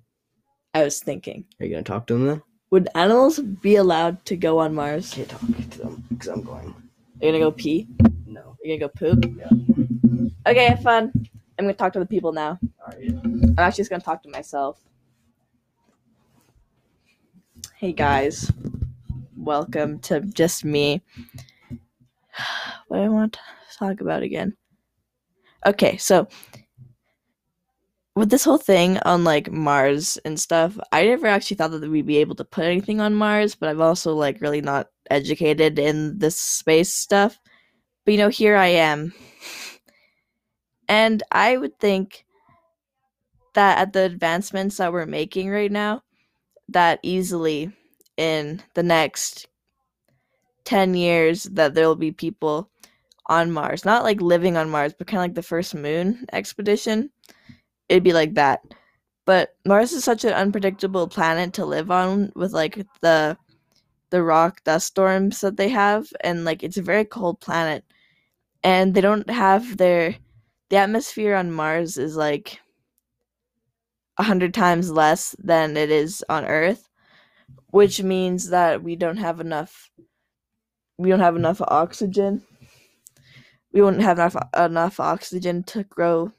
I 0.74 0.84
was 0.84 1.00
thinking. 1.00 1.46
Are 1.60 1.66
you 1.68 1.74
gonna 1.74 1.84
talk 1.84 2.08
to 2.08 2.14
them 2.14 2.26
then? 2.26 2.42
Would 2.72 2.88
animals 2.96 3.38
be 3.38 3.76
allowed 3.76 4.26
to 4.26 4.36
go 4.36 4.58
on 4.58 4.74
Mars? 4.74 5.14
I 5.14 5.18
Can't 5.18 5.30
talk 5.30 5.42
to 5.70 5.78
them 5.78 6.04
because 6.10 6.28
I'm 6.28 6.42
going. 6.42 6.74
You're 7.22 7.34
gonna 7.34 7.44
go 7.44 7.52
pee? 7.52 7.88
No. 8.26 8.58
You're 8.64 8.80
gonna 8.80 8.92
go 8.92 8.98
poop? 8.98 9.38
Yeah. 9.38 10.52
Okay, 10.52 10.66
have 10.70 10.82
fun. 10.82 11.12
I'm 11.60 11.66
gonna 11.66 11.76
talk 11.76 11.94
to 11.94 12.00
the 12.00 12.08
people 12.08 12.32
now. 12.32 12.58
All 12.64 12.98
right. 12.98 13.12
I'm 13.24 13.60
actually 13.60 13.82
just 13.82 13.92
gonna 13.92 14.02
talk 14.02 14.24
to 14.24 14.30
myself. 14.30 14.82
Hey 17.76 17.94
guys, 17.94 18.52
welcome 19.38 20.00
to 20.00 20.22
just 20.22 20.66
me. 20.66 21.04
What 22.88 22.98
do 22.98 23.04
I 23.04 23.10
want 23.10 23.34
to 23.34 23.40
talk 23.78 24.02
about 24.02 24.24
again? 24.24 24.58
Okay, 25.68 25.98
so 25.98 26.28
with 28.16 28.30
this 28.30 28.44
whole 28.44 28.58
thing 28.58 29.00
on 29.06 29.24
like 29.24 29.52
Mars 29.52 30.18
and 30.26 30.40
stuff, 30.40 30.78
I 30.92 31.06
never 31.06 31.28
actually 31.28 31.58
thought 31.58 31.72
that 31.72 31.90
we'd 31.90 32.06
be 32.06 32.18
able 32.18 32.36
to 32.36 32.46
put 32.46 32.66
anything 32.66 33.02
on 33.02 33.16
Mars, 33.16 33.56
but 33.56 33.70
I'm 33.70 33.82
also 33.82 34.14
like 34.14 34.42
really 34.42 34.62
not 34.62 34.90
educated 35.10 35.80
in 35.80 36.20
this 36.20 36.38
space 36.38 36.94
stuff. 36.94 37.40
But 38.06 38.12
you 38.12 38.18
know, 38.18 38.30
here 38.30 38.56
I 38.56 38.68
am. 38.68 39.14
And 40.88 41.24
I 41.32 41.58
would 41.58 41.80
think 41.80 42.26
that 43.54 43.80
at 43.80 43.94
the 43.94 44.04
advancements 44.04 44.78
that 44.78 44.94
we're 44.94 45.06
making 45.06 45.50
right 45.50 45.72
now, 45.72 46.04
that 46.70 47.00
easily 47.04 47.72
in 48.18 48.62
the 48.76 48.84
next 48.84 49.48
10 50.66 50.94
years 50.94 51.44
that 51.44 51.74
there'll 51.74 51.96
be 51.96 52.12
people 52.12 52.70
on 53.28 53.52
Mars. 53.52 53.86
Not 53.86 54.04
like 54.04 54.22
living 54.22 54.58
on 54.58 54.70
Mars, 54.70 54.94
but 54.98 55.08
kind 55.08 55.20
of 55.20 55.24
like 55.24 55.36
the 55.36 55.42
first 55.42 55.74
moon 55.74 56.26
expedition. 56.32 57.10
It'd 57.90 58.04
be 58.04 58.14
like 58.14 58.36
that. 58.36 58.62
But 59.26 59.56
Mars 59.66 59.94
is 59.94 60.04
such 60.04 60.26
an 60.26 60.34
unpredictable 60.34 61.08
planet 61.08 61.54
to 61.54 61.66
live 61.66 61.92
on 61.92 62.32
with 62.36 62.52
like 62.54 62.86
the 63.02 63.38
the 64.10 64.24
rock 64.24 64.64
dust 64.64 64.88
storms 64.88 65.42
that 65.42 65.58
they 65.58 65.70
have 65.70 66.08
and 66.22 66.46
like 66.46 66.62
it's 66.62 66.78
a 66.78 66.84
very 66.84 67.04
cold 67.04 67.40
planet 67.40 67.84
and 68.64 68.94
they 68.94 69.02
don't 69.02 69.30
have 69.30 69.78
their 69.78 70.16
the 70.70 70.78
atmosphere 70.78 71.36
on 71.36 71.52
Mars 71.52 71.98
is 71.98 72.16
like 72.16 72.60
a 74.18 74.24
hundred 74.24 74.54
times 74.54 74.92
less 74.92 75.36
than 75.40 75.76
it 75.78 75.92
is 75.92 76.24
on 76.30 76.46
Earth, 76.46 76.90
which 77.68 78.02
means 78.02 78.50
that 78.50 78.84
we 78.84 78.96
don't 78.96 79.18
have 79.18 79.40
enough. 79.40 79.92
We 80.98 81.10
don't 81.10 81.20
have 81.20 81.36
enough 81.36 81.62
oxygen. 81.62 82.44
We 83.72 83.82
won't 83.82 84.02
have 84.02 84.20
enough 84.20 84.36
enough 84.58 85.00
oxygen 85.00 85.64
to 85.64 85.84
grow 85.84 86.32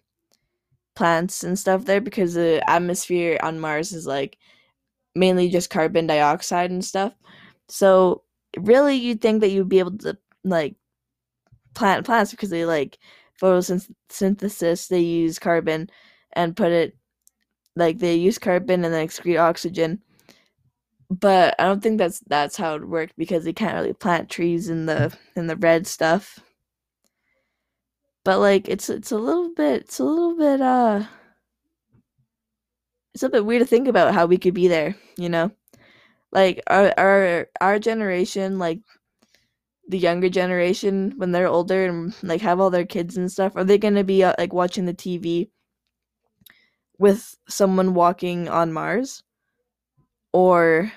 plants 0.95 1.45
and 1.45 1.59
stuff 1.59 1.85
there 1.85 2.01
because 2.01 2.35
the 2.35 2.63
atmosphere 2.71 3.39
on 3.43 3.61
Mars 3.61 3.93
is 3.93 4.07
like 4.07 4.39
mainly 5.15 5.49
just 5.49 5.71
carbon 5.71 6.07
dioxide 6.07 6.71
and 6.71 6.85
stuff. 6.85 7.15
So 7.69 8.23
really, 8.59 8.97
you'd 8.97 9.21
think 9.21 9.41
that 9.41 9.51
you'd 9.51 9.69
be 9.69 9.79
able 9.79 9.99
to 9.99 10.17
like 10.45 10.77
plant 11.75 12.07
plants 12.07 12.31
because 12.31 12.51
they 12.51 12.65
like 12.65 12.99
photosynthesis. 13.41 14.89
They 14.89 15.01
use 15.01 15.39
carbon 15.39 15.91
and 16.33 16.57
put 16.57 16.73
it 16.73 16.97
like 17.77 17.99
they 17.99 18.15
use 18.15 18.39
carbon 18.39 18.85
and 18.85 18.95
then 18.95 19.07
excrete 19.07 19.41
oxygen. 19.41 20.01
But 21.11 21.55
I 21.59 21.65
don't 21.65 21.83
think 21.83 21.99
that's 21.99 22.21
that's 22.27 22.57
how 22.57 22.75
it 22.77 22.89
worked 22.89 23.15
because 23.17 23.45
they 23.45 23.53
can't 23.53 23.75
really 23.75 23.93
plant 23.93 24.31
trees 24.31 24.69
in 24.69 24.87
the 24.87 25.17
in 25.37 25.47
the 25.47 25.57
red 25.57 25.87
stuff. 25.87 26.41
But 28.25 28.39
like 28.41 28.69
it's 28.69 28.89
it's 28.89 29.13
a 29.13 29.19
little 29.19 29.53
bit 29.55 29.83
it's 29.83 29.99
a 29.99 30.05
little 30.05 30.37
bit 30.37 30.61
uh 30.61 31.05
it's 33.15 33.23
a 33.23 33.29
bit 33.29 33.45
weird 33.45 33.61
to 33.61 33.67
think 33.67 33.87
about 33.87 34.15
how 34.15 34.27
we 34.27 34.39
could 34.39 34.55
be 34.55 34.69
there, 34.69 34.97
you 35.17 35.29
know? 35.29 35.53
Like 36.33 36.63
our 36.67 36.93
our 36.99 37.49
our 37.61 37.79
generation, 37.79 38.59
like 38.59 38.81
the 39.89 39.99
younger 39.99 40.29
generation 40.29 41.13
when 41.17 41.33
they're 41.33 41.47
older 41.49 41.87
and 41.87 42.15
like 42.23 42.41
have 42.41 42.61
all 42.61 42.71
their 42.71 42.87
kids 42.87 43.17
and 43.17 43.31
stuff, 43.31 43.55
are 43.57 43.65
they 43.65 43.79
going 43.79 43.95
to 43.95 44.05
be 44.05 44.25
uh, 44.25 44.35
like 44.39 44.53
watching 44.53 44.87
the 44.87 44.95
TV 44.95 45.51
with 46.99 47.37
someone 47.49 47.95
walking 47.95 48.49
on 48.49 48.73
Mars? 48.73 49.23
Or 50.33 50.93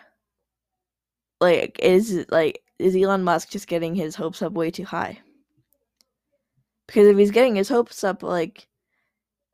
like 1.39 1.79
is 1.79 2.25
like 2.29 2.63
is 2.79 2.95
Elon 2.95 3.23
Musk 3.23 3.49
just 3.49 3.67
getting 3.67 3.95
his 3.95 4.15
hopes 4.15 4.41
up 4.41 4.53
way 4.53 4.71
too 4.71 4.85
high? 4.85 5.19
Because 6.87 7.07
if 7.07 7.17
he's 7.17 7.31
getting 7.31 7.55
his 7.55 7.69
hopes 7.69 8.03
up 8.03 8.23
like 8.23 8.67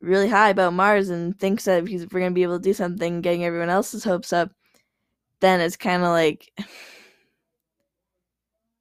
really 0.02 0.30
high 0.30 0.50
about 0.50 0.74
Mars 0.74 1.10
and 1.10 1.38
thinks 1.40 1.66
that 1.66 1.88
he's 1.88 2.08
we're 2.12 2.20
gonna 2.20 2.32
be 2.32 2.44
able 2.44 2.60
to 2.60 2.64
do 2.64 2.74
something, 2.74 3.22
getting 3.22 3.46
everyone 3.46 3.70
else's 3.70 4.04
hopes 4.04 4.34
up, 4.34 4.52
then 5.40 5.62
it's 5.62 5.78
kind 5.78 6.04
of 6.04 6.10
like 6.10 6.52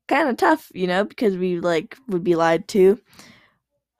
kind 0.08 0.28
of 0.28 0.36
tough, 0.36 0.70
you 0.74 0.86
know, 0.86 1.04
because 1.04 1.36
we 1.36 1.60
like 1.60 1.96
would 2.08 2.24
be 2.24 2.36
lied 2.36 2.68
to 2.68 3.00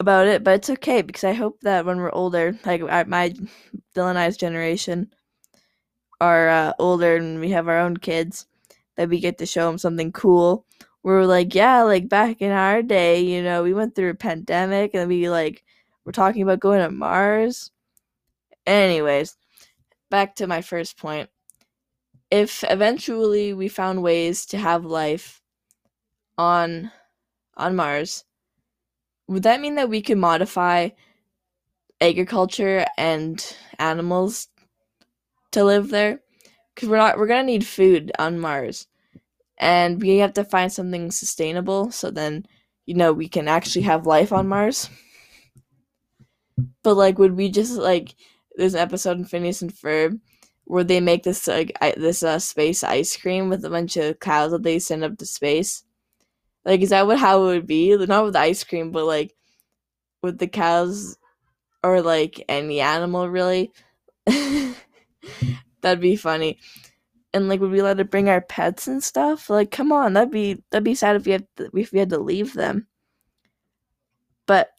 about 0.01 0.27
it. 0.27 0.45
But 0.45 0.55
it's 0.57 0.71
okay 0.71 1.03
because 1.03 1.25
I 1.25 1.33
hope 1.33 1.61
that 1.63 1.85
when 1.87 1.99
we're 1.99 2.13
older, 2.13 2.59
like 2.65 2.83
my 3.09 3.31
Dylan 3.95 4.11
and 4.11 4.19
I's 4.19 4.37
generation 4.37 5.13
are 6.21 6.49
uh, 6.49 6.73
older 6.79 7.17
and 7.17 7.41
we 7.41 7.51
have 7.51 7.69
our 7.69 7.79
own 7.79 7.97
kids, 7.97 8.47
that 8.97 9.09
we 9.09 9.21
get 9.21 9.39
to 9.39 9.47
show 9.47 9.67
them 9.67 9.79
something 9.79 10.13
cool. 10.13 10.67
We're 11.03 11.25
like, 11.25 11.55
yeah, 11.55 11.83
like 11.83 12.09
back 12.09 12.41
in 12.41 12.53
our 12.53 12.83
day, 12.83 13.21
you 13.23 13.43
know, 13.43 13.63
we 13.63 13.75
went 13.75 13.95
through 13.95 14.11
a 14.11 14.15
pandemic 14.15 14.95
and 14.95 15.09
we 15.09 15.29
like 15.29 15.65
we're 16.05 16.13
talking 16.13 16.43
about 16.43 16.61
going 16.61 16.81
to 16.81 16.91
Mars. 16.91 17.71
Anyways, 18.67 19.37
back 20.11 20.37
to 20.37 20.47
my 20.47 20.63
first 20.63 20.97
point. 20.99 21.29
If 22.31 22.65
eventually 22.69 23.53
we 23.53 23.69
found 23.69 24.03
ways 24.03 24.47
to 24.47 24.59
have 24.59 24.85
life 24.85 25.43
on 26.39 26.91
on 27.57 27.77
Mars, 27.77 28.25
would 29.29 29.43
that 29.43 29.61
mean 29.61 29.75
that 29.75 29.89
we 29.89 30.03
could 30.03 30.19
modify 30.19 30.91
agriculture 32.01 32.85
and 32.97 33.57
animals 33.79 34.49
to 35.53 35.65
live 35.65 35.91
there 35.91 36.21
because 36.75 36.89
we're 36.89 36.97
not 36.97 37.19
we're 37.19 37.27
gonna 37.27 37.43
need 37.45 37.67
food 37.67 38.11
on 38.19 38.41
Mars, 38.41 38.87
and 39.59 40.01
we 40.01 40.19
have 40.19 40.33
to 40.35 40.45
find 40.45 40.73
something 40.73 41.11
sustainable. 41.11 41.91
So 41.91 42.11
then, 42.11 42.47
you 42.87 42.95
know, 42.95 43.13
we 43.13 43.29
can 43.29 43.49
actually 43.49 43.83
have 43.83 44.07
life 44.07 44.33
on 44.33 44.49
Mars. 44.49 44.91
But 46.83 46.95
like, 46.95 47.19
would 47.19 47.37
we 47.37 47.51
just 47.51 47.73
like? 47.75 48.15
There's 48.57 48.75
an 48.75 48.81
episode 48.81 49.17
in 49.19 49.25
Phineas 49.25 49.63
and 49.63 49.73
Ferb 49.73 50.21
where 50.65 50.85
they 50.85 51.01
make 51.01 51.23
this 51.23 51.47
like 51.47 51.73
I, 51.81 51.95
this 51.97 52.23
uh, 52.23 52.39
space 52.39 52.85
ice 52.85 53.17
cream 53.17 53.49
with 53.49 53.65
a 53.65 53.71
bunch 53.71 53.97
of 53.97 54.21
cows 54.21 54.53
that 54.53 54.63
they 54.63 54.79
send 54.79 55.05
up 55.05 55.19
to 55.19 55.27
space. 55.27 55.85
Like, 56.65 56.81
is 56.83 56.91
that 56.91 57.07
what 57.07 57.19
how 57.19 57.43
it 57.43 57.47
would 57.47 57.67
be? 57.67 57.97
Not 57.97 58.25
with 58.25 58.37
ice 58.37 58.65
cream, 58.65 58.93
but 58.93 59.05
like 59.05 59.35
with 60.23 60.39
the 60.39 60.47
cows 60.49 61.19
or 61.83 62.03
like 62.03 62.45
any 62.49 62.81
animal 62.81 63.29
really. 63.29 63.73
that'd 65.83 66.01
be 66.01 66.17
funny. 66.17 66.59
And 67.35 67.49
like, 67.49 67.61
would 67.61 67.71
we 67.71 67.79
allowed 67.79 67.99
to 67.99 68.05
bring 68.05 68.29
our 68.29 68.43
pets 68.43 68.87
and 68.87 69.03
stuff? 69.03 69.49
Like, 69.49 69.71
come 69.71 69.93
on, 69.93 70.13
that'd 70.13 70.31
be 70.31 70.63
that'd 70.71 70.85
be 70.85 70.95
sad 70.95 71.17
if 71.17 71.27
we 71.27 71.33
had 71.33 71.47
to, 71.57 71.71
if 71.75 71.93
we 71.93 71.99
had 71.99 72.11
to 72.11 72.19
leave 72.19 72.53
them. 72.53 72.87
But 74.47 74.71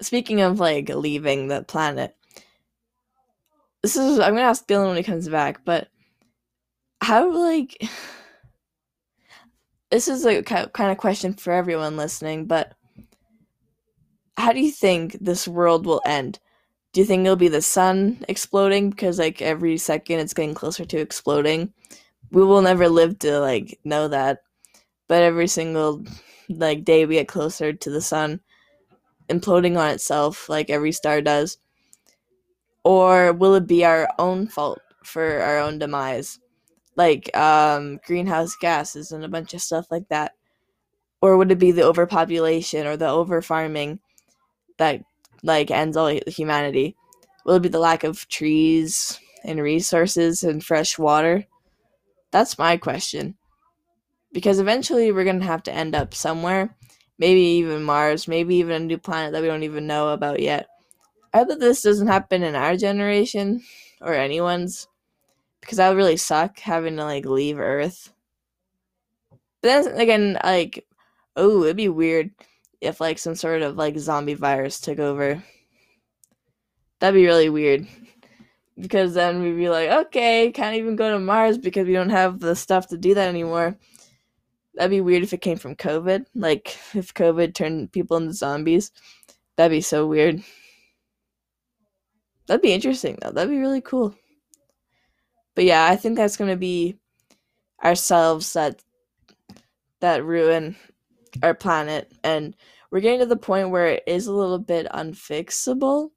speaking 0.00 0.40
of 0.40 0.60
like 0.60 0.88
leaving 0.88 1.48
the 1.48 1.62
planet, 1.62 2.16
this 3.82 3.96
is 3.96 4.18
I'm 4.18 4.34
gonna 4.34 4.46
ask 4.46 4.66
Dylan 4.66 4.88
when 4.88 4.96
he 4.96 5.02
comes 5.02 5.28
back. 5.28 5.64
But 5.64 5.88
how 7.00 7.32
like 7.32 7.76
this 9.90 10.08
is 10.08 10.26
a 10.26 10.42
kind 10.42 10.90
of 10.90 10.98
question 10.98 11.34
for 11.34 11.52
everyone 11.52 11.96
listening, 11.96 12.46
but 12.46 12.74
how 14.36 14.52
do 14.52 14.60
you 14.60 14.70
think 14.70 15.16
this 15.20 15.46
world 15.46 15.86
will 15.86 16.02
end? 16.04 16.40
Do 16.94 17.00
you 17.00 17.06
think 17.06 17.24
it'll 17.24 17.34
be 17.34 17.48
the 17.48 17.60
sun 17.60 18.24
exploding 18.28 18.88
because 18.88 19.18
like 19.18 19.42
every 19.42 19.78
second 19.78 20.20
it's 20.20 20.32
getting 20.32 20.54
closer 20.54 20.84
to 20.84 20.96
exploding? 20.96 21.72
We 22.30 22.44
will 22.44 22.62
never 22.62 22.88
live 22.88 23.18
to 23.18 23.40
like 23.40 23.80
know 23.82 24.06
that. 24.06 24.42
But 25.08 25.22
every 25.22 25.48
single 25.48 26.04
like 26.48 26.84
day 26.84 27.04
we 27.04 27.16
get 27.16 27.26
closer 27.26 27.72
to 27.72 27.90
the 27.90 28.00
sun 28.00 28.40
imploding 29.28 29.76
on 29.76 29.90
itself 29.90 30.48
like 30.48 30.70
every 30.70 30.92
star 30.92 31.20
does. 31.20 31.58
Or 32.84 33.32
will 33.32 33.56
it 33.56 33.66
be 33.66 33.84
our 33.84 34.08
own 34.20 34.46
fault 34.46 34.78
for 35.02 35.40
our 35.40 35.58
own 35.58 35.80
demise? 35.80 36.38
Like 36.94 37.36
um 37.36 37.98
greenhouse 38.06 38.54
gases 38.54 39.10
and 39.10 39.24
a 39.24 39.28
bunch 39.28 39.52
of 39.52 39.62
stuff 39.62 39.88
like 39.90 40.08
that. 40.10 40.34
Or 41.20 41.36
would 41.38 41.50
it 41.50 41.58
be 41.58 41.72
the 41.72 41.82
overpopulation 41.82 42.86
or 42.86 42.96
the 42.96 43.08
over 43.08 43.42
farming 43.42 43.98
that 44.78 45.02
like 45.44 45.70
ends 45.70 45.96
all 45.96 46.18
humanity? 46.26 46.96
Will 47.44 47.56
it 47.56 47.62
be 47.62 47.68
the 47.68 47.78
lack 47.78 48.02
of 48.02 48.26
trees 48.28 49.20
and 49.44 49.60
resources 49.60 50.42
and 50.42 50.64
fresh 50.64 50.98
water? 50.98 51.44
That's 52.30 52.58
my 52.58 52.78
question. 52.78 53.36
Because 54.32 54.58
eventually 54.58 55.12
we're 55.12 55.24
going 55.24 55.40
to 55.40 55.46
have 55.46 55.62
to 55.64 55.72
end 55.72 55.94
up 55.94 56.14
somewhere. 56.14 56.74
Maybe 57.18 57.42
even 57.42 57.84
Mars, 57.84 58.26
maybe 58.26 58.56
even 58.56 58.82
a 58.82 58.84
new 58.84 58.98
planet 58.98 59.32
that 59.32 59.42
we 59.42 59.48
don't 59.48 59.62
even 59.62 59.86
know 59.86 60.08
about 60.08 60.40
yet. 60.40 60.66
I 61.32 61.38
hope 61.38 61.60
this 61.60 61.82
doesn't 61.82 62.08
happen 62.08 62.42
in 62.42 62.56
our 62.56 62.76
generation 62.76 63.62
or 64.00 64.14
anyone's. 64.14 64.88
Because 65.60 65.78
that 65.78 65.88
would 65.88 65.96
really 65.96 66.16
suck 66.16 66.58
having 66.58 66.96
to 66.96 67.04
like 67.04 67.24
leave 67.24 67.58
Earth. 67.58 68.12
But 69.62 69.84
then 69.84 70.00
again, 70.00 70.38
like, 70.42 70.84
oh, 71.36 71.62
it'd 71.62 71.76
be 71.76 71.88
weird 71.88 72.30
if 72.84 73.00
like 73.00 73.18
some 73.18 73.34
sort 73.34 73.62
of 73.62 73.76
like 73.76 73.98
zombie 73.98 74.34
virus 74.34 74.80
took 74.80 74.98
over. 74.98 75.42
That'd 77.00 77.20
be 77.20 77.26
really 77.26 77.48
weird. 77.48 77.86
Because 78.78 79.14
then 79.14 79.42
we'd 79.42 79.56
be 79.56 79.68
like, 79.68 79.88
okay, 79.88 80.50
can't 80.52 80.76
even 80.76 80.96
go 80.96 81.12
to 81.12 81.18
Mars 81.18 81.58
because 81.58 81.86
we 81.86 81.92
don't 81.92 82.10
have 82.10 82.40
the 82.40 82.56
stuff 82.56 82.88
to 82.88 82.98
do 82.98 83.14
that 83.14 83.28
anymore. 83.28 83.76
That'd 84.74 84.90
be 84.90 85.00
weird 85.00 85.22
if 85.22 85.32
it 85.32 85.40
came 85.40 85.58
from 85.58 85.76
COVID. 85.76 86.26
Like 86.34 86.76
if 86.94 87.14
COVID 87.14 87.54
turned 87.54 87.92
people 87.92 88.16
into 88.16 88.32
zombies. 88.32 88.90
That'd 89.56 89.70
be 89.70 89.80
so 89.80 90.06
weird. 90.06 90.42
That'd 92.46 92.62
be 92.62 92.72
interesting 92.72 93.18
though. 93.20 93.30
That'd 93.30 93.50
be 93.50 93.60
really 93.60 93.80
cool. 93.80 94.14
But 95.54 95.64
yeah, 95.64 95.86
I 95.86 95.96
think 95.96 96.16
that's 96.16 96.36
gonna 96.36 96.56
be 96.56 96.98
ourselves 97.82 98.52
that 98.54 98.82
that 100.00 100.24
ruin 100.24 100.76
our 101.42 101.54
planet 101.54 102.12
and 102.22 102.54
we're 102.94 103.00
getting 103.00 103.18
to 103.18 103.26
the 103.26 103.36
point 103.36 103.70
where 103.70 103.88
it 103.88 104.04
is 104.06 104.28
a 104.28 104.32
little 104.32 104.60
bit 104.60 104.86
unfixable 104.94 106.10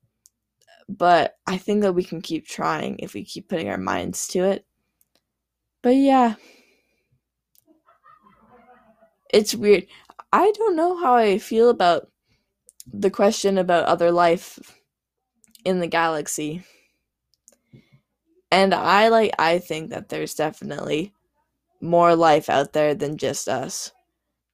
but 0.88 1.36
i 1.48 1.58
think 1.58 1.82
that 1.82 1.94
we 1.94 2.04
can 2.04 2.22
keep 2.22 2.46
trying 2.46 2.98
if 3.00 3.16
we 3.16 3.26
keep 3.26 3.50
putting 3.50 3.68
our 3.68 3.80
minds 3.80 4.28
to 4.28 4.44
it. 4.44 4.63
But 5.82 5.96
yeah. 5.96 6.36
It's 9.34 9.56
weird. 9.56 9.88
I 10.32 10.52
don't 10.52 10.76
know 10.76 10.98
how 10.98 11.16
i 11.16 11.40
feel 11.40 11.70
about 11.70 12.12
the 12.94 13.10
question 13.10 13.58
about 13.58 13.86
other 13.86 14.12
life 14.12 14.60
in 15.66 15.80
the 15.80 15.88
galaxy. 15.88 16.62
And 18.52 18.76
i 18.76 19.08
like 19.08 19.32
i 19.40 19.58
think 19.58 19.90
that 19.90 20.10
there's 20.10 20.36
definitely 20.36 21.12
more 21.82 22.16
life 22.16 22.50
out 22.50 22.74
there 22.74 22.94
than 22.94 23.18
just 23.18 23.48
us. 23.48 23.92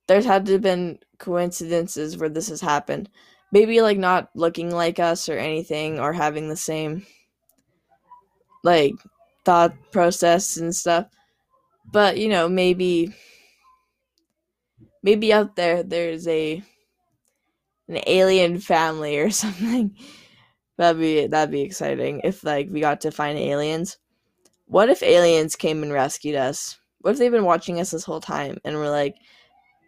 There's 0.07 0.25
had 0.25 0.45
to 0.45 0.53
have 0.53 0.62
been 0.62 0.99
coincidences 1.23 2.17
where 2.17 2.29
this 2.29 2.49
has 2.49 2.62
happened. 2.62 3.09
Maybe 3.51 3.81
like 3.81 3.97
not 3.97 4.29
looking 4.36 4.71
like 4.71 4.99
us 4.99 5.29
or 5.29 5.38
anything 5.38 5.99
or 5.99 6.12
having 6.12 6.49
the 6.49 6.57
same 6.57 7.05
like 8.63 8.93
thought 9.45 9.73
process 9.91 10.57
and 10.57 10.75
stuff. 10.75 11.07
But, 11.91 12.17
you 12.17 12.29
know, 12.29 12.49
maybe 12.49 13.13
maybe 15.01 15.33
out 15.33 15.55
there 15.55 15.83
there's 15.83 16.27
a 16.27 16.63
an 17.88 17.99
alien 18.07 18.59
family 18.59 19.17
or 19.17 19.29
something. 19.43 19.95
That'd 20.77 20.99
be 20.99 21.27
that'd 21.27 21.51
be 21.51 21.62
exciting 21.62 22.21
if 22.23 22.43
like 22.43 22.67
we 22.69 22.81
got 22.81 23.01
to 23.01 23.12
find 23.12 23.38
aliens. 23.38 23.97
What 24.65 24.89
if 24.89 25.03
aliens 25.03 25.55
came 25.55 25.83
and 25.83 25.93
rescued 25.93 26.36
us? 26.36 26.79
What 26.99 27.12
if 27.12 27.17
they've 27.17 27.31
been 27.31 27.45
watching 27.45 27.79
us 27.79 27.91
this 27.91 28.05
whole 28.05 28.21
time 28.21 28.57
and 28.65 28.75
we're 28.75 28.89
like, 28.89 29.15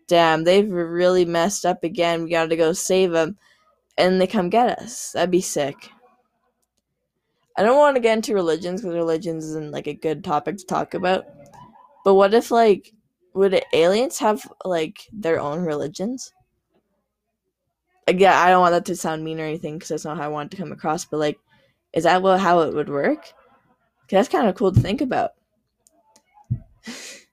damn, 0.08 0.44
they've 0.44 0.70
really 0.70 1.26
messed 1.26 1.66
up 1.66 1.84
again. 1.84 2.24
We 2.24 2.30
gotta 2.30 2.56
go 2.56 2.74
save 2.74 3.12
them. 3.12 3.38
And 3.98 4.20
they 4.20 4.28
come 4.28 4.50
get 4.50 4.80
us. 4.80 5.12
That'd 5.14 5.32
be 5.32 5.42
sick. 5.42 5.90
I 7.58 7.64
don't 7.64 7.78
want 7.78 7.96
to 7.96 8.02
get 8.02 8.18
into 8.18 8.34
religions 8.34 8.82
because 8.82 8.96
religions 8.96 9.46
isn't 9.46 9.72
like 9.72 9.88
a 9.88 9.94
good 9.94 10.24
topic 10.24 10.58
to 10.58 10.66
talk 10.66 10.94
about. 10.94 11.26
But 12.04 12.16
what 12.16 12.34
if 12.34 12.52
like 12.52 12.94
would 13.34 13.62
aliens 13.74 14.20
have 14.20 14.46
like 14.66 15.08
their 15.14 15.40
own 15.40 15.64
religions? 15.64 16.34
Again, 18.08 18.34
I 18.34 18.50
don't 18.50 18.62
want 18.62 18.74
that 18.74 18.86
to 18.86 18.96
sound 18.96 19.24
mean 19.24 19.40
or 19.40 19.46
anything 19.46 19.76
because 19.76 19.90
that's 19.90 20.06
not 20.06 20.18
how 20.18 20.24
I 20.24 20.28
want 20.28 20.54
it 20.54 20.58
to 20.58 20.62
come 20.62 20.74
across. 20.74 21.06
But 21.06 21.20
like, 21.20 21.40
is 21.94 22.04
that 22.04 22.22
what 22.22 22.40
how 22.42 22.60
it 22.62 22.74
would 22.76 22.90
work? 22.90 23.24
Cause 23.24 24.12
that's 24.12 24.30
kind 24.30 24.48
of 24.48 24.56
cool 24.56 24.72
to 24.72 24.80
think 24.80 25.02
about 25.02 25.32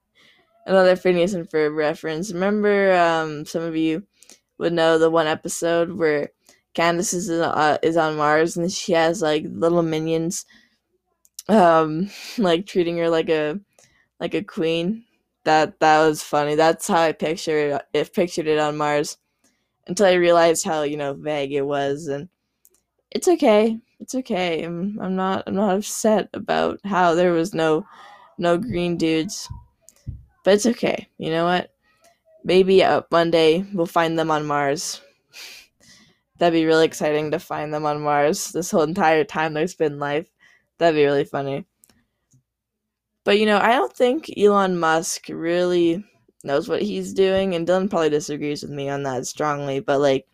another 0.66 0.96
Phineas 0.96 1.34
and 1.34 1.48
Ferb 1.48 1.76
reference. 1.76 2.32
Remember, 2.32 2.92
um, 2.94 3.44
some 3.44 3.62
of 3.62 3.76
you 3.76 4.04
would 4.58 4.72
know 4.72 4.98
the 4.98 5.10
one 5.10 5.26
episode 5.26 5.92
where 5.92 6.30
Candace 6.74 7.12
is 7.12 7.30
uh, 7.30 7.78
is 7.82 7.96
on 7.96 8.16
Mars 8.16 8.56
and 8.56 8.70
she 8.70 8.92
has 8.92 9.20
like 9.22 9.44
little 9.48 9.82
minions, 9.82 10.46
um, 11.48 12.10
like 12.38 12.66
treating 12.66 12.96
her 12.98 13.08
like 13.08 13.28
a 13.28 13.60
like 14.20 14.34
a 14.34 14.42
queen. 14.42 15.04
That 15.44 15.80
that 15.80 16.06
was 16.06 16.22
funny. 16.22 16.54
That's 16.54 16.86
how 16.86 17.00
I 17.00 17.12
pictured 17.12 17.74
it. 17.74 17.82
If 17.92 18.12
Pictured 18.14 18.46
it 18.46 18.58
on 18.58 18.76
Mars, 18.76 19.18
until 19.86 20.06
I 20.06 20.14
realized 20.14 20.64
how 20.64 20.82
you 20.82 20.96
know 20.96 21.14
vague 21.14 21.52
it 21.52 21.66
was, 21.66 22.06
and 22.06 22.28
it's 23.10 23.28
okay. 23.28 23.78
It's 24.00 24.14
okay. 24.14 24.62
I'm 24.62 24.98
I'm 25.00 25.16
not 25.16 25.44
I'm 25.46 25.54
not 25.54 25.76
upset 25.76 26.28
about 26.32 26.80
how 26.84 27.14
there 27.14 27.32
was 27.32 27.54
no 27.54 27.86
no 28.38 28.58
green 28.58 28.96
dudes. 28.96 29.48
But 30.42 30.54
it's 30.54 30.66
okay. 30.66 31.08
You 31.18 31.30
know 31.30 31.44
what? 31.44 31.72
Maybe 32.44 32.82
uh, 32.82 33.02
one 33.10 33.30
day 33.30 33.64
we'll 33.72 33.86
find 33.86 34.18
them 34.18 34.30
on 34.30 34.46
Mars. 34.46 35.00
That'd 36.38 36.58
be 36.58 36.64
really 36.64 36.86
exciting 36.86 37.30
to 37.30 37.38
find 37.38 37.72
them 37.72 37.86
on 37.86 38.02
Mars 38.02 38.50
this 38.50 38.70
whole 38.70 38.82
entire 38.82 39.24
time 39.24 39.54
there's 39.54 39.74
been 39.74 39.98
life. 39.98 40.28
That'd 40.78 40.96
be 40.96 41.04
really 41.04 41.24
funny. 41.24 41.66
But 43.24 43.38
you 43.38 43.46
know, 43.46 43.58
I 43.58 43.72
don't 43.72 43.92
think 43.92 44.36
Elon 44.36 44.78
Musk 44.78 45.26
really 45.28 46.04
knows 46.42 46.68
what 46.68 46.82
he's 46.82 47.12
doing, 47.12 47.54
and 47.54 47.66
Dylan 47.66 47.88
probably 47.88 48.10
disagrees 48.10 48.62
with 48.62 48.72
me 48.72 48.88
on 48.88 49.04
that 49.04 49.26
strongly. 49.26 49.78
But 49.78 50.00
like, 50.00 50.26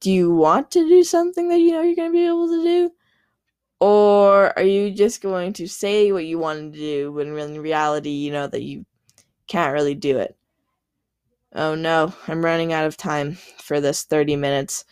do 0.00 0.10
you 0.10 0.30
want 0.30 0.70
to 0.72 0.88
do 0.88 1.04
something 1.04 1.48
that 1.48 1.58
you 1.58 1.72
know 1.72 1.82
you're 1.82 1.96
going 1.96 2.10
to 2.10 2.16
be 2.16 2.26
able 2.26 2.48
to 2.48 2.62
do? 2.62 2.90
Or 3.80 4.58
are 4.58 4.64
you 4.64 4.90
just 4.90 5.20
going 5.20 5.52
to 5.54 5.66
say 5.68 6.10
what 6.12 6.24
you 6.24 6.38
want 6.38 6.72
to 6.72 6.78
do 6.78 7.12
when 7.12 7.36
in 7.36 7.60
reality 7.60 8.10
you 8.10 8.32
know 8.32 8.46
that 8.46 8.62
you 8.62 8.86
can't 9.46 9.72
really 9.72 9.94
do 9.94 10.18
it. 10.18 10.36
Oh 11.54 11.74
no, 11.74 12.12
I'm 12.26 12.44
running 12.44 12.72
out 12.72 12.86
of 12.86 12.96
time 12.96 13.34
for 13.58 13.80
this 13.80 14.02
30 14.04 14.36
minutes. 14.36 14.84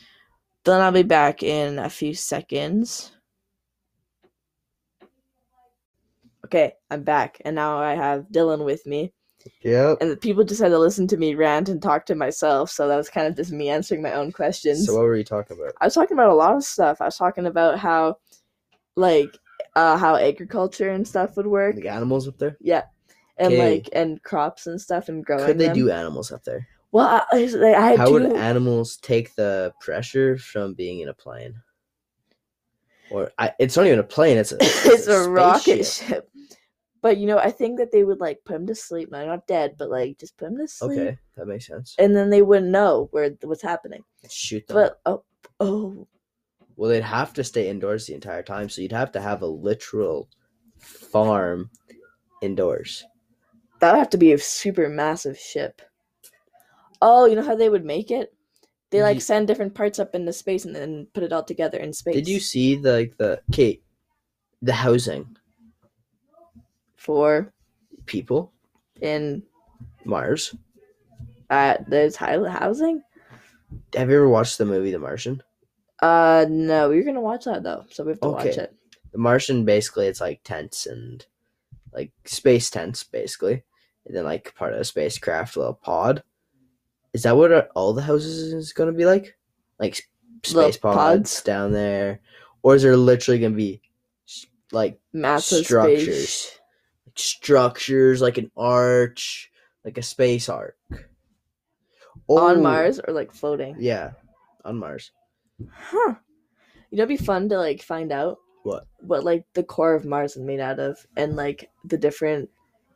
Then 0.65 0.81
I'll 0.81 0.93
be 0.93 1.03
back 1.03 1.43
in 1.43 1.79
a 1.79 1.91
few 1.91 2.15
seconds. 2.15 3.13
okay, 6.45 6.73
I'm 6.91 7.03
back, 7.03 7.41
and 7.45 7.55
now 7.57 7.79
I 7.79 7.95
have 7.95 8.27
Dylan 8.33 8.65
with 8.65 8.85
me, 8.87 9.13
Yep. 9.63 9.99
and 10.01 10.11
the 10.11 10.17
people 10.17 10.45
just 10.45 10.61
had 10.61 10.69
to 10.69 10.79
listen 10.79 11.07
to 11.09 11.17
me 11.17 11.35
rant 11.35 11.69
and 11.69 11.81
talk 11.81 12.05
to 12.07 12.15
myself. 12.15 12.71
So 12.71 12.89
that 12.89 12.97
was 12.97 13.09
kind 13.09 13.27
of 13.27 13.37
just 13.37 13.53
me 13.53 13.71
answering 13.71 14.03
my 14.03 14.13
own 14.13 14.33
questions. 14.33 14.87
So 14.87 14.95
what 14.95 15.05
were 15.05 15.17
you 15.17 15.25
talking 15.25 15.57
about? 15.57 15.73
I 15.81 15.87
was 15.87 15.95
talking 15.95 16.15
about 16.17 16.31
a 16.31 16.35
lot 16.35 16.55
of 16.55 16.63
stuff. 16.65 17.01
I 17.01 17.07
was 17.07 17.17
talking 17.17 17.47
about 17.47 17.79
how, 17.79 18.19
like, 18.97 19.31
uh, 19.77 19.97
how 19.97 20.17
agriculture 20.17 20.91
and 20.91 21.07
stuff 21.09 21.37
would 21.37 21.47
work. 21.47 21.77
The 21.77 21.89
animals 21.89 22.29
up 22.29 22.39
there? 22.39 22.57
Yeah, 22.61 22.83
and 23.43 23.53
Okay. 23.55 23.73
like 23.75 23.89
and 23.93 24.23
crops 24.23 24.67
and 24.67 24.81
stuff 24.81 25.09
and 25.09 25.25
growing. 25.25 25.45
Could 25.47 25.59
they 25.59 25.67
them. 25.67 25.75
do 25.75 25.91
animals 25.91 26.31
up 26.33 26.45
there? 26.45 26.67
Well, 26.93 27.07
I, 27.07 27.37
I, 27.37 27.43
was- 27.43 27.55
like, 27.55 27.75
I 27.75 27.89
had 27.91 27.99
How 27.99 28.07
two. 28.07 28.13
would 28.15 28.33
animals 28.33 28.97
take 28.99 29.35
the 29.35 29.73
pressure 29.81 30.37
from 30.39 30.75
being 30.75 31.01
in 31.01 31.09
a 31.09 31.15
plane? 31.15 31.55
Or 33.11 33.31
I, 33.39 33.53
it's 33.59 33.77
not 33.77 33.87
even 33.87 33.99
a 33.99 34.03
plane. 34.05 34.39
It's 34.39 34.53
a 34.53 34.57
it's 34.61 35.07
a 35.07 35.29
rocket 35.29 35.85
spaceship. 35.85 36.09
ship. 36.09 36.29
But 37.03 37.17
you 37.19 37.27
know, 37.27 37.39
I 37.39 37.51
think 37.51 37.79
that 37.79 37.91
they 37.93 38.05
would 38.05 38.21
like 38.21 38.39
put 38.45 38.57
him 38.57 38.67
to 38.69 38.75
sleep. 38.75 39.11
No, 39.11 39.27
not 39.27 39.47
dead, 39.47 39.75
but 39.79 39.91
like 39.91 40.19
just 40.19 40.37
put 40.37 40.49
him 40.49 40.59
to 40.59 40.69
sleep. 40.69 40.99
Okay, 41.01 41.19
that 41.37 41.47
makes 41.47 41.67
sense. 41.67 41.95
And 41.99 42.15
then 42.17 42.31
they 42.31 42.43
wouldn't 42.43 42.71
know 42.71 43.09
where 43.11 43.31
what's 43.43 43.61
happening. 43.63 44.03
Shoot 44.31 44.67
them. 44.69 44.77
But 44.77 45.01
oh, 45.05 45.25
oh, 45.61 46.07
well, 46.77 46.89
they'd 46.91 47.03
have 47.03 47.33
to 47.35 47.45
stay 47.45 47.69
indoors 47.69 48.07
the 48.07 48.15
entire 48.15 48.43
time, 48.43 48.69
so 48.69 48.81
you'd 48.81 48.93
have 48.93 49.13
to 49.13 49.21
have 49.21 49.43
a 49.43 49.47
literal 49.47 50.29
farm 50.79 51.71
indoors. 52.41 53.05
That 53.83 53.93
would 53.93 53.99
have 53.99 54.11
to 54.11 54.19
be 54.19 54.33
a 54.33 54.39
super 54.39 54.89
massive 54.89 55.37
ship. 55.37 55.83
Oh, 57.03 57.27
you 57.27 57.35
know 57.35 57.43
how 57.43 57.57
they 57.57 57.69
would 57.69 57.85
make 57.85 58.11
it? 58.11 58.33
They 58.91 59.03
like 59.03 59.21
send 59.21 59.49
different 59.49 59.75
parts 59.75 59.99
up 59.99 60.15
into 60.15 60.33
space 60.33 60.65
and 60.65 60.77
then 60.77 61.09
put 61.15 61.25
it 61.25 61.33
all 61.33 61.43
together 61.43 61.79
in 61.79 61.93
space. 61.93 62.15
Did 62.15 62.29
you 62.29 62.39
see 62.39 62.77
the 62.77 62.93
like 62.93 63.17
the 63.17 63.41
Kate, 63.51 63.83
the 64.61 64.73
housing 64.73 65.37
for 66.97 67.53
people 68.07 68.53
in 69.01 69.43
Mars? 70.05 70.55
at 71.53 71.89
there's 71.89 72.17
high 72.17 72.39
housing? 72.49 73.03
Have 73.95 74.11
you 74.11 74.17
ever 74.17 74.29
watched 74.29 74.59
the 74.59 74.65
movie 74.65 74.91
The 74.91 74.99
Martian? 74.99 75.43
Uh, 76.01 76.47
no, 76.49 76.89
we're 76.89 77.05
gonna 77.05 77.21
watch 77.21 77.45
that 77.45 77.63
though, 77.63 77.85
so 77.91 78.05
we 78.05 78.13
have 78.13 78.21
to 78.21 78.29
watch 78.29 78.47
it. 78.47 78.75
The 79.13 79.19
Martian 79.19 79.65
basically 79.65 80.07
it's 80.07 80.21
like 80.21 80.41
tents 80.43 80.87
and 80.87 81.25
like 81.93 82.13
space 82.25 82.71
tents 82.71 83.05
basically, 83.05 83.65
and 84.07 84.17
then 84.17 84.25
like 84.25 84.55
part 84.55 84.73
of 84.75 84.81
a 84.81 84.85
spacecraft 84.85 85.57
little 85.57 85.75
pod. 85.75 86.23
Is 87.13 87.23
that 87.25 87.37
what 87.37 87.71
all 87.75 87.93
the 87.93 88.03
houses 88.03 88.53
is 88.53 88.73
gonna 88.73 88.93
be 88.93 89.05
like? 89.07 89.37
Like 89.79 89.93
s- 90.45 90.55
Little 90.55 90.73
space 90.73 90.81
pods, 90.81 90.97
pods? 90.97 91.43
down 91.43 91.73
there, 91.73 92.21
or 92.63 92.75
is 92.75 92.83
there 92.83 92.97
literally 92.97 93.39
gonna 93.41 93.55
be 93.55 93.81
like 94.73 94.99
Massive 95.13 95.65
Structures. 95.65 96.29
space. 96.29 96.59
structures, 97.15 98.23
like 98.23 98.39
an 98.39 98.51
arch, 98.57 99.51
like 99.85 99.99
a 99.99 100.03
space 100.03 100.49
arc 100.49 100.77
on 100.91 102.57
Oh, 102.59 102.61
Mars 102.61 102.99
or 103.07 103.13
like 103.13 103.33
floating. 103.33 103.77
Yeah, 103.79 104.13
on 104.65 104.79
Mars. 104.79 105.11
Huh. 105.71 106.15
You 106.91 106.97
know, 106.99 107.05
it'd 107.05 107.09
be 107.19 107.23
fun 107.25 107.49
to 107.51 107.59
like 107.59 107.83
find 107.83 108.11
out 108.13 108.39
What? 108.63 108.87
what 109.01 109.25
like 109.25 109.45
the 109.55 109.63
core 109.63 109.95
of 109.95 110.05
Mars 110.07 110.37
is 110.37 110.43
made 110.43 110.61
out 110.61 110.79
of, 110.81 110.99
and 111.17 111.37
like 111.37 111.71
the 111.85 111.99
different, 111.99 112.49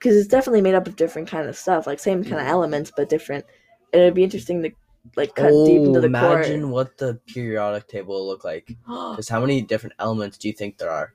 because 0.06 0.18
it's 0.20 0.28
definitely 0.28 0.62
made 0.62 0.76
up 0.76 0.86
of 0.86 0.94
different 0.94 1.26
kind 1.26 1.48
of 1.48 1.56
stuff, 1.56 1.84
like 1.84 1.98
same 1.98 2.22
kind 2.22 2.36
of 2.40 2.46
elements 2.46 2.92
but 2.96 3.08
different. 3.08 3.44
And 3.92 4.02
it'd 4.02 4.14
be 4.14 4.22
interesting 4.22 4.62
to 4.62 4.70
like 5.16 5.34
cut 5.34 5.50
deep 5.64 5.78
into 5.80 5.90
oh, 5.90 5.94
the 5.94 6.00
Oh, 6.02 6.04
imagine 6.04 6.62
core. 6.62 6.70
what 6.70 6.96
the 6.96 7.18
periodic 7.26 7.88
table 7.88 8.14
will 8.14 8.28
look 8.28 8.44
like. 8.44 8.68
Because 8.86 9.28
how 9.28 9.40
many 9.40 9.62
different 9.62 9.96
elements 9.98 10.38
do 10.38 10.46
you 10.46 10.54
think 10.54 10.78
there 10.78 10.92
are? 10.92 11.12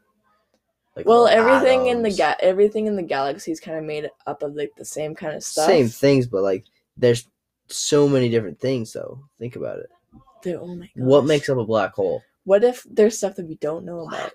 Like 0.97 1.05
well, 1.05 1.25
everything 1.25 1.87
in 1.87 2.01
the 2.01 2.09
atoms. 2.09 2.17
ga- 2.17 2.35
everything 2.41 2.87
in 2.87 2.97
the 2.97 3.01
galaxy 3.03 3.53
is 3.53 3.61
kind 3.61 3.77
of 3.77 3.85
made 3.85 4.09
up 4.27 4.43
of 4.43 4.55
like 4.55 4.73
the 4.75 4.83
same 4.83 5.15
kind 5.15 5.37
of 5.37 5.43
stuff. 5.43 5.67
same 5.67 5.87
things, 5.87 6.27
but 6.27 6.43
like 6.43 6.65
there's 6.97 7.29
so 7.67 8.09
many 8.09 8.27
different 8.27 8.59
things. 8.59 8.91
Though 8.91 9.23
think 9.39 9.55
about 9.55 9.77
it. 9.77 9.89
Dude, 10.43 10.57
oh 10.57 10.75
my 10.75 10.89
god. 10.97 11.05
What 11.05 11.23
makes 11.23 11.47
up 11.47 11.57
a 11.57 11.63
black 11.63 11.93
hole? 11.93 12.23
What 12.43 12.65
if 12.65 12.85
there's 12.91 13.17
stuff 13.17 13.35
that 13.35 13.47
we 13.47 13.55
don't 13.55 13.85
know 13.85 14.05
about? 14.05 14.33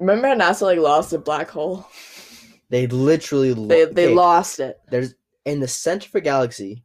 Remember 0.00 0.28
how 0.28 0.34
NASA 0.34 0.62
like 0.62 0.78
lost 0.78 1.12
a 1.12 1.18
black 1.18 1.50
hole? 1.50 1.86
They 2.70 2.86
literally 2.86 3.52
lo- 3.54 3.68
They 3.68 3.84
they 3.84 4.06
okay, 4.06 4.14
lost 4.14 4.58
it. 4.60 4.78
There's 4.90 5.14
in 5.44 5.60
the 5.60 5.68
center 5.68 6.08
of 6.08 6.14
a 6.14 6.20
galaxy. 6.20 6.84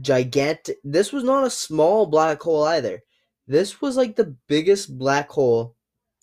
Gigantic. 0.00 0.78
This 0.84 1.12
was 1.12 1.24
not 1.24 1.46
a 1.46 1.50
small 1.50 2.06
black 2.06 2.42
hole 2.42 2.64
either. 2.64 3.02
This 3.48 3.80
was 3.80 3.96
like 3.96 4.16
the 4.16 4.36
biggest 4.46 4.98
black 4.98 5.30
hole 5.30 5.74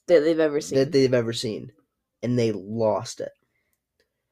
That 0.08 0.20
they've 0.22 0.40
ever 0.40 0.62
seen. 0.62 0.78
that 0.78 0.92
they've 0.92 1.14
ever 1.14 1.34
seen, 1.34 1.72
and 2.22 2.38
they 2.38 2.52
lost 2.52 3.20
it. 3.22 3.32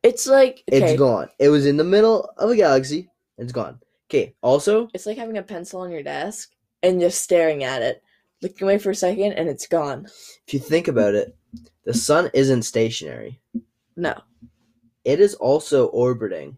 it's 0.04 0.28
like 0.28 0.64
okay, 0.72 0.92
It's 0.92 1.00
gone. 1.00 1.30
It 1.40 1.50
was 1.50 1.66
in 1.66 1.78
the 1.78 1.84
middle 1.84 2.30
of 2.38 2.50
a 2.52 2.56
galaxy. 2.56 3.10
It's 3.38 3.52
gone. 3.54 3.80
Okay. 4.10 4.36
Also, 4.42 4.90
It's 4.94 5.06
like 5.06 5.18
having 5.18 5.38
a 5.38 5.44
pencil 5.44 5.82
on 5.82 5.90
your 5.92 6.04
desk 6.04 6.52
and 6.84 7.00
just 7.00 7.22
staring 7.22 7.64
at 7.64 7.82
it, 7.82 8.04
looking 8.42 8.64
away 8.68 8.78
for 8.78 8.92
a 8.92 8.96
second, 8.96 9.34
and 9.34 9.50
it's 9.50 9.68
gone. 9.68 10.06
if 10.48 10.54
you 10.54 10.60
think 10.60 10.88
about 10.88 11.16
it, 11.16 11.36
the 11.86 11.94
sun 11.94 12.30
isn't 12.34 12.64
stationary. 12.64 13.40
No, 13.96 14.14
It 15.04 15.20
is 15.20 15.34
also 15.36 15.88
orbiting, 15.88 16.58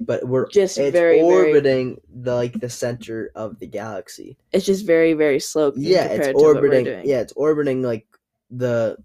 but 0.00 0.26
we're 0.26 0.48
just 0.48 0.76
it's 0.78 0.92
very, 0.92 1.20
very. 1.20 1.48
orbiting 1.52 2.00
the 2.22 2.34
like 2.34 2.58
the 2.60 2.68
center 2.68 3.30
of 3.34 3.58
the 3.58 3.66
galaxy. 3.66 4.36
It's 4.52 4.66
just 4.66 4.84
very, 4.86 5.14
very 5.14 5.40
slow. 5.40 5.72
Yeah, 5.76 6.04
it's 6.06 6.26
to 6.28 6.32
what 6.34 6.42
we're 6.42 6.54
orbiting. 6.56 6.86
Yeah, 7.08 7.20
it's 7.20 7.32
orbiting 7.36 7.82
like 7.82 8.06
the 8.50 8.96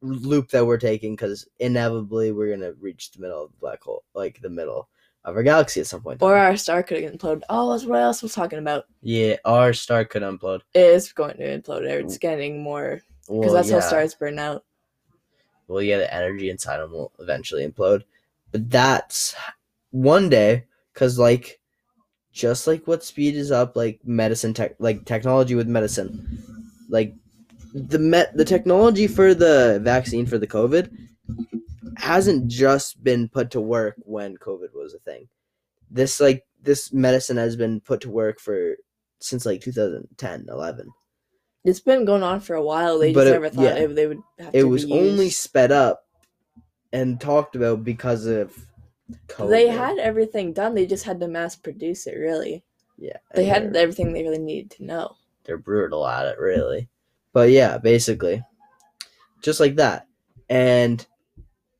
loop 0.00 0.48
that 0.50 0.66
we're 0.66 0.78
taking 0.78 1.14
because 1.14 1.46
inevitably 1.60 2.32
we're 2.32 2.50
gonna 2.54 2.72
reach 2.80 3.12
the 3.12 3.20
middle 3.20 3.44
of 3.44 3.52
the 3.52 3.58
black 3.58 3.82
hole, 3.82 4.02
like 4.14 4.40
the 4.40 4.50
middle 4.50 4.88
of 5.24 5.36
our 5.36 5.44
galaxy 5.44 5.80
at 5.80 5.86
some 5.86 6.02
point. 6.02 6.20
Or 6.20 6.36
our 6.36 6.56
star 6.56 6.82
could 6.82 7.04
implode. 7.04 7.42
Oh, 7.48 7.70
that's 7.70 7.84
what 7.84 8.00
else 8.00 8.22
I 8.22 8.26
was 8.26 8.34
talking 8.34 8.58
about. 8.58 8.86
yeah, 9.02 9.36
our 9.44 9.72
star 9.72 10.04
could 10.04 10.22
implode. 10.22 10.62
It 10.74 10.80
is 10.80 11.12
going 11.12 11.36
to 11.36 11.58
implode. 11.60 11.82
It's 11.84 12.18
getting 12.18 12.60
more 12.60 13.00
because 13.26 13.40
Well, 13.46 13.54
that's 13.54 13.68
yeah. 13.68 13.80
how 13.80 13.80
stars 13.80 14.14
burn 14.14 14.38
out. 14.38 14.64
well, 15.68 15.82
yeah, 15.82 15.98
the 15.98 16.12
energy 16.12 16.50
inside 16.50 16.78
them 16.78 16.92
will 16.92 17.12
eventually 17.18 17.66
implode. 17.66 18.02
But 18.50 18.70
that's 18.70 19.34
one 19.90 20.28
day, 20.28 20.66
because 20.92 21.18
like, 21.18 21.60
just 22.32 22.66
like 22.66 22.86
what 22.86 23.04
speed 23.04 23.34
is 23.36 23.50
up 23.50 23.76
like 23.76 24.00
medicine 24.04 24.54
tech, 24.54 24.74
like 24.78 25.04
technology 25.04 25.54
with 25.54 25.68
medicine, 25.68 26.42
like 26.88 27.14
the 27.74 27.98
met 27.98 28.36
the 28.36 28.44
technology 28.44 29.06
for 29.06 29.34
the 29.34 29.80
vaccine 29.82 30.26
for 30.26 30.38
the 30.38 30.46
COVID 30.46 30.90
hasn't 31.96 32.48
just 32.48 33.02
been 33.04 33.28
put 33.28 33.50
to 33.50 33.60
work 33.60 33.94
when 33.98 34.36
COVID 34.36 34.74
was 34.74 34.94
a 34.94 34.98
thing. 34.98 35.28
This 35.90 36.20
like 36.20 36.44
this 36.62 36.92
medicine 36.92 37.36
has 37.36 37.56
been 37.56 37.80
put 37.80 38.00
to 38.02 38.10
work 38.10 38.40
for 38.40 38.76
since 39.20 39.46
like 39.46 39.60
2010, 39.60 40.46
11. 40.48 40.88
It's 41.64 41.80
been 41.80 42.04
going 42.04 42.22
on 42.22 42.40
for 42.40 42.54
a 42.54 42.62
while. 42.62 42.98
They 42.98 43.12
But 43.12 43.20
just 43.22 43.28
it- 43.28 43.32
never 43.34 43.48
thought 43.50 43.62
yeah. 43.64 43.74
it, 43.84 43.94
they 43.94 44.06
would 44.06 44.18
have 44.38 44.54
it 44.54 44.64
was 44.64 44.90
only 44.90 45.30
sped 45.30 45.70
up 45.72 46.06
and 46.92 47.20
talked 47.20 47.54
about 47.56 47.84
because 47.84 48.26
of 48.26 48.54
COVID. 49.28 49.50
They 49.50 49.68
had 49.68 49.98
everything 49.98 50.52
done. 50.52 50.74
They 50.74 50.86
just 50.86 51.04
had 51.04 51.20
to 51.20 51.28
mass 51.28 51.54
produce 51.56 52.06
it. 52.06 52.16
Really, 52.16 52.64
yeah, 52.98 53.18
they 53.34 53.44
had 53.44 53.76
everything 53.76 54.12
they 54.12 54.22
really 54.22 54.38
needed 54.38 54.70
to 54.72 54.84
know. 54.84 55.16
they're 55.44 55.58
brutal 55.58 56.06
at 56.06 56.26
it, 56.26 56.38
really. 56.38 56.88
But 57.32 57.50
yeah, 57.50 57.78
basically, 57.78 58.42
just 59.42 59.60
like 59.60 59.76
that. 59.76 60.06
And 60.48 61.04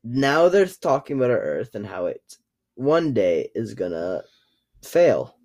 now 0.03 0.49
they're 0.49 0.65
talking 0.65 1.17
about 1.17 1.31
our 1.31 1.39
Earth 1.39 1.75
and 1.75 1.85
how 1.85 2.07
it 2.07 2.37
one 2.75 3.13
day 3.13 3.49
is 3.53 3.73
gonna 3.73 4.23
fail. 4.81 5.35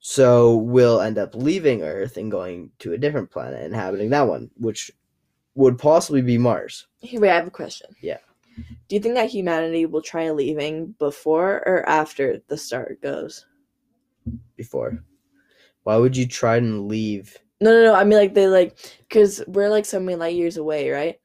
So 0.00 0.56
we'll 0.56 1.02
end 1.02 1.18
up 1.18 1.34
leaving 1.34 1.82
Earth 1.82 2.16
and 2.16 2.30
going 2.30 2.70
to 2.78 2.94
a 2.94 2.98
different 2.98 3.30
planet, 3.30 3.64
inhabiting 3.64 4.10
that 4.10 4.26
one, 4.26 4.50
which 4.56 4.90
would 5.54 5.78
possibly 5.78 6.22
be 6.22 6.38
Mars. 6.38 6.86
Here, 7.00 7.20
wait, 7.20 7.30
I 7.30 7.36
have 7.36 7.46
a 7.46 7.50
question. 7.50 7.94
Yeah. 8.00 8.18
Do 8.88 8.96
you 8.96 9.00
think 9.00 9.14
that 9.14 9.30
humanity 9.30 9.86
will 9.86 10.02
try 10.02 10.30
leaving 10.30 10.94
before 10.98 11.62
or 11.66 11.88
after 11.88 12.40
the 12.48 12.56
star 12.56 12.96
goes? 13.02 13.46
Before, 14.56 15.02
why 15.84 15.96
would 15.96 16.16
you 16.16 16.26
try 16.26 16.56
and 16.56 16.88
leave? 16.88 17.36
No, 17.60 17.70
no, 17.70 17.84
no. 17.84 17.94
I 17.94 18.04
mean, 18.04 18.18
like 18.18 18.34
they 18.34 18.48
like 18.48 18.76
because 19.08 19.42
we're 19.46 19.68
like 19.68 19.84
so 19.84 20.00
many 20.00 20.16
light 20.16 20.34
years 20.34 20.56
away, 20.56 20.90
right? 20.90 21.20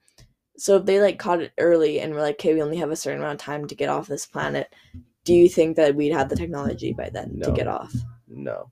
So 0.57 0.77
if 0.77 0.85
they 0.85 1.01
like 1.01 1.19
caught 1.19 1.41
it 1.41 1.51
early 1.57 1.99
and 1.99 2.13
we're 2.13 2.21
like, 2.21 2.35
okay, 2.35 2.53
we 2.53 2.61
only 2.61 2.77
have 2.77 2.91
a 2.91 2.95
certain 2.95 3.19
amount 3.19 3.41
of 3.41 3.45
time 3.45 3.67
to 3.67 3.75
get 3.75 3.89
off 3.89 4.07
this 4.07 4.25
planet, 4.25 4.73
do 5.23 5.33
you 5.33 5.49
think 5.49 5.75
that 5.75 5.95
we'd 5.95 6.13
have 6.13 6.29
the 6.29 6.35
technology 6.35 6.93
by 6.93 7.09
then 7.09 7.41
to 7.43 7.51
get 7.51 7.67
off? 7.67 7.93
No, 8.35 8.71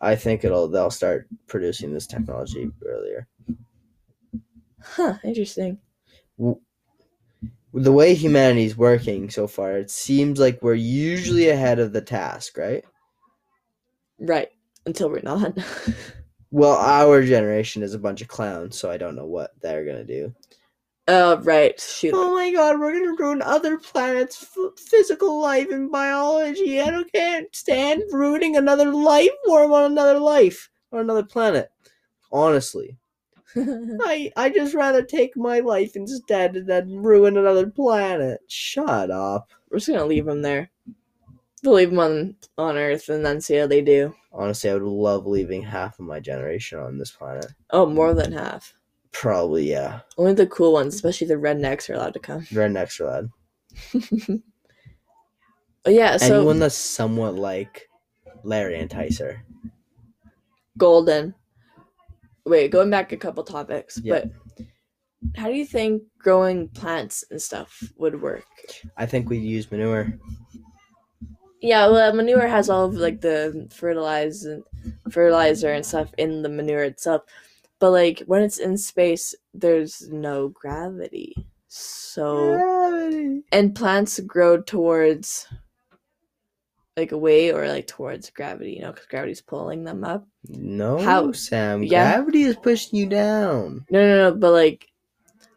I 0.00 0.16
think 0.16 0.44
it'll 0.44 0.68
they'll 0.68 0.90
start 0.90 1.28
producing 1.46 1.92
this 1.92 2.06
technology 2.06 2.70
earlier. 2.86 3.28
Huh. 4.80 5.14
Interesting. 5.24 5.78
the 6.38 7.92
way 7.92 8.14
humanity's 8.14 8.76
working 8.76 9.30
so 9.30 9.46
far, 9.46 9.78
it 9.78 9.90
seems 9.90 10.38
like 10.38 10.62
we're 10.62 10.74
usually 10.74 11.48
ahead 11.48 11.78
of 11.78 11.92
the 11.92 12.00
task, 12.00 12.56
right? 12.56 12.84
Right. 14.18 14.48
Until 14.86 15.10
we're 15.10 15.22
not. 15.22 15.58
Well, 16.54 16.76
our 16.76 17.20
generation 17.24 17.82
is 17.82 17.94
a 17.94 17.98
bunch 17.98 18.22
of 18.22 18.28
clowns, 18.28 18.78
so 18.78 18.88
I 18.88 18.96
don't 18.96 19.16
know 19.16 19.26
what 19.26 19.60
they're 19.60 19.84
gonna 19.84 20.04
do. 20.04 20.32
Oh 21.06 21.36
right, 21.42 21.78
shoot. 21.78 22.14
Oh 22.14 22.32
my 22.34 22.50
god, 22.50 22.80
we're 22.80 22.92
gonna 22.92 23.14
ruin 23.18 23.42
other 23.42 23.76
planets' 23.76 24.46
physical 24.78 25.38
life 25.38 25.70
and 25.70 25.90
biology. 25.90 26.80
I 26.80 26.90
don't 26.90 27.12
can't 27.12 27.54
stand 27.54 28.04
ruining 28.10 28.56
another 28.56 28.90
life 28.90 29.30
form 29.44 29.72
on 29.72 29.92
another 29.92 30.18
life 30.18 30.70
on 30.92 31.00
another 31.00 31.24
planet. 31.24 31.70
Honestly, 32.32 32.96
I 33.56 34.32
I 34.34 34.48
just 34.48 34.74
rather 34.74 35.02
take 35.02 35.36
my 35.36 35.60
life 35.60 35.94
instead 35.94 36.66
than 36.66 37.02
ruin 37.02 37.36
another 37.36 37.68
planet. 37.68 38.40
Shut 38.48 39.10
up. 39.10 39.50
We're 39.70 39.78
just 39.78 39.88
gonna 39.90 40.06
leave 40.06 40.24
them 40.24 40.40
there. 40.40 40.70
We'll 41.62 41.74
leave 41.74 41.90
them 41.90 41.98
on 41.98 42.36
on 42.56 42.78
Earth 42.78 43.10
and 43.10 43.26
then 43.26 43.42
see 43.42 43.56
how 43.56 43.66
they 43.66 43.82
do. 43.82 44.14
Honestly, 44.32 44.70
I 44.70 44.74
would 44.74 44.82
love 44.82 45.26
leaving 45.26 45.62
half 45.62 45.98
of 45.98 46.06
my 46.06 46.18
generation 46.18 46.78
on 46.78 46.96
this 46.96 47.10
planet. 47.10 47.52
Oh, 47.70 47.84
more 47.84 48.14
than 48.14 48.32
half. 48.32 48.74
Probably, 49.14 49.70
yeah. 49.70 50.00
Only 50.18 50.34
the 50.34 50.46
cool 50.46 50.72
ones, 50.74 50.94
especially 50.94 51.28
the 51.28 51.34
rednecks, 51.34 51.88
are 51.88 51.94
allowed 51.94 52.12
to 52.14 52.20
come. 52.20 52.42
Rednecks 52.46 53.00
are 53.00 53.06
lad. 53.06 54.40
Oh 55.86 55.90
yeah, 55.90 56.16
so 56.16 56.36
Anyone 56.38 56.58
that's 56.60 56.74
somewhat 56.74 57.34
like 57.34 57.90
Larry 58.42 58.78
and 58.80 58.88
Tyser. 58.88 59.40
golden. 60.78 61.34
Wait, 62.46 62.70
going 62.70 62.88
back 62.88 63.12
a 63.12 63.18
couple 63.18 63.44
topics, 63.44 64.00
Yeah. 64.02 64.22
but 64.24 64.30
how 65.36 65.48
do 65.48 65.52
you 65.54 65.66
think 65.66 66.02
growing 66.18 66.68
plants 66.68 67.22
and 67.30 67.40
stuff 67.40 67.82
would 67.98 68.20
work? 68.22 68.44
I 68.96 69.04
think 69.04 69.28
we'd 69.28 69.42
use 69.42 69.70
manure. 69.70 70.18
Yeah, 71.60 71.88
well, 71.88 72.14
manure 72.14 72.46
has 72.48 72.70
all 72.70 72.86
of 72.86 72.94
like 72.94 73.20
the 73.20 73.68
fertilize 73.70 74.46
fertilizer 75.10 75.70
and 75.72 75.84
stuff 75.84 76.14
in 76.16 76.40
the 76.42 76.48
manure 76.48 76.84
itself, 76.84 77.22
but 77.78 77.90
like 77.90 78.20
when 78.26 78.42
it's 78.42 78.58
in 78.58 78.76
space, 78.78 79.34
there's 79.52 80.08
no 80.10 80.48
gravity, 80.48 81.34
so 81.68 82.56
Gravity. 82.56 83.42
and 83.52 83.74
plants 83.74 84.20
grow 84.20 84.60
towards 84.60 85.46
like 86.96 87.10
away 87.12 87.50
or 87.52 87.66
like 87.66 87.86
towards 87.88 88.30
gravity, 88.30 88.74
you 88.74 88.80
know, 88.82 88.92
because 88.92 89.06
gravity's 89.06 89.40
pulling 89.40 89.82
them 89.82 90.04
up. 90.04 90.26
No, 90.48 90.98
How- 90.98 91.32
Sam. 91.32 91.82
Yeah. 91.82 92.14
Gravity 92.14 92.42
is 92.42 92.56
pushing 92.56 92.98
you 92.98 93.06
down. 93.06 93.84
No, 93.90 94.00
no, 94.00 94.30
no, 94.30 94.36
but 94.36 94.52
like 94.52 94.86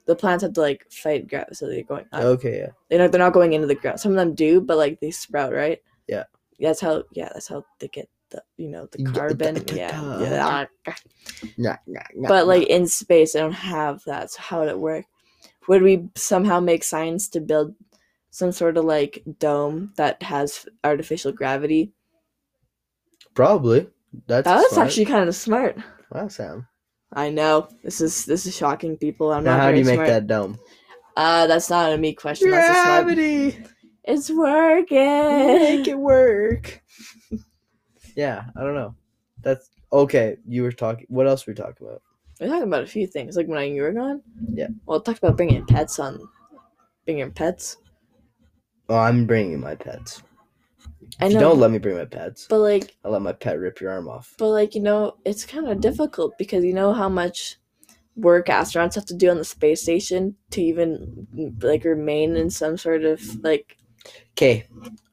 the 0.06 0.16
plants 0.16 0.42
have 0.44 0.54
to 0.54 0.62
like 0.62 0.86
fight 0.92 1.28
gravity, 1.28 1.54
so 1.54 1.68
they're 1.68 1.84
going 1.84 2.06
up. 2.12 2.24
Okay, 2.24 2.58
yeah. 2.60 2.70
They're 2.90 3.00
not, 3.00 3.12
they're 3.12 3.20
not 3.20 3.34
going 3.34 3.54
into 3.54 3.68
the 3.68 3.76
ground. 3.76 4.00
Some 4.00 4.14
of 4.14 4.18
them 4.18 4.34
do, 4.34 4.60
but 4.62 4.78
like 4.78 5.00
they 5.00 5.12
sprout, 5.12 5.54
right? 5.54 5.80
Yeah. 6.08 6.24
That's 6.60 6.82
how. 6.82 7.04
Yeah, 7.12 7.30
that's 7.32 7.48
how 7.48 7.64
they 7.80 7.88
get 7.90 8.10
the 8.30 8.44
you 8.58 8.70
know 8.70 8.88
the 8.92 9.04
carbon. 9.04 9.56
da- 9.56 9.62
da- 9.64 9.76
Yeah. 9.76 10.20
yeah. 10.22 10.66
Nah, 11.58 11.76
nah, 11.88 12.02
nah, 12.16 12.28
But 12.28 12.48
like 12.48 12.68
in 12.68 12.88
space, 12.88 13.36
i 13.36 13.40
don't 13.40 13.52
have 13.54 14.04
that. 14.06 14.32
So 14.32 14.42
how 14.42 14.60
would 14.60 14.70
it 14.70 14.80
work? 14.80 15.06
Would 15.68 15.82
we 15.82 16.10
somehow 16.16 16.60
make 16.60 16.84
science 16.84 17.28
to 17.30 17.42
build 17.42 17.76
some 18.32 18.52
sort 18.52 18.78
of 18.78 18.86
like 18.86 19.24
dome 19.40 19.94
that 19.98 20.22
has 20.24 20.66
artificial 20.84 21.32
gravity? 21.32 21.92
probably. 23.34 23.88
That's, 24.26 24.46
That's 24.46 24.70
smart. 24.74 24.88
actually 24.88 25.06
kind 25.06 25.30
of 25.30 25.36
smart. 25.36 25.78
wow, 26.12 26.28
Sam. 26.28 26.68
I 27.14 27.30
know 27.30 27.68
this 27.84 28.02
is 28.02 28.26
this 28.26 28.46
is 28.46 28.56
shocking 28.56 28.98
people. 28.98 29.32
I'm 29.32 29.44
Now, 29.44 29.52
not 29.58 29.60
how 29.62 29.68
do 29.72 29.84
very 29.84 29.92
you 29.96 29.98
make 30.00 30.08
that 30.08 30.28
dome? 30.28 30.58
Uh, 31.16 31.48
that's 31.48 31.70
not 31.70 31.92
a 31.94 31.98
me 31.98 32.14
question. 32.14 32.52
That's 32.52 32.70
a 32.70 32.74
smart. 32.82 33.06
Gravity. 33.06 33.58
It's 34.04 34.30
working. 34.32 34.98
Make 34.98 35.88
it 35.88 36.00
work. 36.00 36.82
yeah, 38.18 38.46
I 38.56 38.64
don't 38.64 38.74
know. 38.74 38.96
That's 39.44 39.70
okay. 39.94 40.38
You 40.48 40.64
were 40.64 40.72
talking. 40.72 41.06
What 41.08 41.28
else 41.28 41.46
were 41.46 41.52
we 41.52 41.56
talking 41.56 41.88
about? 41.88 42.02
We're 42.42 42.48
talking 42.48 42.64
about 42.64 42.84
a 42.84 42.88
few 42.88 43.08
things, 43.08 43.38
like 43.38 43.48
when 43.48 43.60
I, 43.60 43.64
you 43.64 43.84
were 43.84 43.94
gone. 43.94 44.22
Yeah. 44.52 44.68
Well, 44.86 45.00
talked 45.00 45.20
about 45.20 45.38
bringing 45.38 45.66
pets 45.66 46.00
on, 46.00 46.20
bringing 47.06 47.32
pets. 47.32 47.78
Oh, 48.90 48.98
I'm 48.98 49.26
bringing 49.26 49.60
my 49.60 49.76
pets. 49.76 50.24
I 51.20 51.28
know, 51.30 51.40
don't 51.40 51.60
let 51.60 51.72
me 51.72 51.78
bring 51.78 51.98
my 51.98 52.06
pets, 52.06 52.48
but 52.50 52.60
like, 52.60 52.96
I'll 53.06 53.12
let 53.12 53.22
my 53.22 53.34
pet 53.34 53.60
rip 53.60 53.80
your 53.80 53.92
arm 53.92 54.08
off. 54.08 54.34
but 54.38 54.50
like, 54.50 54.76
you 54.76 54.82
know, 54.82 55.18
it's 55.24 55.46
kind 55.46 55.68
of 55.68 55.80
difficult 55.80 56.38
because 56.38 56.64
you 56.64 56.74
know 56.74 56.94
how 56.94 57.10
much 57.10 57.58
work 58.16 58.48
astronauts 58.48 58.96
have 58.96 59.06
to 59.06 59.16
do 59.16 59.30
on 59.30 59.38
the 59.38 59.46
space 59.46 59.84
station 59.84 60.36
to 60.50 60.62
even 60.62 61.28
like 61.62 61.84
remain 61.84 62.36
in 62.36 62.50
some 62.50 62.78
sort 62.78 63.04
of 63.04 63.22
like 63.44 63.78
Okay, 64.32 64.66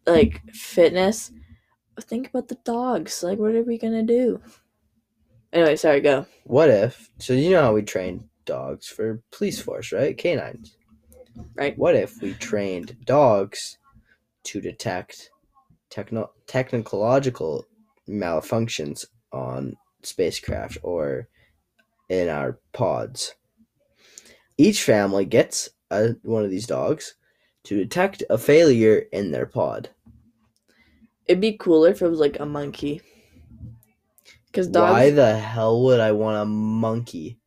like 0.06 0.42
fitness. 0.52 1.32
Think 2.00 2.28
about 2.28 2.48
the 2.48 2.58
dogs. 2.64 3.22
Like, 3.22 3.38
what 3.38 3.54
are 3.54 3.62
we 3.62 3.78
gonna 3.78 4.02
do? 4.02 4.40
Anyway, 5.52 5.76
sorry. 5.76 6.00
Go. 6.00 6.26
what 6.44 6.68
if? 6.68 7.10
So 7.18 7.32
you 7.32 7.50
know 7.50 7.62
how 7.62 7.74
we 7.74 7.82
train 7.82 8.28
dogs 8.44 8.88
for 8.88 9.22
police 9.30 9.60
force, 9.60 9.92
right? 9.92 10.16
Canines. 10.16 10.76
Right. 11.54 11.76
What 11.78 11.94
if 11.94 12.20
we 12.20 12.34
trained 12.34 12.96
dogs 13.04 13.78
to 14.44 14.60
detect 14.60 15.30
techno- 15.90 16.30
technological 16.46 17.66
malfunctions 18.08 19.06
on 19.32 19.76
spacecraft 20.02 20.78
or 20.82 21.28
in 22.08 22.28
our 22.28 22.58
pods? 22.72 23.34
Each 24.56 24.82
family 24.82 25.24
gets 25.24 25.70
a, 25.90 26.14
one 26.22 26.44
of 26.44 26.50
these 26.50 26.66
dogs 26.66 27.14
to 27.64 27.76
detect 27.76 28.22
a 28.28 28.38
failure 28.38 29.04
in 29.12 29.30
their 29.30 29.46
pod. 29.46 29.90
It'd 31.26 31.40
be 31.40 31.56
cooler 31.56 31.90
if 31.90 32.02
it 32.02 32.08
was 32.08 32.20
like 32.20 32.38
a 32.40 32.46
monkey. 32.46 33.00
Because 34.46 34.68
dogs. 34.68 34.92
Why 34.92 35.10
the 35.10 35.36
hell 35.36 35.82
would 35.84 36.00
I 36.00 36.12
want 36.12 36.42
a 36.42 36.44
monkey? 36.44 37.38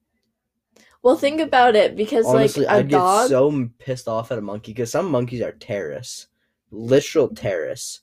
Well, 1.04 1.16
think 1.16 1.40
about 1.40 1.76
it. 1.76 1.96
Because 1.96 2.26
Honestly, 2.26 2.66
like 2.66 2.74
a 2.74 2.78
I'd 2.80 2.90
get 2.90 3.28
so 3.28 3.70
pissed 3.80 4.08
off 4.08 4.32
at 4.32 4.40
a 4.40 4.42
monkey 4.42 4.74
because 4.74 4.92
some 4.92 5.10
monkeys 5.10 5.42
are 5.42 5.54
terrorists, 5.54 6.28
literal 6.72 7.30
terrorists. 7.30 8.02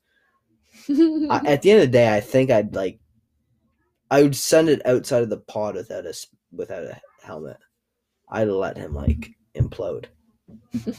I, 0.88 1.40
at 1.44 1.62
the 1.62 1.70
end 1.70 1.82
of 1.82 1.88
the 1.88 1.92
day, 1.92 2.14
I 2.14 2.20
think 2.20 2.50
I'd 2.50 2.74
like, 2.74 2.98
I 4.10 4.22
would 4.22 4.36
send 4.36 4.68
it 4.68 4.86
outside 4.86 5.22
of 5.22 5.30
the 5.30 5.38
pod 5.38 5.74
without 5.74 6.06
a 6.06 6.14
without 6.52 6.84
a 6.84 7.00
helmet. 7.22 7.58
I'd 8.28 8.48
let 8.48 8.76
him 8.76 8.94
like 8.94 9.34
implode. 9.54 10.06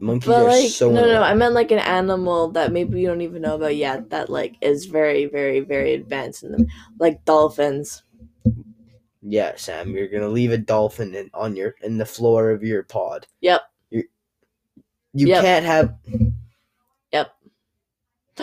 Monkeys 0.00 0.26
But 0.28 0.42
are 0.42 0.48
like 0.48 0.70
so 0.70 0.90
no, 0.90 1.06
no. 1.06 1.22
I 1.22 1.34
meant 1.34 1.54
like 1.54 1.70
an 1.70 1.78
animal 1.78 2.50
that 2.52 2.72
maybe 2.72 2.94
we 2.94 3.06
don't 3.06 3.20
even 3.20 3.42
know 3.42 3.54
about 3.54 3.76
yet. 3.76 4.10
That 4.10 4.28
like 4.28 4.56
is 4.60 4.86
very, 4.86 5.26
very, 5.26 5.60
very 5.60 5.94
advanced 5.94 6.42
in 6.42 6.52
them, 6.52 6.66
like 6.98 7.24
dolphins. 7.24 8.02
Yeah, 9.22 9.52
Sam, 9.56 9.90
you're 9.96 10.08
gonna 10.08 10.28
leave 10.28 10.52
a 10.52 10.58
dolphin 10.58 11.14
in 11.14 11.30
on 11.32 11.56
your 11.56 11.74
in 11.82 11.96
the 11.96 12.04
floor 12.04 12.50
of 12.50 12.62
your 12.62 12.82
pod. 12.82 13.26
Yep. 13.40 13.62
You 13.90 14.04
you 15.14 15.28
Yep. 15.28 15.42
can't 15.42 15.64
have 15.64 15.94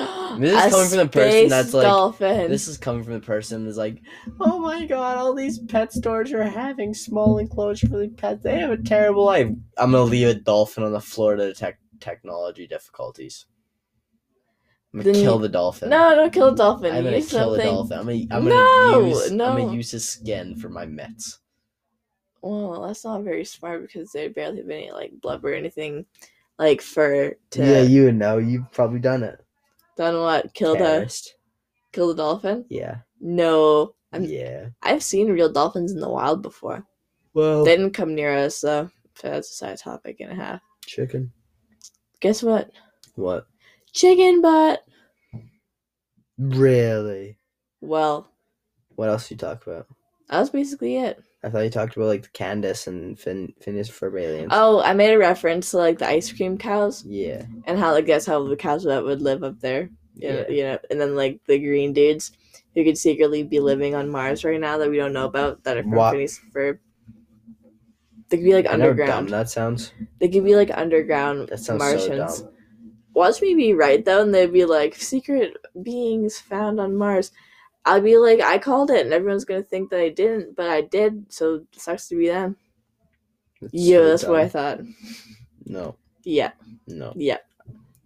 This 0.39 0.51
is 0.53 0.65
A 0.65 0.69
coming 0.69 0.87
from 0.89 0.97
the 0.99 1.07
person 1.07 1.49
that's 1.49 1.73
like- 1.73 1.83
dolphin. 1.83 2.49
This 2.49 2.67
is 2.67 2.77
coming 2.77 3.03
from 3.03 3.13
the 3.13 3.19
person 3.19 3.65
that's 3.65 3.77
like, 3.77 4.01
oh 4.39 4.59
my 4.59 4.85
god, 4.85 5.17
all 5.17 5.33
these 5.33 5.59
pet 5.59 5.91
stores 5.91 6.31
are 6.31 6.43
having 6.43 6.93
small 6.93 7.37
enclosure 7.37 7.87
for 7.87 7.97
the 7.99 8.07
pets. 8.09 8.41
They 8.43 8.57
have 8.59 8.71
a 8.71 8.77
terrible 8.77 9.25
life. 9.25 9.47
I'm 9.77 9.91
gonna 9.91 10.03
leave 10.03 10.27
a 10.27 10.33
dolphin 10.35 10.83
on 10.83 10.93
the 10.93 11.01
floor 11.01 11.35
to 11.35 11.47
detect 11.47 11.79
technology 11.99 12.65
difficulties. 12.65 13.45
I'm 14.93 15.01
gonna 15.01 15.11
Then 15.13 15.21
kill 15.23 15.37
the 15.39 15.49
dolphin. 15.49 15.89
no, 15.89 16.15
don't 16.15 16.33
kill 16.33 16.47
a 16.49 16.55
dolphin. 16.55 16.95
I'm 16.95 17.03
gonna 17.03 17.17
Use 17.17 17.29
kill 17.29 17.51
the 17.51 17.63
dolphin. 17.63 17.99
I'm 17.99 18.05
gonna, 18.05 18.17
I'm 18.31 18.43
gonna 18.47 18.49
No, 18.49 19.07
use 19.07 19.31
I'm 19.31 19.37
gonna 19.37 19.73
use 19.73 19.91
his 19.91 20.07
skin 20.07 20.55
for 20.55 20.69
my 20.69 20.85
Mets. 20.85 21.39
Well, 22.41 22.87
that's 22.87 23.03
not 23.05 23.23
very 23.23 23.45
smart 23.45 23.81
because 23.83 24.11
they 24.11 24.27
barely 24.29 24.57
have 24.57 24.69
any 24.69 24.91
like 24.91 25.11
blubber 25.21 25.51
or 25.51 25.55
anything, 25.55 26.05
like 26.57 26.81
for 26.81 27.35
to. 27.51 27.65
Yeah, 27.65 27.81
you 27.83 28.05
would 28.05 28.15
know. 28.15 28.37
You've 28.37 28.71
probably 28.71 28.99
done 28.99 29.23
it. 29.23 29.39
Done 29.97 30.19
what? 30.19 30.53
Kill 30.53 30.73
the 30.73 30.79
Terrorist. 30.79 31.35
kill 31.91 32.07
the 32.09 32.15
dolphin? 32.15 32.65
Yeah. 32.69 32.97
No, 33.19 33.95
I'm, 34.11 34.23
yeah. 34.25 34.67
I've 34.81 35.03
seen 35.03 35.31
real 35.31 35.51
dolphins 35.51 35.91
in 35.91 35.99
the 35.99 36.09
wild 36.09 36.41
before. 36.41 36.85
Well, 37.33 37.63
They 37.63 37.75
didn't 37.77 37.93
come 37.93 38.15
near 38.15 38.35
us 38.35 38.59
though. 38.61 38.89
So 39.15 39.29
that's 39.29 39.51
a 39.51 39.53
side 39.53 39.77
topic 39.77 40.17
and 40.19 40.31
a 40.31 40.35
half. 40.35 40.61
chicken. 40.85 41.31
Guess 42.19 42.43
what? 42.43 42.71
What? 43.15 43.45
Chicken 43.93 44.41
butt. 44.41 44.83
Really? 46.37 47.37
Well, 47.81 48.29
What 48.95 49.09
else 49.09 49.27
do 49.29 49.35
you 49.35 49.37
talk 49.39 49.65
about? 49.65 49.87
that 50.29 50.39
was 50.39 50.49
basically 50.49 50.97
it. 50.97 51.21
I 51.43 51.49
thought 51.49 51.61
you 51.63 51.69
talked 51.71 51.95
about 51.95 52.05
like 52.07 52.21
the 52.23 52.29
Candace 52.29 52.85
and 52.87 53.19
fin- 53.19 53.53
Phineas 53.61 53.89
Ferb 53.89 54.19
aliens. 54.21 54.49
Oh, 54.51 54.81
I 54.81 54.93
made 54.93 55.11
a 55.13 55.17
reference 55.17 55.71
to 55.71 55.77
like 55.77 55.97
the 55.97 56.07
ice 56.07 56.31
cream 56.31 56.57
cows 56.57 57.03
Yeah. 57.05 57.43
and 57.65 57.79
how 57.79 57.91
like 57.93 58.05
that's 58.05 58.25
how 58.27 58.43
the 58.47 58.55
cows 58.55 58.83
that 58.83 59.03
would 59.03 59.21
live 59.21 59.43
up 59.43 59.59
there. 59.59 59.89
You 60.15 60.29
know, 60.29 60.45
Yeah. 60.47 60.55
you 60.55 60.63
know, 60.63 60.77
and 60.91 61.01
then 61.01 61.15
like 61.15 61.39
the 61.47 61.57
green 61.57 61.93
dudes 61.93 62.31
who 62.75 62.83
could 62.83 62.97
secretly 62.97 63.41
be 63.43 63.59
living 63.59 63.95
on 63.95 64.09
Mars 64.09 64.43
right 64.45 64.59
now 64.59 64.77
that 64.77 64.89
we 64.89 64.97
don't 64.97 65.13
know 65.13 65.25
about 65.25 65.63
that 65.63 65.77
are 65.77 65.81
from 65.83 65.91
What? 65.93 66.11
Phineas 66.11 66.39
Ferb. 66.53 66.77
They 68.29 68.37
could 68.37 68.45
be 68.45 68.53
like 68.53 68.67
I 68.67 68.75
know 68.75 68.89
how 68.89 68.93
dumb 68.93 68.99
underground. 68.99 69.29
that 69.29 69.49
sounds. 69.49 69.91
They 70.19 70.29
could 70.29 70.43
be 70.45 70.55
like 70.55 70.69
underground 70.73 71.49
That 71.49 71.57
sounds 71.59 71.79
Martians. 71.79 72.37
so 72.37 72.43
dumb. 72.45 72.53
Watch 73.13 73.41
me 73.41 73.55
be 73.55 73.73
right 73.73 74.05
though, 74.05 74.21
and 74.21 74.33
they'd 74.33 74.53
be 74.53 74.63
like 74.65 74.95
secret 74.95 75.57
beings 75.83 76.39
found 76.39 76.79
on 76.79 76.95
Mars. 76.95 77.31
I'll 77.85 78.01
be 78.01 78.17
like, 78.17 78.39
I 78.41 78.57
called 78.57 78.91
it, 78.91 79.03
and 79.05 79.13
everyone's 79.13 79.45
gonna 79.45 79.63
think 79.63 79.89
that 79.89 79.99
I 79.99 80.09
didn't, 80.09 80.55
but 80.55 80.69
I 80.69 80.81
did. 80.81 81.31
So 81.31 81.55
it 81.55 81.81
sucks 81.81 82.07
to 82.09 82.15
be 82.15 82.27
them. 82.27 82.55
It's 83.61 83.73
Yeah, 83.73 83.97
so 83.97 84.07
that's 84.09 84.23
what 84.25 84.39
I 84.39 84.47
thought. 84.49 84.79
No, 85.65 85.95
Yeah, 86.23 86.51
no. 86.87 87.13
yeah. 87.15 87.37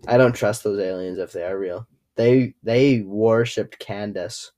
I 0.07 0.17
don't 0.17 0.33
trust 0.35 0.63
those 0.63 0.79
aliens 0.79 1.17
if 1.17 1.31
they 1.31 1.43
are 1.43 1.57
real. 1.57 1.87
They 2.15 2.53
they 2.63 3.01
worshipped 3.01 3.79
Candace. 3.79 4.51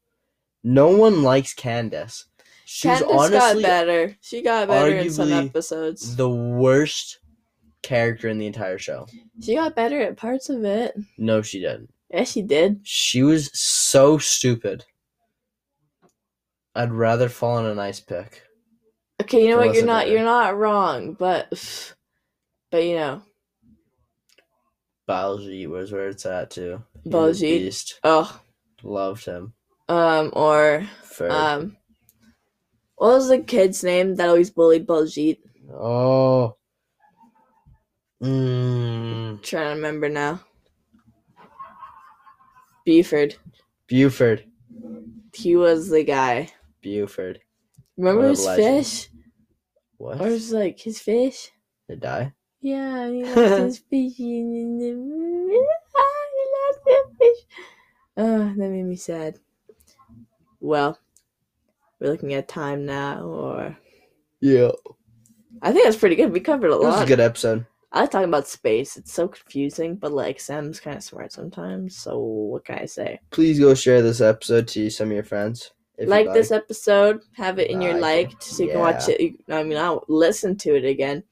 No 0.64 0.90
one 0.90 1.24
likes 1.24 1.54
Candace. 1.54 2.26
She's 2.66 3.00
Candace 3.00 3.30
got 3.32 3.62
better. 3.62 4.18
She 4.20 4.42
got 4.42 4.68
better 4.68 4.98
in 4.98 5.10
some 5.10 5.32
episodes. 5.32 6.16
the 6.18 6.30
worst 6.30 7.20
character 7.82 8.28
in 8.28 8.38
the 8.38 8.46
entire 8.48 8.78
show. 8.78 9.08
She 9.42 9.56
got 9.56 9.76
better 9.76 10.02
at 10.02 10.18
parts 10.18 10.50
of 10.50 10.66
it. 10.66 10.98
No, 11.18 11.42
she 11.42 11.62
didn't. 11.62 11.94
Yeah, 12.12 12.26
she 12.26 12.42
did. 12.42 12.82
She 12.84 13.24
was 13.24 13.50
so 13.58 14.18
stupid. 14.18 14.84
I'd 16.78 16.94
rather 16.94 17.28
fall 17.28 17.58
on 17.58 17.66
an 17.66 17.80
ice 17.80 18.00
pick. 18.00 18.44
Okay, 19.20 19.42
you 19.44 19.50
know 19.50 19.58
what? 19.58 19.64
You're 19.64 19.72
wasn't 19.72 19.88
better. 19.88 20.12
You're 20.12 20.24
not 20.24 20.58
wrong, 20.58 21.14
but, 21.14 21.96
but 22.72 22.84
you 22.84 22.96
know, 22.96 23.24
Baljeet 25.10 25.68
was 25.70 25.92
where 25.92 26.10
it's 26.10 26.28
at 26.28 26.52
too. 26.52 26.84
Baljeet. 27.08 27.94
oh, 28.04 28.40
Loved 28.84 29.26
him. 29.26 29.54
um, 29.90 30.30
or 30.34 30.88
Ferb. 31.04 31.32
um, 31.32 31.78
what 32.96 33.14
was 33.14 33.30
the 33.30 33.40
kid's 33.40 33.84
name 33.84 34.16
that 34.16 34.30
always 34.30 34.52
bullied 34.52 34.86
Baljeet? 34.86 35.40
oh. 35.74 36.56
Mm, 38.24 39.42
trying 39.42 39.64
to 39.70 39.76
remember 39.76 40.10
now. 40.10 40.42
Buford. 42.86 43.36
Buford. 43.88 44.44
He 45.34 45.56
was 45.56 45.90
the 45.90 46.04
guy. 46.04 46.52
Buford. 46.88 47.42
Remember 47.98 48.30
his 48.30 48.48
fish? 48.48 49.10
What? 49.98 50.22
Or 50.22 50.30
was 50.30 50.52
like 50.54 50.80
his 50.80 51.00
fish? 51.00 51.52
Did 51.90 52.00
die? 52.02 52.34
Yeah, 52.62 53.10
he 53.10 53.24
lost 53.26 53.38
his 53.38 53.78
fish 53.80 54.14
Ah, 54.20 54.24
he 56.34 56.44
lost 56.56 56.80
his 56.86 57.18
fish. 57.18 57.46
Oh, 58.18 58.54
that 58.56 58.58
made 58.58 58.84
me 58.84 58.96
sad. 58.96 59.40
Well, 60.60 60.98
we're 62.00 62.12
looking 62.12 62.34
at 62.34 62.48
time 62.48 62.86
now, 62.86 63.24
or 63.24 63.78
Yeah. 64.40 64.72
I 65.62 65.72
think 65.72 65.86
that's 65.86 65.98
pretty 65.98 66.16
good. 66.16 66.32
We 66.32 66.40
covered 66.40 66.72
a 66.72 66.76
It 66.76 66.82
was 66.82 67.02
a 67.02 67.06
good 67.06 67.20
episode. 67.20 67.66
I 67.92 68.02
like 68.02 68.12
talking 68.12 68.30
about 68.30 68.48
space. 68.48 68.98
It's 68.98 69.14
so 69.14 69.28
confusing, 69.28 69.96
but 69.96 70.12
like 70.12 70.40
Sam's 70.40 70.80
kind 70.80 70.98
of 70.98 71.04
smart 71.04 71.32
sometimes. 71.32 71.98
So 71.98 72.20
what 72.20 72.66
can 72.66 72.80
I 72.80 72.86
say? 72.86 73.20
Please 73.32 73.60
go 73.60 73.74
share 73.74 74.02
this 74.02 74.22
episode 74.22 74.68
to 74.70 74.90
some 74.90 75.08
of 75.10 75.14
your 75.14 75.24
friends. 75.24 75.72
Like 76.00 76.32
this 76.34 76.52
episode, 76.52 77.22
have 77.34 77.60
it 77.60 77.70
in 77.72 77.82
your 77.82 77.98
liked 78.00 78.44
so 78.44 78.64
you 78.64 78.70
can 78.72 78.80
watch 78.80 79.10
it. 79.10 79.20
you- 79.22 79.38
I 79.50 79.64
mean, 79.64 79.78
I'll 79.78 80.04
listen 80.08 80.56
to 80.58 80.76
it 80.76 80.86
again. 80.86 81.24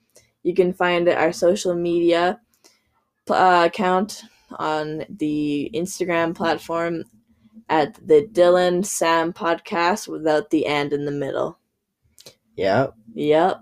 You 0.44 0.54
can 0.54 0.74
find 0.74 1.08
our 1.10 1.32
social 1.32 1.76
media 1.76 2.40
uh, 3.30 3.64
account 3.66 4.24
on 4.58 5.04
the 5.10 5.70
Instagram 5.74 6.36
platform 6.36 7.04
at 7.70 7.96
the 8.08 8.28
Dylan 8.32 8.86
Sam 8.86 9.34
podcast 9.34 10.08
without 10.08 10.50
the 10.52 10.66
and 10.68 10.94
in 10.94 11.06
the 11.06 11.12
middle. 11.12 11.58
Yeah. 12.56 12.88
Yep. 13.14 13.62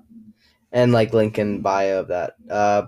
And 0.71 0.91
like 0.91 1.13
link 1.13 1.39
in 1.39 1.61
bio 1.61 1.99
of 1.99 2.07
that 2.09 2.35
uh, 2.49 2.83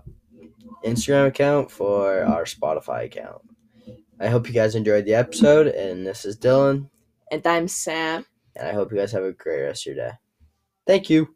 Instagram 0.83 1.27
account 1.27 1.71
for 1.71 2.23
our 2.23 2.43
Spotify 2.45 3.05
account. 3.05 3.41
I 4.19 4.27
hope 4.27 4.47
you 4.47 4.53
guys 4.53 4.75
enjoyed 4.75 5.05
the 5.05 5.13
episode. 5.13 5.67
And 5.67 6.05
this 6.05 6.25
is 6.25 6.37
Dylan. 6.37 6.89
And 7.31 7.45
I'm 7.45 7.67
Sam. 7.67 8.25
And 8.55 8.67
I 8.67 8.73
hope 8.73 8.91
you 8.91 8.97
guys 8.97 9.11
have 9.11 9.23
a 9.23 9.31
great 9.33 9.63
rest 9.63 9.87
of 9.87 9.95
your 9.95 10.07
day. 10.07 10.15
Thank 10.87 11.09
you. 11.09 11.34